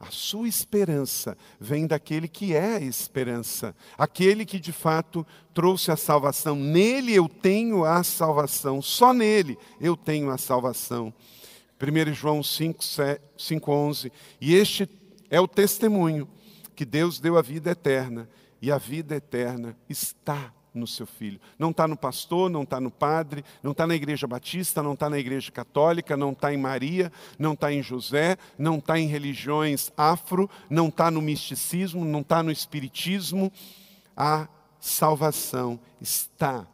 A 0.00 0.10
sua 0.10 0.48
esperança 0.48 1.38
vem 1.60 1.86
daquele 1.86 2.26
que 2.26 2.52
é 2.52 2.78
a 2.78 2.80
esperança, 2.80 3.76
aquele 3.96 4.44
que 4.44 4.58
de 4.58 4.72
fato 4.72 5.24
trouxe 5.54 5.92
a 5.92 5.96
salvação. 5.96 6.56
Nele 6.56 7.14
eu 7.14 7.28
tenho 7.28 7.84
a 7.84 8.02
salvação, 8.02 8.82
só 8.82 9.14
nele 9.14 9.56
eu 9.80 9.96
tenho 9.96 10.30
a 10.30 10.36
salvação. 10.36 11.14
1 11.80 12.14
João 12.14 12.42
5, 12.42 12.84
5, 13.36 13.72
11. 13.72 14.12
E 14.40 14.54
este 14.54 14.88
é 15.30 15.40
o 15.40 15.48
testemunho 15.48 16.28
que 16.74 16.84
Deus 16.84 17.18
deu 17.18 17.38
a 17.38 17.42
vida 17.42 17.70
eterna, 17.70 18.28
e 18.60 18.70
a 18.70 18.78
vida 18.78 19.16
eterna 19.16 19.76
está 19.88 20.52
no 20.76 20.86
seu 20.86 21.06
filho. 21.06 21.40
Não 21.58 21.70
está 21.70 21.88
no 21.88 21.96
pastor, 21.96 22.50
não 22.50 22.62
está 22.62 22.80
no 22.80 22.90
padre, 22.90 23.44
não 23.62 23.72
está 23.72 23.86
na 23.86 23.94
igreja 23.94 24.26
batista, 24.26 24.82
não 24.82 24.92
está 24.92 25.08
na 25.08 25.18
igreja 25.18 25.50
católica, 25.50 26.16
não 26.16 26.32
está 26.32 26.52
em 26.52 26.58
Maria, 26.58 27.10
não 27.38 27.54
está 27.54 27.72
em 27.72 27.82
José, 27.82 28.36
não 28.58 28.78
está 28.78 28.98
em 28.98 29.06
religiões 29.06 29.90
afro, 29.96 30.48
não 30.68 30.88
está 30.88 31.10
no 31.10 31.22
misticismo, 31.22 32.04
não 32.04 32.20
está 32.20 32.42
no 32.42 32.52
espiritismo. 32.52 33.50
A 34.14 34.48
salvação 34.78 35.80
está 36.00 36.66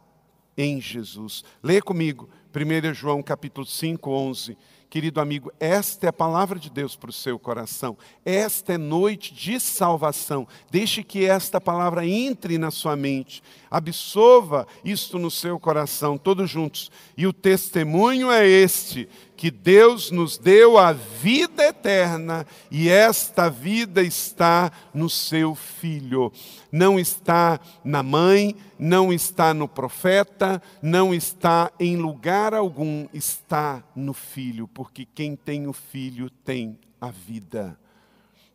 em 0.57 0.79
Jesus. 0.79 1.43
Leia 1.63 1.81
comigo, 1.81 2.29
1 2.53 2.93
João 2.93 3.23
capítulo 3.23 3.65
5, 3.65 4.11
11. 4.11 4.57
Querido 4.93 5.19
amigo, 5.19 5.51
esta 5.59 6.05
é 6.05 6.09
a 6.09 6.13
palavra 6.13 6.59
de 6.59 6.69
Deus 6.69 6.95
para 6.95 7.09
o 7.09 7.11
seu 7.11 7.39
coração. 7.39 7.97
Esta 8.23 8.73
é 8.73 8.77
noite 8.77 9.33
de 9.33 9.59
salvação. 9.59 10.47
Deixe 10.69 11.01
que 11.01 11.25
esta 11.25 11.59
palavra 11.59 12.05
entre 12.05 12.59
na 12.59 12.69
sua 12.69 12.95
mente. 12.95 13.41
Absorva 13.73 14.67
isto 14.85 15.17
no 15.17 15.31
seu 15.31 15.59
coração, 15.59 16.15
todos 16.15 16.47
juntos. 16.47 16.91
E 17.17 17.25
o 17.25 17.33
testemunho 17.33 18.31
é 18.31 18.47
este: 18.47 19.09
que 19.35 19.49
Deus 19.49 20.11
nos 20.11 20.37
deu 20.37 20.77
a 20.77 20.93
vida 20.93 21.63
eterna 21.63 22.45
e 22.69 22.87
esta 22.87 23.49
vida 23.49 24.03
está 24.03 24.71
no 24.93 25.09
seu 25.09 25.55
filho. 25.55 26.31
Não 26.71 26.99
está 26.99 27.59
na 27.83 28.03
mãe, 28.03 28.55
não 28.77 29.11
está 29.11 29.55
no 29.55 29.67
profeta, 29.67 30.61
não 30.79 31.11
está 31.11 31.71
em 31.79 31.97
lugar 31.97 32.53
algum, 32.53 33.07
está 33.11 33.83
no 33.95 34.13
filho, 34.13 34.67
porque 34.67 35.03
quem 35.03 35.35
tem 35.35 35.65
o 35.65 35.73
filho 35.73 36.29
tem 36.29 36.77
a 37.01 37.09
vida. 37.09 37.75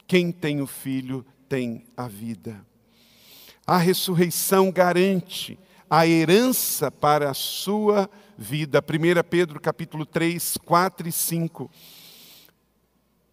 Quem 0.06 0.30
tem 0.30 0.60
o 0.60 0.66
filho 0.68 1.26
tem 1.48 1.82
a 1.96 2.06
vida. 2.06 2.64
A 3.68 3.76
ressurreição 3.76 4.72
garante 4.72 5.58
a 5.90 6.06
herança 6.06 6.90
para 6.90 7.28
a 7.28 7.34
sua 7.34 8.08
vida. 8.34 8.80
1 8.82 9.28
Pedro 9.28 9.60
capítulo 9.60 10.06
3, 10.06 10.56
4 10.64 11.06
e 11.06 11.12
5. 11.12 11.70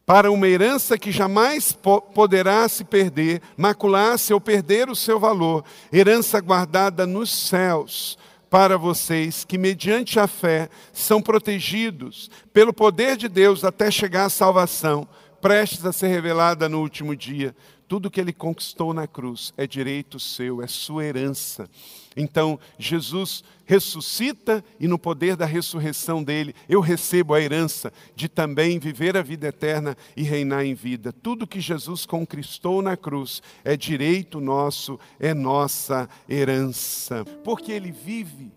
Para 0.05 0.29
uma 0.29 0.45
herança 0.45 0.97
que 0.97 1.09
jamais 1.09 1.71
po 1.71 2.01
poderá 2.01 2.67
se 2.67 2.83
perder, 2.83 3.41
macular-se 3.55 4.33
ou 4.33 4.41
perder 4.41 4.89
o 4.89 4.95
seu 4.95 5.21
valor, 5.21 5.63
herança 5.91 6.41
guardada 6.41 7.07
nos 7.07 7.31
céus, 7.31 8.17
para 8.49 8.77
vocês 8.77 9.45
que, 9.45 9.57
mediante 9.57 10.19
a 10.19 10.27
fé, 10.27 10.67
são 10.91 11.21
protegidos 11.21 12.29
pelo 12.51 12.73
poder 12.73 13.15
de 13.15 13.29
Deus 13.29 13.63
até 13.63 13.89
chegar 13.89 14.25
à 14.25 14.29
salvação, 14.29 15.07
prestes 15.39 15.85
a 15.85 15.93
ser 15.93 16.07
revelada 16.07 16.67
no 16.67 16.81
último 16.81 17.15
dia. 17.15 17.55
Tudo 17.87 18.09
que 18.09 18.19
ele 18.19 18.33
conquistou 18.33 18.93
na 18.93 19.07
cruz 19.07 19.53
é 19.55 19.67
direito 19.67 20.19
seu, 20.19 20.61
é 20.61 20.67
sua 20.67 21.05
herança. 21.05 21.69
Então, 22.17 22.59
Jesus 22.79 23.43
ressuscita 23.65 24.63
e 24.79 24.87
no 24.87 24.97
poder 24.97 25.35
da 25.35 25.45
ressurreição 25.45 26.23
dele, 26.23 26.55
eu 26.67 26.79
recebo 26.79 27.33
a 27.33 27.41
herança 27.41 27.91
de 28.15 28.27
também 28.29 28.79
viver 28.79 29.17
a 29.17 29.21
vida 29.21 29.47
eterna 29.47 29.95
e 30.15 30.23
reinar 30.23 30.65
em 30.65 30.73
vida. 30.73 31.11
Tudo 31.11 31.47
que 31.47 31.59
Jesus 31.59 32.05
conquistou 32.05 32.81
na 32.81 32.95
cruz 32.97 33.41
é 33.63 33.75
direito 33.75 34.39
nosso, 34.39 34.99
é 35.19 35.33
nossa 35.33 36.09
herança. 36.27 37.23
Porque 37.43 37.71
ele 37.71 37.91
vive. 37.91 38.51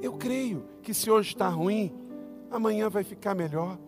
Eu 0.00 0.14
creio 0.14 0.64
que 0.82 0.94
se 0.94 1.10
hoje 1.10 1.30
está 1.30 1.48
ruim, 1.48 1.92
amanhã 2.50 2.88
vai 2.88 3.04
ficar 3.04 3.34
melhor. 3.34 3.78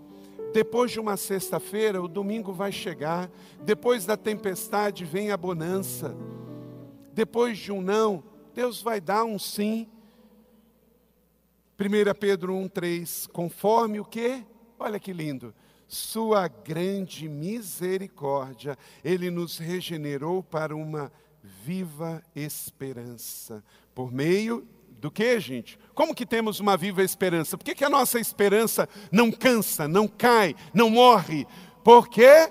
Depois 0.55 0.93
de 0.93 1.01
uma 1.01 1.17
sexta-feira, 1.17 2.01
o 2.01 2.07
domingo 2.07 2.53
vai 2.53 2.71
chegar. 2.71 3.29
Depois 3.65 4.07
da 4.07 4.17
tempestade 4.17 5.05
vem 5.05 5.33
a 5.33 5.37
bonança. 5.37 6.17
Depois 7.13 7.59
de 7.59 7.73
um 7.73 7.83
não, 7.83 8.23
Deus 8.55 8.81
vai 8.81 9.01
dar 9.01 9.25
um 9.25 9.37
sim. 9.37 9.89
1 11.77 12.15
Pedro 12.21 12.55
1,3, 12.55 13.29
conforme 13.33 13.99
o 13.99 14.05
que? 14.05 14.45
Olha 14.79 15.01
que 15.01 15.13
lindo. 15.13 15.53
Sua 15.89 16.47
grande 16.47 17.29
misericórdia, 17.29 18.79
Ele 19.05 19.33
nos 19.33 19.59
regenerou 19.59 20.41
para 20.41 20.77
uma 20.77 21.11
viva 21.43 22.23
esperança. 22.33 23.61
Por 23.93 24.13
meio 24.13 24.65
do 25.05 25.11
que, 25.11 25.39
gente? 25.39 25.79
Como 25.95 26.15
que 26.15 26.25
temos 26.25 26.61
uma 26.61 26.79
viva 26.79 27.03
esperança? 27.03 27.59
Por 27.59 27.65
que, 27.65 27.75
que 27.75 27.85
a 27.85 27.91
nossa 27.91 28.19
esperança 28.19 28.89
não 29.13 29.31
cansa, 29.31 29.87
não 29.87 30.09
cai, 30.09 30.57
não 30.73 30.89
morre? 30.89 31.47
Porque 31.85 32.51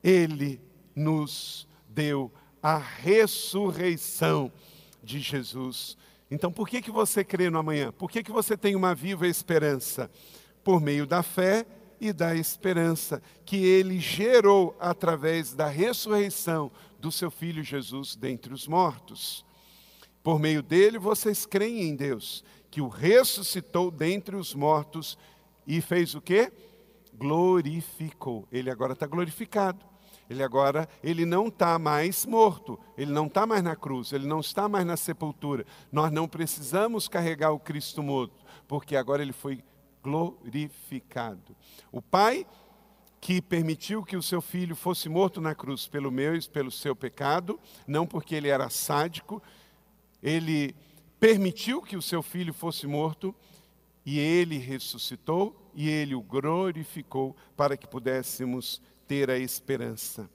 Ele 0.00 0.60
nos 0.94 1.66
deu 1.88 2.30
a 2.62 2.78
ressurreição 2.78 4.52
de 5.02 5.18
Jesus. 5.18 5.98
Então, 6.30 6.52
por 6.52 6.68
que, 6.68 6.80
que 6.80 6.92
você 6.92 7.24
crê 7.24 7.50
no 7.50 7.58
amanhã? 7.58 7.90
Por 7.90 8.08
que, 8.08 8.22
que 8.22 8.30
você 8.30 8.56
tem 8.56 8.76
uma 8.76 8.94
viva 8.94 9.26
esperança? 9.26 10.08
Por 10.62 10.80
meio 10.80 11.04
da 11.04 11.20
fé 11.24 11.66
e 12.00 12.12
da 12.12 12.36
esperança 12.36 13.20
que 13.44 13.56
ele 13.56 13.98
gerou 13.98 14.76
através 14.78 15.52
da 15.52 15.66
ressurreição 15.66 16.70
do 17.00 17.10
seu 17.10 17.28
filho 17.28 17.64
Jesus 17.64 18.14
dentre 18.14 18.54
os 18.54 18.68
mortos. 18.68 19.44
Por 20.22 20.38
meio 20.38 20.62
dele 20.62 20.98
vocês 20.98 21.44
creem 21.44 21.82
em 21.82 21.96
Deus, 21.96 22.44
que 22.70 22.80
o 22.80 22.88
ressuscitou 22.88 23.90
dentre 23.90 24.36
os 24.36 24.54
mortos 24.54 25.18
e 25.66 25.80
fez 25.80 26.14
o 26.14 26.20
quê? 26.20 26.52
Glorificou. 27.14 28.46
Ele 28.50 28.70
agora 28.70 28.92
está 28.92 29.06
glorificado. 29.06 29.84
Ele 30.30 30.42
agora, 30.42 30.88
ele 31.02 31.26
não 31.26 31.48
está 31.48 31.78
mais 31.78 32.24
morto, 32.24 32.78
ele 32.96 33.12
não 33.12 33.26
está 33.26 33.46
mais 33.46 33.62
na 33.62 33.76
cruz, 33.76 34.12
ele 34.12 34.26
não 34.26 34.40
está 34.40 34.68
mais 34.68 34.86
na 34.86 34.96
sepultura. 34.96 35.66
Nós 35.90 36.10
não 36.10 36.26
precisamos 36.26 37.06
carregar 37.06 37.50
o 37.52 37.60
Cristo 37.60 38.02
morto, 38.02 38.42
porque 38.66 38.96
agora 38.96 39.20
ele 39.20 39.32
foi 39.32 39.62
glorificado. 40.02 41.54
O 41.90 42.00
Pai 42.00 42.46
que 43.20 43.40
permitiu 43.40 44.02
que 44.02 44.16
o 44.16 44.22
seu 44.22 44.40
filho 44.40 44.74
fosse 44.74 45.08
morto 45.08 45.40
na 45.40 45.54
cruz 45.54 45.86
pelo 45.86 46.10
meu 46.10 46.34
e 46.34 46.48
pelo 46.48 46.72
seu 46.72 46.96
pecado, 46.96 47.60
não 47.86 48.04
porque 48.04 48.34
ele 48.34 48.48
era 48.48 48.68
sádico, 48.68 49.40
ele 50.22 50.74
permitiu 51.18 51.82
que 51.82 51.96
o 51.96 52.02
seu 52.02 52.22
filho 52.22 52.54
fosse 52.54 52.86
morto 52.86 53.34
e 54.04 54.18
ele 54.18 54.58
ressuscitou 54.58 55.56
e 55.74 55.88
ele 55.88 56.14
o 56.14 56.22
glorificou 56.22 57.36
para 57.56 57.76
que 57.76 57.86
pudéssemos 57.86 58.80
ter 59.06 59.30
a 59.30 59.38
esperança. 59.38 60.28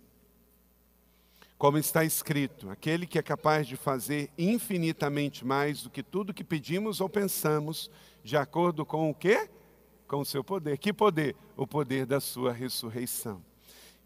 Como 1.57 1.77
está 1.77 2.03
escrito, 2.03 2.69
aquele 2.69 3.07
que 3.07 3.17
é 3.17 3.23
capaz 3.23 3.65
de 3.65 3.75
fazer 3.75 4.29
infinitamente 4.38 5.43
mais 5.43 5.81
do 5.81 5.89
que 5.89 6.03
tudo 6.03 6.33
que 6.33 6.43
pedimos 6.43 7.01
ou 7.01 7.09
pensamos, 7.09 7.89
de 8.23 8.38
acordo 8.38 8.85
com 8.85 9.09
o 9.09 9.13
quê? 9.13 9.49
Com 10.07 10.19
o 10.19 10.25
seu 10.25 10.43
poder. 10.43 10.77
Que 10.77 10.93
poder? 10.93 11.35
O 11.55 11.65
poder 11.65 12.05
da 12.05 12.19
sua 12.19 12.53
ressurreição. 12.53 13.43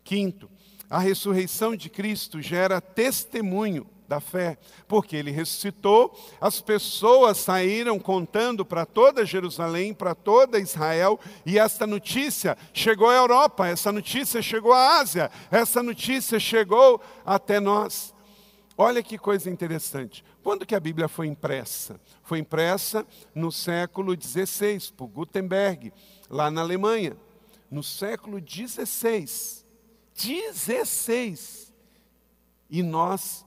Quinto, 0.02 0.50
a 0.90 0.98
ressurreição 0.98 1.76
de 1.76 1.90
Cristo 1.90 2.42
gera 2.42 2.80
testemunho 2.80 3.86
da 4.12 4.20
fé, 4.20 4.58
porque 4.90 5.16
ele 5.16 5.32
ressuscitou, 5.32 6.14
as 6.42 6.60
pessoas 6.60 7.38
saíram 7.38 7.98
contando 7.98 8.66
para 8.66 8.86
toda 8.86 9.26
Jerusalém, 9.26 9.94
para 9.94 10.14
toda 10.14 10.60
Israel, 10.60 11.18
e 11.46 11.58
essa 11.58 11.88
notícia 11.88 12.58
chegou 12.74 13.08
à 13.10 13.16
Europa, 13.16 13.70
essa 13.70 13.90
notícia 13.90 14.42
chegou 14.42 14.74
à 14.74 15.00
Ásia, 15.00 15.32
essa 15.50 15.82
notícia 15.82 16.42
chegou 16.42 17.02
até 17.26 17.58
nós. 17.62 18.14
Olha 18.78 19.02
que 19.02 19.18
coisa 19.18 19.50
interessante. 19.50 20.26
Quando 20.44 20.66
que 20.66 20.76
a 20.76 20.80
Bíblia 20.80 21.08
foi 21.08 21.28
impressa? 21.28 21.98
Foi 22.22 22.40
impressa 22.40 23.08
no 23.34 23.50
século 23.50 24.14
XVI, 24.22 24.92
por 24.92 25.08
Gutenberg, 25.08 25.94
lá 26.30 26.52
na 26.52 26.60
Alemanha. 26.60 27.16
No 27.70 27.82
século 27.82 28.42
XVI. 28.46 29.64
16. 30.14 31.72
E 32.70 32.84
nós 32.84 33.46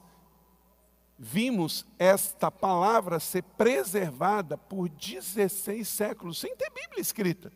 vimos 1.17 1.85
esta 1.97 2.51
palavra 2.51 3.19
ser 3.19 3.43
preservada 3.43 4.57
por 4.57 4.89
16 4.89 5.87
séculos, 5.87 6.39
sem 6.39 6.55
ter 6.55 6.69
Bíblia 6.69 7.01
escrita. 7.01 7.51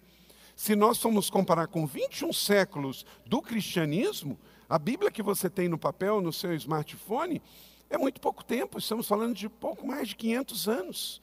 Se 0.55 0.75
nós 0.75 0.97
formos 0.97 1.29
comparar 1.29 1.67
com 1.67 1.85
21 1.85 2.33
séculos 2.33 3.05
do 3.25 3.41
cristianismo, 3.41 4.37
a 4.67 4.77
Bíblia 4.77 5.11
que 5.11 5.23
você 5.23 5.49
tem 5.49 5.67
no 5.67 5.77
papel, 5.77 6.21
no 6.21 6.33
seu 6.33 6.53
smartphone, 6.53 7.41
é 7.89 7.97
muito 7.97 8.21
pouco 8.21 8.43
tempo, 8.43 8.77
estamos 8.77 9.07
falando 9.07 9.35
de 9.35 9.49
pouco 9.49 9.87
mais 9.87 10.09
de 10.09 10.15
500 10.15 10.67
anos. 10.67 11.21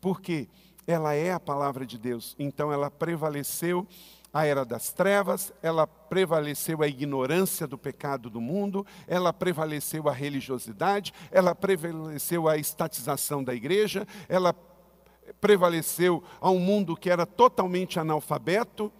Porque 0.00 0.48
ela 0.86 1.14
é 1.14 1.32
a 1.32 1.40
palavra 1.40 1.86
de 1.86 1.96
Deus, 1.96 2.34
então 2.38 2.72
ela 2.72 2.90
prevaleceu 2.90 3.86
a 4.32 4.46
era 4.46 4.64
das 4.64 4.92
trevas, 4.92 5.52
ela 5.62 5.86
prevaleceu 5.86 6.82
a 6.82 6.88
ignorância 6.88 7.66
do 7.66 7.76
pecado 7.76 8.30
do 8.30 8.40
mundo, 8.40 8.86
ela 9.06 9.32
prevaleceu 9.32 10.08
a 10.08 10.12
religiosidade, 10.12 11.12
ela 11.30 11.54
prevaleceu 11.54 12.48
a 12.48 12.56
estatização 12.56 13.44
da 13.44 13.54
igreja, 13.54 14.06
ela 14.28 14.54
prevaleceu 15.40 16.22
a 16.40 16.50
um 16.50 16.58
mundo 16.58 16.96
que 16.96 17.10
era 17.10 17.26
totalmente 17.26 18.00
analfabeto. 18.00 18.90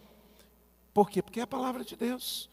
Por 0.93 1.09
quê? 1.09 1.23
Porque 1.23 1.41
é 1.41 1.45
a 1.45 1.47
palavra 1.47 1.83
de 1.83 1.97
Deus. 1.97 2.51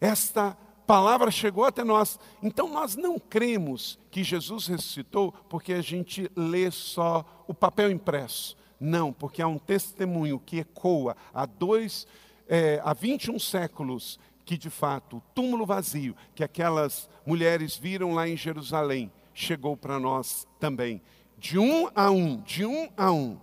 Esta 0.00 0.56
palavra 0.86 1.30
chegou 1.30 1.64
até 1.64 1.84
nós. 1.84 2.18
Então 2.42 2.68
nós 2.68 2.96
não 2.96 3.18
cremos 3.18 3.98
que 4.10 4.24
Jesus 4.24 4.66
ressuscitou 4.66 5.32
porque 5.48 5.72
a 5.72 5.82
gente 5.82 6.30
lê 6.34 6.70
só 6.70 7.44
o 7.46 7.54
papel 7.54 7.90
impresso. 7.90 8.56
Não, 8.80 9.12
porque 9.12 9.42
há 9.42 9.48
um 9.48 9.58
testemunho 9.58 10.38
que 10.38 10.58
ecoa 10.58 11.16
há 11.34 11.46
dois, 11.46 12.06
é, 12.48 12.80
há 12.84 12.92
21 12.92 13.38
séculos, 13.38 14.18
que 14.44 14.56
de 14.56 14.70
fato 14.70 15.18
o 15.18 15.22
túmulo 15.34 15.66
vazio 15.66 16.16
que 16.34 16.42
aquelas 16.42 17.08
mulheres 17.26 17.76
viram 17.76 18.14
lá 18.14 18.28
em 18.28 18.36
Jerusalém 18.36 19.12
chegou 19.38 19.76
para 19.76 20.00
nós 20.00 20.46
também. 20.58 21.00
De 21.38 21.58
um 21.58 21.88
a 21.94 22.10
um, 22.10 22.40
de 22.40 22.66
um 22.66 22.88
a 22.96 23.12
um. 23.12 23.38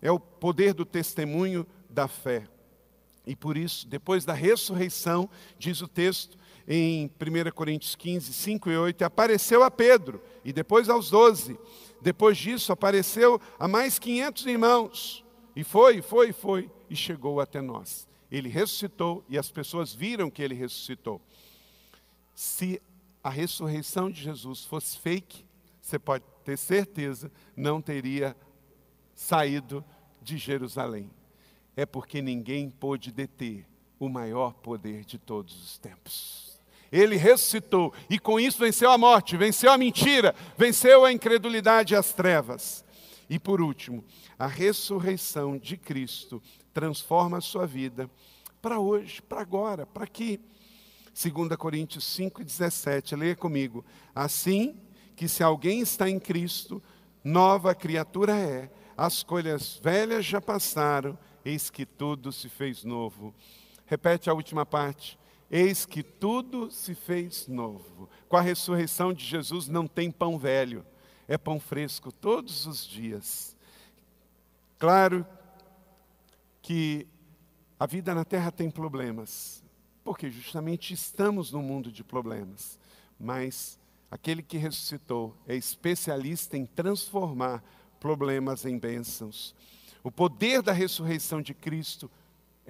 É 0.00 0.10
o 0.10 0.18
poder 0.18 0.72
do 0.72 0.86
testemunho 0.86 1.66
da 1.90 2.08
fé. 2.08 2.46
E 3.26 3.36
por 3.36 3.56
isso, 3.56 3.86
depois 3.86 4.24
da 4.24 4.32
ressurreição, 4.32 5.28
diz 5.58 5.82
o 5.82 5.88
texto 5.88 6.38
em 6.72 7.06
1 7.06 7.50
Coríntios 7.50 7.96
15, 7.96 8.32
5 8.32 8.70
e 8.70 8.76
8, 8.76 9.02
apareceu 9.02 9.64
a 9.64 9.70
Pedro 9.72 10.22
e 10.44 10.52
depois 10.52 10.88
aos 10.88 11.10
doze. 11.10 11.58
Depois 12.00 12.38
disso, 12.38 12.70
apareceu 12.70 13.40
a 13.58 13.66
mais 13.66 13.98
500 13.98 14.46
irmãos. 14.46 15.24
E 15.56 15.64
foi, 15.64 16.00
foi, 16.00 16.32
foi, 16.32 16.70
e 16.88 16.94
chegou 16.94 17.40
até 17.40 17.60
nós. 17.60 18.08
Ele 18.30 18.48
ressuscitou 18.48 19.24
e 19.28 19.36
as 19.36 19.50
pessoas 19.50 19.92
viram 19.92 20.30
que 20.30 20.40
ele 20.40 20.54
ressuscitou. 20.54 21.20
Se 22.36 22.80
a 23.20 23.30
ressurreição 23.30 24.08
de 24.08 24.22
Jesus 24.22 24.64
fosse 24.64 24.96
fake, 24.96 25.44
você 25.82 25.98
pode 25.98 26.24
ter 26.44 26.56
certeza, 26.56 27.32
não 27.56 27.82
teria 27.82 28.36
saído 29.12 29.84
de 30.22 30.38
Jerusalém. 30.38 31.10
É 31.76 31.84
porque 31.84 32.22
ninguém 32.22 32.70
pôde 32.70 33.10
deter 33.10 33.66
o 33.98 34.08
maior 34.08 34.54
poder 34.54 35.04
de 35.04 35.18
todos 35.18 35.60
os 35.60 35.76
tempos. 35.76 36.49
Ele 36.90 37.16
ressuscitou 37.16 37.92
e 38.08 38.18
com 38.18 38.40
isso 38.40 38.58
venceu 38.58 38.90
a 38.90 38.98
morte, 38.98 39.36
venceu 39.36 39.70
a 39.70 39.78
mentira, 39.78 40.34
venceu 40.56 41.04
a 41.04 41.12
incredulidade 41.12 41.94
e 41.94 41.96
as 41.96 42.12
trevas. 42.12 42.84
E 43.28 43.38
por 43.38 43.60
último, 43.60 44.04
a 44.36 44.46
ressurreição 44.46 45.56
de 45.56 45.76
Cristo 45.76 46.42
transforma 46.72 47.38
a 47.38 47.40
sua 47.40 47.66
vida 47.66 48.10
para 48.60 48.80
hoje, 48.80 49.22
para 49.22 49.40
agora, 49.40 49.86
para 49.86 50.04
aqui. 50.04 50.40
2 51.14 51.56
Coríntios 51.56 52.04
5,17, 52.16 53.16
leia 53.16 53.36
comigo. 53.36 53.84
Assim 54.14 54.80
que 55.14 55.28
se 55.28 55.42
alguém 55.42 55.80
está 55.80 56.08
em 56.08 56.18
Cristo, 56.18 56.82
nova 57.22 57.74
criatura 57.74 58.34
é. 58.36 58.70
As 58.96 59.22
coisas 59.22 59.78
velhas 59.82 60.24
já 60.24 60.40
passaram, 60.40 61.18
eis 61.44 61.70
que 61.70 61.86
tudo 61.86 62.32
se 62.32 62.48
fez 62.48 62.84
novo. 62.84 63.34
Repete 63.86 64.28
a 64.28 64.34
última 64.34 64.64
parte. 64.64 65.19
Eis 65.50 65.84
que 65.84 66.02
tudo 66.02 66.70
se 66.70 66.94
fez 66.94 67.48
novo. 67.48 68.08
Com 68.28 68.36
a 68.36 68.40
ressurreição 68.40 69.12
de 69.12 69.24
Jesus 69.24 69.66
não 69.68 69.86
tem 69.86 70.10
pão 70.10 70.38
velho 70.38 70.84
é 71.30 71.38
pão 71.38 71.60
fresco 71.60 72.10
todos 72.10 72.66
os 72.66 72.84
dias. 72.84 73.56
Claro 74.80 75.24
que 76.60 77.06
a 77.78 77.86
vida 77.86 78.12
na 78.12 78.24
terra 78.24 78.50
tem 78.50 78.68
problemas, 78.68 79.62
porque 80.02 80.28
justamente 80.28 80.92
estamos 80.92 81.52
no 81.52 81.62
mundo 81.62 81.92
de 81.92 82.02
problemas, 82.02 82.80
mas 83.16 83.78
aquele 84.10 84.42
que 84.42 84.56
ressuscitou 84.56 85.36
é 85.46 85.54
especialista 85.54 86.56
em 86.56 86.66
transformar 86.66 87.62
problemas 88.00 88.66
em 88.66 88.76
bênçãos. 88.76 89.54
O 90.02 90.10
poder 90.10 90.62
da 90.62 90.72
ressurreição 90.72 91.40
de 91.40 91.54
Cristo 91.54 92.10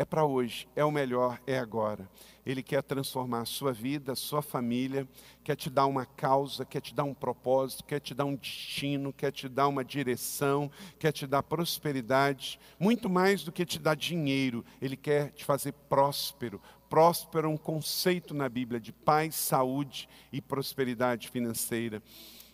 é 0.00 0.04
para 0.06 0.24
hoje, 0.24 0.66
é 0.74 0.82
o 0.82 0.90
melhor, 0.90 1.38
é 1.46 1.58
agora. 1.58 2.08
Ele 2.46 2.62
quer 2.62 2.82
transformar 2.82 3.42
a 3.42 3.44
sua 3.44 3.70
vida, 3.70 4.12
a 4.12 4.16
sua 4.16 4.40
família, 4.40 5.06
quer 5.44 5.54
te 5.54 5.68
dar 5.68 5.84
uma 5.84 6.06
causa, 6.06 6.64
quer 6.64 6.80
te 6.80 6.94
dar 6.94 7.04
um 7.04 7.12
propósito, 7.12 7.84
quer 7.84 8.00
te 8.00 8.14
dar 8.14 8.24
um 8.24 8.34
destino, 8.34 9.12
quer 9.12 9.30
te 9.30 9.46
dar 9.46 9.68
uma 9.68 9.84
direção, 9.84 10.70
quer 10.98 11.12
te 11.12 11.26
dar 11.26 11.42
prosperidade, 11.42 12.58
muito 12.78 13.10
mais 13.10 13.44
do 13.44 13.52
que 13.52 13.66
te 13.66 13.78
dar 13.78 13.94
dinheiro, 13.94 14.64
ele 14.80 14.96
quer 14.96 15.32
te 15.32 15.44
fazer 15.44 15.72
próspero. 15.90 16.62
Próspero 16.88 17.46
é 17.46 17.50
um 17.50 17.58
conceito 17.58 18.32
na 18.32 18.48
Bíblia 18.48 18.80
de 18.80 18.94
paz, 18.94 19.34
saúde 19.34 20.08
e 20.32 20.40
prosperidade 20.40 21.28
financeira. 21.28 22.02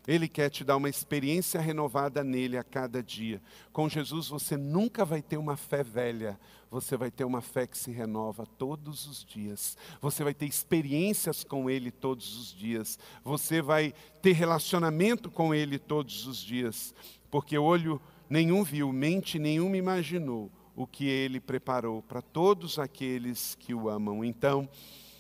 Ele 0.07 0.29
quer 0.29 0.51
te 0.51 0.63
dar 0.63 0.77
uma 0.77 0.89
experiência 0.89 1.61
renovada 1.61 2.23
nele 2.23 2.57
a 2.57 2.63
cada 2.63 3.03
dia. 3.03 3.43
Com 3.73 3.89
Jesus 3.89 4.29
você 4.29 4.57
nunca 4.57 5.05
vai 5.05 5.21
ter 5.21 5.37
uma 5.37 5.57
fé 5.57 5.83
velha, 5.83 6.39
você 6.71 6.97
vai 6.97 7.11
ter 7.11 7.25
uma 7.25 7.41
fé 7.41 7.67
que 7.67 7.79
se 7.79 7.91
renova 7.91 8.45
todos 8.45 9.07
os 9.07 9.25
dias. 9.25 9.77
Você 10.01 10.25
vai 10.25 10.35
ter 10.35 10.47
experiências 10.47 11.45
com 11.45 11.71
ele 11.71 11.91
todos 11.91 12.37
os 12.37 12.53
dias. 12.53 12.99
Você 13.25 13.63
vai 13.63 13.95
ter 14.21 14.33
relacionamento 14.33 15.31
com 15.31 15.55
ele 15.55 15.79
todos 15.79 16.27
os 16.27 16.39
dias, 16.39 16.95
porque 17.31 17.57
olho 17.57 18.01
nenhum 18.29 18.65
viu, 18.65 18.93
mente 18.93 19.39
nenhuma 19.39 19.77
imaginou 19.77 20.51
o 20.75 20.87
que 20.87 21.07
ele 21.07 21.41
preparou 21.41 22.03
para 22.03 22.21
todos 22.21 22.79
aqueles 22.79 23.55
que 23.55 23.73
o 23.73 23.89
amam. 23.89 24.25
Então, 24.25 24.69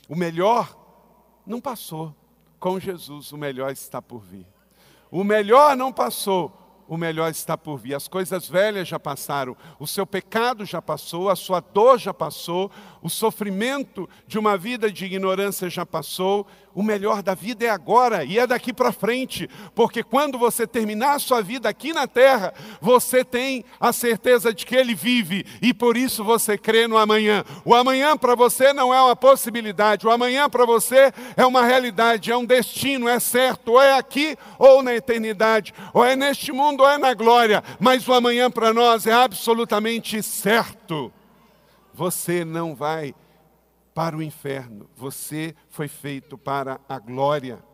o 0.09 0.15
melhor 0.15 0.77
não 1.47 1.61
passou. 1.61 2.15
Com 2.59 2.81
Jesus, 2.81 3.33
o 3.33 3.39
melhor 3.39 3.71
está 3.71 4.03
por 4.03 4.21
vir. 4.21 4.47
O 5.11 5.23
melhor 5.23 5.77
não 5.77 5.93
passou, 5.93 6.66
o 6.89 6.97
melhor 6.97 7.31
está 7.31 7.57
por 7.57 7.79
vir. 7.79 7.95
As 7.95 8.09
coisas 8.09 8.49
velhas 8.49 8.89
já 8.89 8.99
passaram, 8.99 9.57
o 9.79 9.87
seu 9.87 10.07
pecado 10.07 10.65
já 10.65 10.81
passou, 10.81 11.29
a 11.29 11.37
sua 11.37 11.61
dor 11.61 11.99
já 11.99 12.15
passou, 12.15 12.71
o 13.03 13.09
sofrimento 13.09 14.09
de 14.27 14.39
uma 14.39 14.57
vida 14.57 14.91
de 14.91 15.05
ignorância 15.05 15.69
já 15.69 15.85
passou. 15.85 16.47
O 16.77 16.83
melhor 16.83 17.23
da 17.23 17.35
vida 17.35 17.65
é 17.65 17.71
agora 17.71 18.23
e 18.23 18.39
é 18.39 18.47
daqui 18.47 18.71
para 18.71 18.93
frente, 18.93 19.49
porque 19.75 20.03
quando 20.03 20.39
você 20.39 20.67
terminar 20.67 21.15
a 21.15 21.19
sua 21.19 21.41
vida 21.41 21.71
aqui 21.71 21.91
na 21.91 22.07
terra, 22.07 22.53
você 22.83 23.25
tem 23.25 23.65
a 23.81 23.95
certeza 23.95 24.53
de 24.53 24.67
que 24.67 24.77
Ele 24.77 24.95
vive 24.95 25.47
e 25.63 25.73
por 25.73 25.97
isso 25.97 26.23
você 26.23 26.59
crê 26.59 26.87
no 26.87 26.99
amanhã. 26.99 27.47
O 27.65 27.75
amanhã 27.75 28.15
para 28.15 28.35
você 28.35 28.75
não 28.75 28.93
é 28.93 29.01
uma 29.01 29.17
possibilidade, 29.17 30.07
o 30.07 30.11
amanhã 30.11 30.51
para 30.51 30.67
você 30.67 31.11
é 31.35 31.47
uma 31.47 31.65
realidade, 31.65 32.31
é 32.31 32.37
um 32.37 32.45
destino, 32.45 33.09
é 33.09 33.19
certo, 33.19 33.73
ou 33.73 33.81
é 33.81 33.97
aqui 33.97 34.37
ou 34.59 34.83
na 34.83 34.95
eternidade, 34.95 35.73
ou 35.95 36.05
é 36.05 36.15
neste 36.15 36.53
mundo 36.53 36.83
ou 36.83 36.91
é 36.91 36.99
na 36.99 37.15
glória, 37.15 37.65
mas 37.81 38.07
o 38.07 38.13
amanhã 38.13 38.51
para 38.51 38.75
nós 38.75 39.07
é 39.07 39.15
absolutamente 39.15 40.23
certo. 40.23 41.11
Você 41.95 42.45
não 42.45 42.75
vai 42.75 43.15
para 43.97 44.15
o 44.15 44.23
inferno, 44.23 44.91
você 44.95 45.57
foi 45.71 45.89
feito 45.89 46.37
para 46.37 46.79
a 46.87 46.99
glória. 46.99 47.65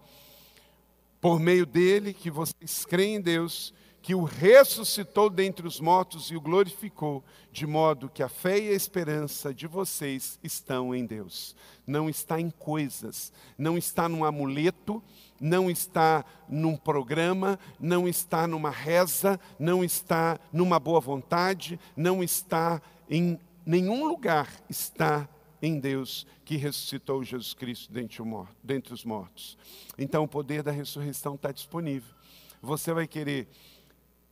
Por 1.21 1.41
meio 1.41 1.67
dele 1.67 2.15
que 2.15 2.31
vocês 2.31 2.85
creem 2.85 3.17
em 3.17 3.21
Deus, 3.21 3.75
que 4.01 4.15
o 4.15 4.23
ressuscitou 4.23 5.29
dentre 5.29 5.67
os 5.67 5.81
mortos 5.81 6.31
e 6.31 6.37
o 6.37 6.41
glorificou, 6.41 7.25
de 7.51 7.67
modo 7.67 8.09
que 8.09 8.23
a 8.23 8.29
fé 8.29 8.57
e 8.57 8.69
a 8.69 8.73
esperança 8.73 9.53
de 9.53 9.67
vocês 9.67 10.39
estão 10.45 10.95
em 10.95 11.05
Deus. 11.05 11.57
Não 11.85 12.09
está 12.09 12.41
em 12.41 12.51
coisas, 12.51 13.33
não 13.59 13.77
está 13.77 14.09
num 14.09 14.25
amuleto, 14.25 15.03
não 15.41 15.69
está 15.69 16.25
num 16.49 16.77
programa, 16.77 17.59
não 17.81 18.07
está 18.07 18.47
numa 18.47 18.71
reza, 18.71 19.41
não 19.59 19.83
está 19.83 20.39
numa 20.53 20.79
boa 20.79 21.01
vontade, 21.01 21.81
não 21.97 22.23
está 22.23 22.81
em 23.11 23.41
nenhum 23.67 24.07
lugar 24.07 24.49
está 24.69 25.29
em 25.63 25.79
Deus 25.79 26.27
que 26.45 26.57
ressuscitou 26.57 27.23
Jesus 27.23 27.55
Cristo 27.55 27.93
dentre 27.93 28.93
os 28.93 29.05
mortos. 29.05 29.57
Então 29.97 30.25
o 30.25 30.29
poder 30.29 30.63
da 30.65 30.73
ressurreição 30.73 31.37
está 31.37 31.53
disponível. 31.53 32.13
Você 32.61 32.93
vai 32.93 33.07
querer 33.07 33.49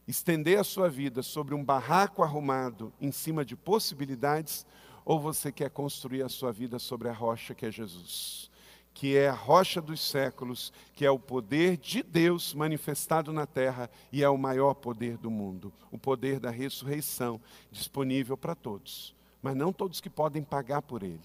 estender 0.09 0.59
a 0.59 0.65
sua 0.65 0.91
vida 0.91 1.23
sobre 1.23 1.55
um 1.55 1.65
barraco 1.65 2.25
arrumado 2.25 2.93
em 3.01 3.13
cima 3.13 3.45
de 3.45 3.55
possibilidades, 3.55 4.67
ou 5.05 5.21
você 5.21 5.53
quer 5.53 5.71
construir 5.71 6.23
a 6.23 6.29
sua 6.29 6.53
vida 6.53 6.79
sobre 6.79 7.09
a 7.09 7.13
rocha 7.13 7.55
que 7.55 7.65
é 7.65 7.71
Jesus, 7.71 8.51
que 8.93 9.17
é 9.17 9.29
a 9.29 9.35
rocha 9.35 9.81
dos 9.81 10.01
séculos, 10.01 10.73
que 10.95 11.07
é 11.07 11.11
o 11.11 11.19
poder 11.19 11.77
de 11.77 12.03
Deus 12.03 12.53
manifestado 12.53 13.33
na 13.33 13.47
terra 13.47 13.89
e 14.13 14.23
é 14.23 14.29
o 14.29 14.37
maior 14.37 14.75
poder 14.75 15.17
do 15.17 15.31
mundo, 15.31 15.73
o 15.93 15.99
poder 15.99 16.41
da 16.41 16.51
ressurreição 16.51 17.41
disponível 17.71 18.37
para 18.37 18.55
todos 18.55 19.15
mas 19.43 19.57
não 19.57 19.73
todos 19.73 20.01
que 20.01 20.11
podem 20.11 20.43
pagar 20.43 20.83
por 20.83 21.03
ele. 21.03 21.21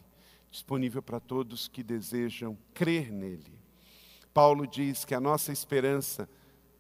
Disponível 0.50 1.02
para 1.02 1.20
todos 1.20 1.68
que 1.68 1.84
desejam 1.84 2.58
crer 2.74 3.12
nele. 3.12 3.60
Paulo 4.34 4.68
diz 4.68 5.06
que 5.06 5.16
a 5.16 5.20
nossa 5.20 5.52
esperança 5.52 6.30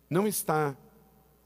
não 0.09 0.27
está 0.27 0.75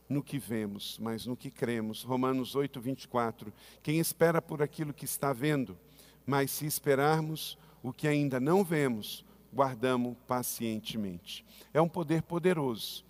no 0.07 0.23
que 0.23 0.39
vemos, 0.39 0.97
mas 0.99 1.25
no 1.25 1.37
que 1.37 1.51
cremos. 1.51 2.03
Romanos 2.03 2.55
8, 2.55 2.81
24. 2.81 3.53
Quem 3.83 3.99
espera 3.99 4.41
por 4.41 4.61
aquilo 4.61 4.93
que 4.93 5.05
está 5.05 5.31
vendo, 5.31 5.77
mas 6.25 6.51
se 6.51 6.65
esperarmos 6.65 7.57
o 7.83 7.93
que 7.93 8.07
ainda 8.07 8.39
não 8.39 8.63
vemos, 8.63 9.23
guardamos 9.53 10.17
pacientemente. 10.27 11.45
É 11.73 11.79
um 11.79 11.87
poder 11.87 12.23
poderoso. 12.23 13.05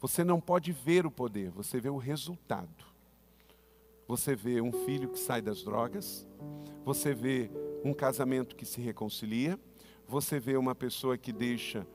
Você 0.00 0.24
não 0.24 0.40
pode 0.40 0.72
ver 0.72 1.04
o 1.06 1.10
poder, 1.10 1.50
você 1.50 1.80
vê 1.80 1.88
o 1.88 1.96
resultado. 1.96 2.86
Você 4.08 4.34
vê 4.34 4.58
um 4.58 4.72
filho 4.72 5.10
que 5.10 5.18
sai 5.18 5.42
das 5.42 5.62
drogas, 5.62 6.26
você 6.82 7.14
vê 7.14 7.50
um 7.84 7.92
casamento 7.92 8.56
que 8.56 8.64
se 8.64 8.80
reconcilia, 8.80 9.60
você 10.06 10.40
vê 10.40 10.56
uma 10.56 10.74
pessoa 10.74 11.18
que 11.18 11.30
deixa 11.30 11.86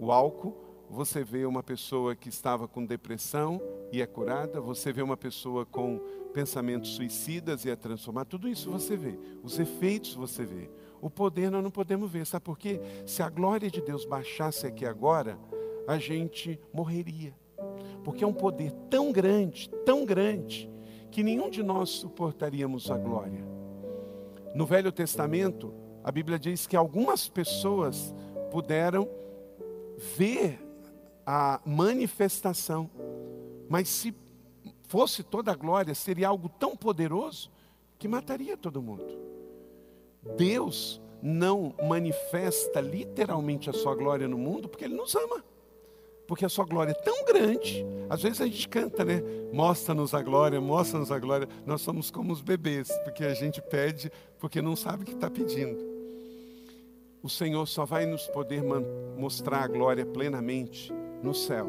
o 0.00 0.10
álcool, 0.10 0.56
você 0.88 1.22
vê 1.22 1.44
uma 1.44 1.62
pessoa 1.62 2.16
que 2.16 2.30
estava 2.30 2.66
com 2.66 2.86
depressão 2.86 3.60
e 3.92 4.00
é 4.00 4.06
curada, 4.06 4.62
você 4.62 4.90
vê 4.90 5.02
uma 5.02 5.16
pessoa 5.16 5.66
com 5.66 6.00
pensamentos 6.32 6.94
suicidas 6.94 7.66
e 7.66 7.70
é 7.70 7.76
transformada, 7.76 8.30
tudo 8.30 8.48
isso 8.48 8.70
você 8.70 8.96
vê, 8.96 9.18
os 9.42 9.58
efeitos 9.58 10.14
você 10.14 10.42
vê. 10.42 10.70
O 11.02 11.10
poder 11.10 11.50
nós 11.50 11.62
não 11.62 11.70
podemos 11.70 12.10
ver, 12.10 12.24
sabe 12.24 12.46
por 12.46 12.58
quê? 12.58 12.80
Se 13.04 13.22
a 13.22 13.28
glória 13.28 13.70
de 13.70 13.82
Deus 13.82 14.06
baixasse 14.06 14.66
aqui 14.66 14.86
agora, 14.86 15.38
a 15.86 15.98
gente 15.98 16.58
morreria. 16.72 17.34
Porque 18.02 18.24
é 18.24 18.26
um 18.26 18.32
poder 18.32 18.72
tão 18.88 19.12
grande, 19.12 19.68
tão 19.84 20.06
grande, 20.06 20.70
que 21.16 21.22
nenhum 21.22 21.48
de 21.48 21.62
nós 21.62 21.88
suportaríamos 21.88 22.90
a 22.90 22.98
glória. 22.98 23.42
No 24.54 24.66
Velho 24.66 24.92
Testamento, 24.92 25.72
a 26.04 26.12
Bíblia 26.12 26.38
diz 26.38 26.66
que 26.66 26.76
algumas 26.76 27.26
pessoas 27.26 28.14
puderam 28.50 29.08
ver 30.14 30.60
a 31.24 31.58
manifestação, 31.64 32.90
mas 33.66 33.88
se 33.88 34.14
fosse 34.82 35.22
toda 35.22 35.52
a 35.52 35.54
glória, 35.54 35.94
seria 35.94 36.28
algo 36.28 36.50
tão 36.50 36.76
poderoso 36.76 37.50
que 37.98 38.06
mataria 38.06 38.54
todo 38.54 38.82
mundo. 38.82 39.06
Deus 40.36 41.00
não 41.22 41.74
manifesta 41.88 42.78
literalmente 42.78 43.70
a 43.70 43.72
sua 43.72 43.94
glória 43.94 44.28
no 44.28 44.36
mundo 44.36 44.68
porque 44.68 44.84
Ele 44.84 44.94
nos 44.94 45.14
ama 45.14 45.42
porque 46.26 46.44
a 46.44 46.48
sua 46.48 46.64
glória 46.64 46.92
é 46.92 46.94
tão 46.94 47.24
grande. 47.24 47.84
Às 48.08 48.22
vezes 48.22 48.40
a 48.40 48.46
gente 48.46 48.68
canta, 48.68 49.04
né? 49.04 49.22
Mostra-nos 49.52 50.14
a 50.14 50.22
glória, 50.22 50.60
mostra-nos 50.60 51.10
a 51.10 51.18
glória. 51.18 51.48
Nós 51.64 51.80
somos 51.80 52.10
como 52.10 52.32
os 52.32 52.40
bebês, 52.40 52.88
porque 53.04 53.24
a 53.24 53.34
gente 53.34 53.60
pede 53.62 54.10
porque 54.38 54.60
não 54.62 54.76
sabe 54.76 55.02
o 55.02 55.06
que 55.06 55.14
está 55.14 55.30
pedindo. 55.30 55.96
o 57.22 57.28
Senhor 57.28 57.66
só 57.66 57.84
vai 57.84 58.06
nos 58.06 58.26
poder 58.28 58.62
mostrar 59.16 59.64
a 59.64 59.66
glória 59.66 60.06
plenamente 60.06 60.92
no 61.22 61.34
céu, 61.34 61.68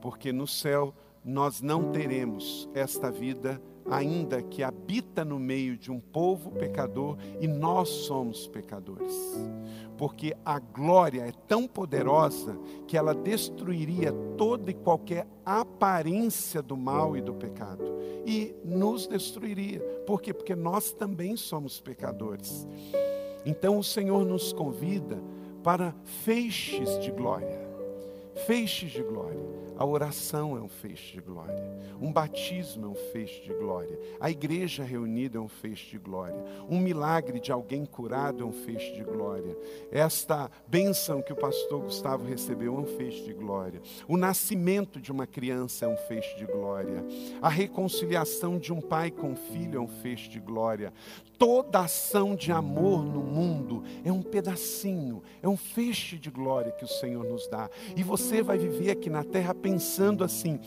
porque 0.00 0.32
no 0.32 0.46
céu 0.46 0.92
nós 1.24 1.60
não 1.60 1.92
teremos 1.92 2.68
esta 2.74 3.08
vida 3.10 3.62
ainda 3.90 4.42
que 4.42 4.62
habita 4.62 5.24
no 5.24 5.38
meio 5.38 5.76
de 5.76 5.90
um 5.90 6.00
povo 6.00 6.50
pecador 6.52 7.16
e 7.40 7.46
nós 7.46 7.88
somos 7.88 8.46
pecadores. 8.46 9.14
Porque 9.96 10.34
a 10.44 10.58
glória 10.58 11.22
é 11.22 11.32
tão 11.46 11.66
poderosa 11.66 12.58
que 12.86 12.96
ela 12.96 13.14
destruiria 13.14 14.12
toda 14.36 14.70
e 14.70 14.74
qualquer 14.74 15.26
aparência 15.44 16.62
do 16.62 16.76
mal 16.76 17.16
e 17.16 17.20
do 17.20 17.34
pecado 17.34 17.84
e 18.26 18.54
nos 18.64 19.06
destruiria. 19.06 19.80
Por 20.06 20.20
quê? 20.20 20.32
Porque 20.32 20.54
nós 20.54 20.92
também 20.92 21.36
somos 21.36 21.80
pecadores. 21.80 22.66
Então 23.44 23.78
o 23.78 23.84
Senhor 23.84 24.24
nos 24.24 24.52
convida 24.52 25.22
para 25.62 25.94
feixes 26.04 26.98
de 27.00 27.10
glória. 27.10 27.60
Feixes 28.46 28.90
de 28.90 29.02
glória 29.02 29.61
a 29.82 29.84
oração 29.84 30.56
é 30.56 30.60
um 30.60 30.68
feixe 30.68 31.14
de 31.14 31.20
glória. 31.20 31.60
Um 32.00 32.12
batismo 32.12 32.86
é 32.86 32.88
um 32.90 32.94
feixe 33.10 33.42
de 33.42 33.52
glória. 33.52 33.98
A 34.20 34.30
igreja 34.30 34.84
reunida 34.84 35.38
é 35.38 35.40
um 35.40 35.48
feixe 35.48 35.90
de 35.90 35.98
glória. 35.98 36.36
Um 36.70 36.78
milagre 36.78 37.40
de 37.40 37.50
alguém 37.50 37.84
curado 37.84 38.44
é 38.44 38.46
um 38.46 38.52
feixe 38.52 38.92
de 38.92 39.02
glória. 39.02 39.58
Esta 39.90 40.48
bênção 40.68 41.20
que 41.20 41.32
o 41.32 41.36
pastor 41.36 41.80
Gustavo 41.80 42.24
recebeu 42.24 42.76
é 42.76 42.78
um 42.78 42.86
feixe 42.96 43.24
de 43.24 43.32
glória. 43.32 43.82
O 44.06 44.16
nascimento 44.16 45.00
de 45.00 45.10
uma 45.10 45.26
criança 45.26 45.84
é 45.84 45.88
um 45.88 45.96
feixe 45.96 46.32
de 46.36 46.46
glória. 46.46 47.04
A 47.42 47.48
reconciliação 47.48 48.60
de 48.60 48.72
um 48.72 48.80
pai 48.80 49.10
com 49.10 49.30
um 49.30 49.36
filho 49.36 49.78
é 49.78 49.80
um 49.80 49.88
feixe 49.88 50.28
de 50.28 50.38
glória. 50.38 50.92
Toda 51.36 51.80
ação 51.80 52.36
de 52.36 52.52
amor 52.52 53.02
no 53.02 53.20
mundo 53.20 53.82
é 54.04 54.12
um 54.12 54.22
pedacinho, 54.22 55.24
é 55.42 55.48
um 55.48 55.56
feixe 55.56 56.16
de 56.16 56.30
glória 56.30 56.70
que 56.70 56.84
o 56.84 56.88
Senhor 56.88 57.24
nos 57.24 57.48
dá. 57.48 57.68
E 57.96 58.04
você 58.04 58.42
vai 58.42 58.56
viver 58.56 58.92
aqui 58.92 59.10
na 59.10 59.24
terra 59.24 59.52
pensando 59.52 59.71
assim: 60.24 60.58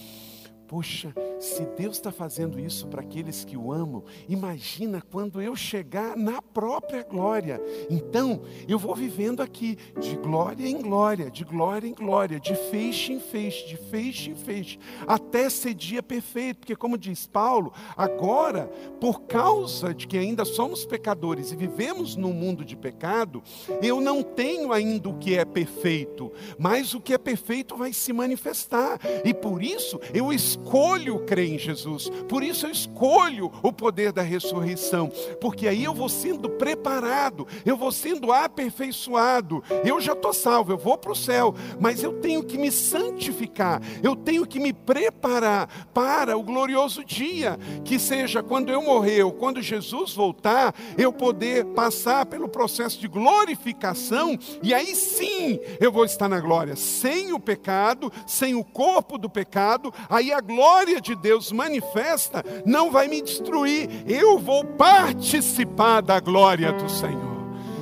Poxa, 0.68 1.14
se 1.40 1.64
Deus 1.78 1.98
está 1.98 2.12
fazendo 2.12 2.60
isso 2.60 2.88
para 2.88 3.02
aqueles 3.02 3.46
que 3.46 3.56
o 3.56 3.72
amam, 3.72 4.04
imagina 4.28 5.00
quando 5.00 5.40
eu 5.40 5.56
chegar 5.56 6.18
na 6.18 6.42
própria 6.42 7.04
glória. 7.04 7.62
Então, 7.88 8.42
eu 8.68 8.80
vou 8.80 8.96
vivendo 8.96 9.42
aqui 9.42 9.78
de 10.00 10.16
glória 10.16 10.68
em 10.68 10.82
glória, 10.82 11.30
de 11.30 11.44
glória 11.44 11.88
em 11.88 11.94
glória, 11.94 12.40
de 12.40 12.56
feixe 12.56 13.14
em 13.14 13.20
feixe, 13.20 13.68
de 13.68 13.78
feixe 13.78 14.32
em 14.32 14.36
feixe, 14.36 14.80
até 15.08 15.48
ser 15.50 15.76
dia 15.76 16.02
perfeito. 16.02 16.60
Porque, 16.60 16.76
como 16.76 16.98
diz 16.98 17.28
Paulo, 17.28 17.72
agora, 17.96 18.66
por 19.00 19.22
causa 19.22 19.94
de 19.94 20.08
que 20.08 20.18
ainda 20.18 20.46
somos 20.46 20.84
pecadores 20.84 21.52
e 21.52 21.56
vivemos 21.56 22.16
num 22.16 22.34
mundo 22.34 22.66
de 22.66 22.76
pecado, 22.76 23.44
eu 23.84 24.02
não 24.02 24.24
tenho 24.24 24.74
ainda 24.74 25.10
o 25.10 25.18
que 25.18 25.38
é 25.38 25.46
perfeito, 25.46 26.32
mas 26.58 26.96
o 26.96 27.02
que 27.02 27.14
é 27.14 27.18
perfeito 27.20 27.78
vai 27.78 27.94
se 27.94 28.12
manifestar. 28.12 29.00
E 29.24 29.32
por 29.32 29.62
isso 29.62 30.00
eu 30.12 30.34
estou 30.34 30.55
escolho 30.56 31.20
crer 31.20 31.52
em 31.52 31.60
Jesus, 31.60 32.10
por 32.28 32.44
isso 32.44 32.66
eu 32.66 32.72
escolho 32.72 33.52
o 33.62 33.72
poder 33.72 34.12
da 34.12 34.22
ressurreição, 34.22 35.12
porque 35.40 35.68
aí 35.68 35.84
eu 35.84 35.94
vou 35.94 36.10
sendo 36.10 36.50
preparado, 36.50 37.48
eu 37.66 37.76
vou 37.76 37.92
sendo 37.92 38.32
aperfeiçoado. 38.32 39.64
Eu 39.84 40.00
já 40.00 40.14
estou 40.14 40.34
salvo, 40.34 40.72
eu 40.72 40.78
vou 40.78 40.98
para 40.98 41.12
o 41.12 41.16
céu, 41.16 41.54
mas 41.80 42.04
eu 42.04 42.14
tenho 42.14 42.44
que 42.44 42.58
me 42.58 42.72
santificar, 42.72 43.82
eu 44.02 44.16
tenho 44.16 44.46
que 44.46 44.60
me 44.60 44.72
preparar 44.72 45.68
para 45.94 46.38
o 46.38 46.44
glorioso 46.44 47.04
dia, 47.04 47.60
que 47.84 48.00
seja 48.00 48.42
quando 48.42 48.72
eu 48.72 48.82
morrer 48.82 49.24
ou 49.24 49.32
quando 49.32 49.62
Jesus 49.62 50.14
voltar, 50.14 50.74
eu 50.98 51.12
poder 51.12 51.66
passar 51.66 52.26
pelo 52.26 52.48
processo 52.48 53.00
de 53.00 53.08
glorificação, 53.08 54.38
e 54.64 54.74
aí 54.74 54.96
sim 54.96 55.60
eu 55.80 55.92
vou 55.92 56.06
estar 56.06 56.30
na 56.30 56.40
glória, 56.40 56.76
sem 56.76 57.34
o 57.34 57.40
pecado, 57.40 58.12
sem 58.26 58.56
o 58.56 58.64
corpo 58.64 59.18
do 59.18 59.30
pecado, 59.30 59.94
aí 60.10 60.32
a 60.32 60.40
glória 60.46 61.02
de 61.02 61.16
Deus 61.16 61.52
manifesta 61.52 62.44
não 62.66 62.92
vai 62.92 63.08
me 63.08 63.22
destruir, 63.22 63.90
eu 64.08 64.38
vou 64.38 64.64
participar 64.64 66.02
da 66.02 66.20
glória 66.20 66.72
do 66.72 66.90
Senhor. 66.90 67.36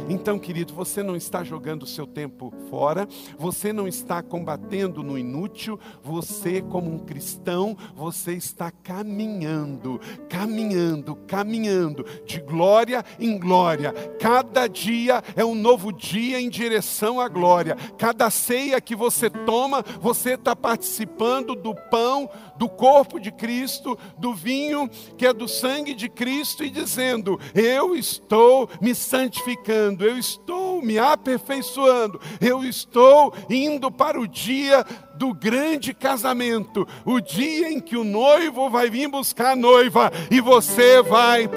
Então, 0.10 0.38
querido, 0.38 0.74
você 0.74 1.02
não 1.02 1.16
está 1.16 1.44
jogando 1.44 1.84
o 1.84 1.88
seu 1.88 2.06
tempo 2.06 2.54
fora, 2.70 3.08
você 3.38 3.72
não 3.72 3.88
está 3.88 4.22
combatendo 4.22 5.02
no 5.02 5.18
inútil, 5.18 5.80
você, 6.04 6.62
como 6.62 6.94
um 6.94 7.00
cristão, 7.00 7.78
você 7.96 8.34
está 8.34 8.70
caminhando, 8.70 10.00
caminhando, 10.30 11.16
caminhando, 11.28 12.06
de 12.26 12.40
glória 12.40 13.04
em 13.20 13.38
glória. 13.38 13.94
Cada 14.20 14.68
dia 14.68 15.24
é 15.36 15.46
um 15.46 15.56
novo 15.56 15.92
dia 15.92 16.40
em 16.40 16.50
direção 16.50 17.20
à 17.20 17.28
glória. 17.30 17.78
Cada 17.98 18.30
ceia 18.30 18.82
que 18.82 18.96
você 18.96 19.30
toma, 19.30 19.84
você 20.02 20.34
está 20.34 20.56
participando 20.56 21.56
do 21.56 21.74
pão, 21.90 22.30
do 22.58 22.70
corpo 22.70 23.20
de 23.20 23.32
Cristo, 23.32 23.98
do 24.18 24.34
vinho 24.34 24.90
que 25.18 25.26
é 25.26 25.34
do 25.34 25.48
sangue 25.48 25.94
de 25.94 26.10
Cristo 26.10 26.64
e 26.64 26.70
dizendo: 26.70 27.40
Eu 27.54 27.96
estou 27.96 28.70
me 28.82 28.94
santificando, 28.94 30.06
eu 30.06 30.18
estou 30.18 30.82
me 30.82 30.98
aperfeiçoando, 30.98 32.20
eu 32.40 32.64
estou 32.64 33.34
indo 33.50 33.92
para 33.92 34.20
o 34.20 34.28
dia 34.28 34.86
do 35.16 35.34
grande 35.34 35.94
casamento, 35.94 36.88
o 37.06 37.20
dia 37.20 37.72
em 37.72 37.80
que 37.80 37.96
o 37.96 38.04
noivo 38.04 38.70
vai 38.70 38.90
vir 38.90 39.08
buscar 39.08 39.52
a 39.52 39.56
noiva 39.56 40.12
e 40.32 40.42
você 40.42 41.02
vai 41.02 41.50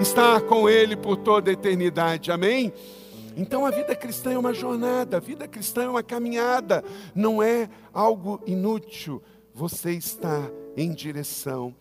estar 0.00 0.40
com 0.42 0.68
ele 0.68 0.96
por 0.96 1.16
toda 1.16 1.50
a 1.50 1.52
eternidade. 1.52 2.30
Amém? 2.30 2.72
Então 3.36 3.64
a 3.64 3.70
vida 3.70 3.94
cristã 3.94 4.32
é 4.32 4.38
uma 4.38 4.52
jornada, 4.52 5.16
a 5.16 5.20
vida 5.20 5.46
cristã 5.48 5.84
é 5.84 5.88
uma 5.88 6.02
caminhada, 6.02 6.84
não 7.14 7.42
é 7.42 7.68
algo 7.92 8.40
inútil 8.46 9.22
você 9.60 9.92
está 9.92 10.50
em 10.74 10.90
direção 10.90 11.76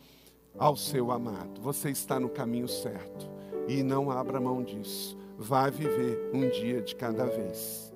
ao 0.57 0.75
seu 0.75 1.13
amado, 1.13 1.61
você 1.61 1.89
está 1.89 2.19
no 2.19 2.27
caminho 2.27 2.67
certo 2.67 3.25
e 3.69 3.81
não 3.81 4.11
abra 4.11 4.37
mão 4.37 4.61
disso. 4.61 5.17
Vá 5.37 5.69
viver 5.69 6.29
um 6.33 6.49
dia 6.49 6.81
de 6.81 6.93
cada 6.93 7.23
vez. 7.23 7.88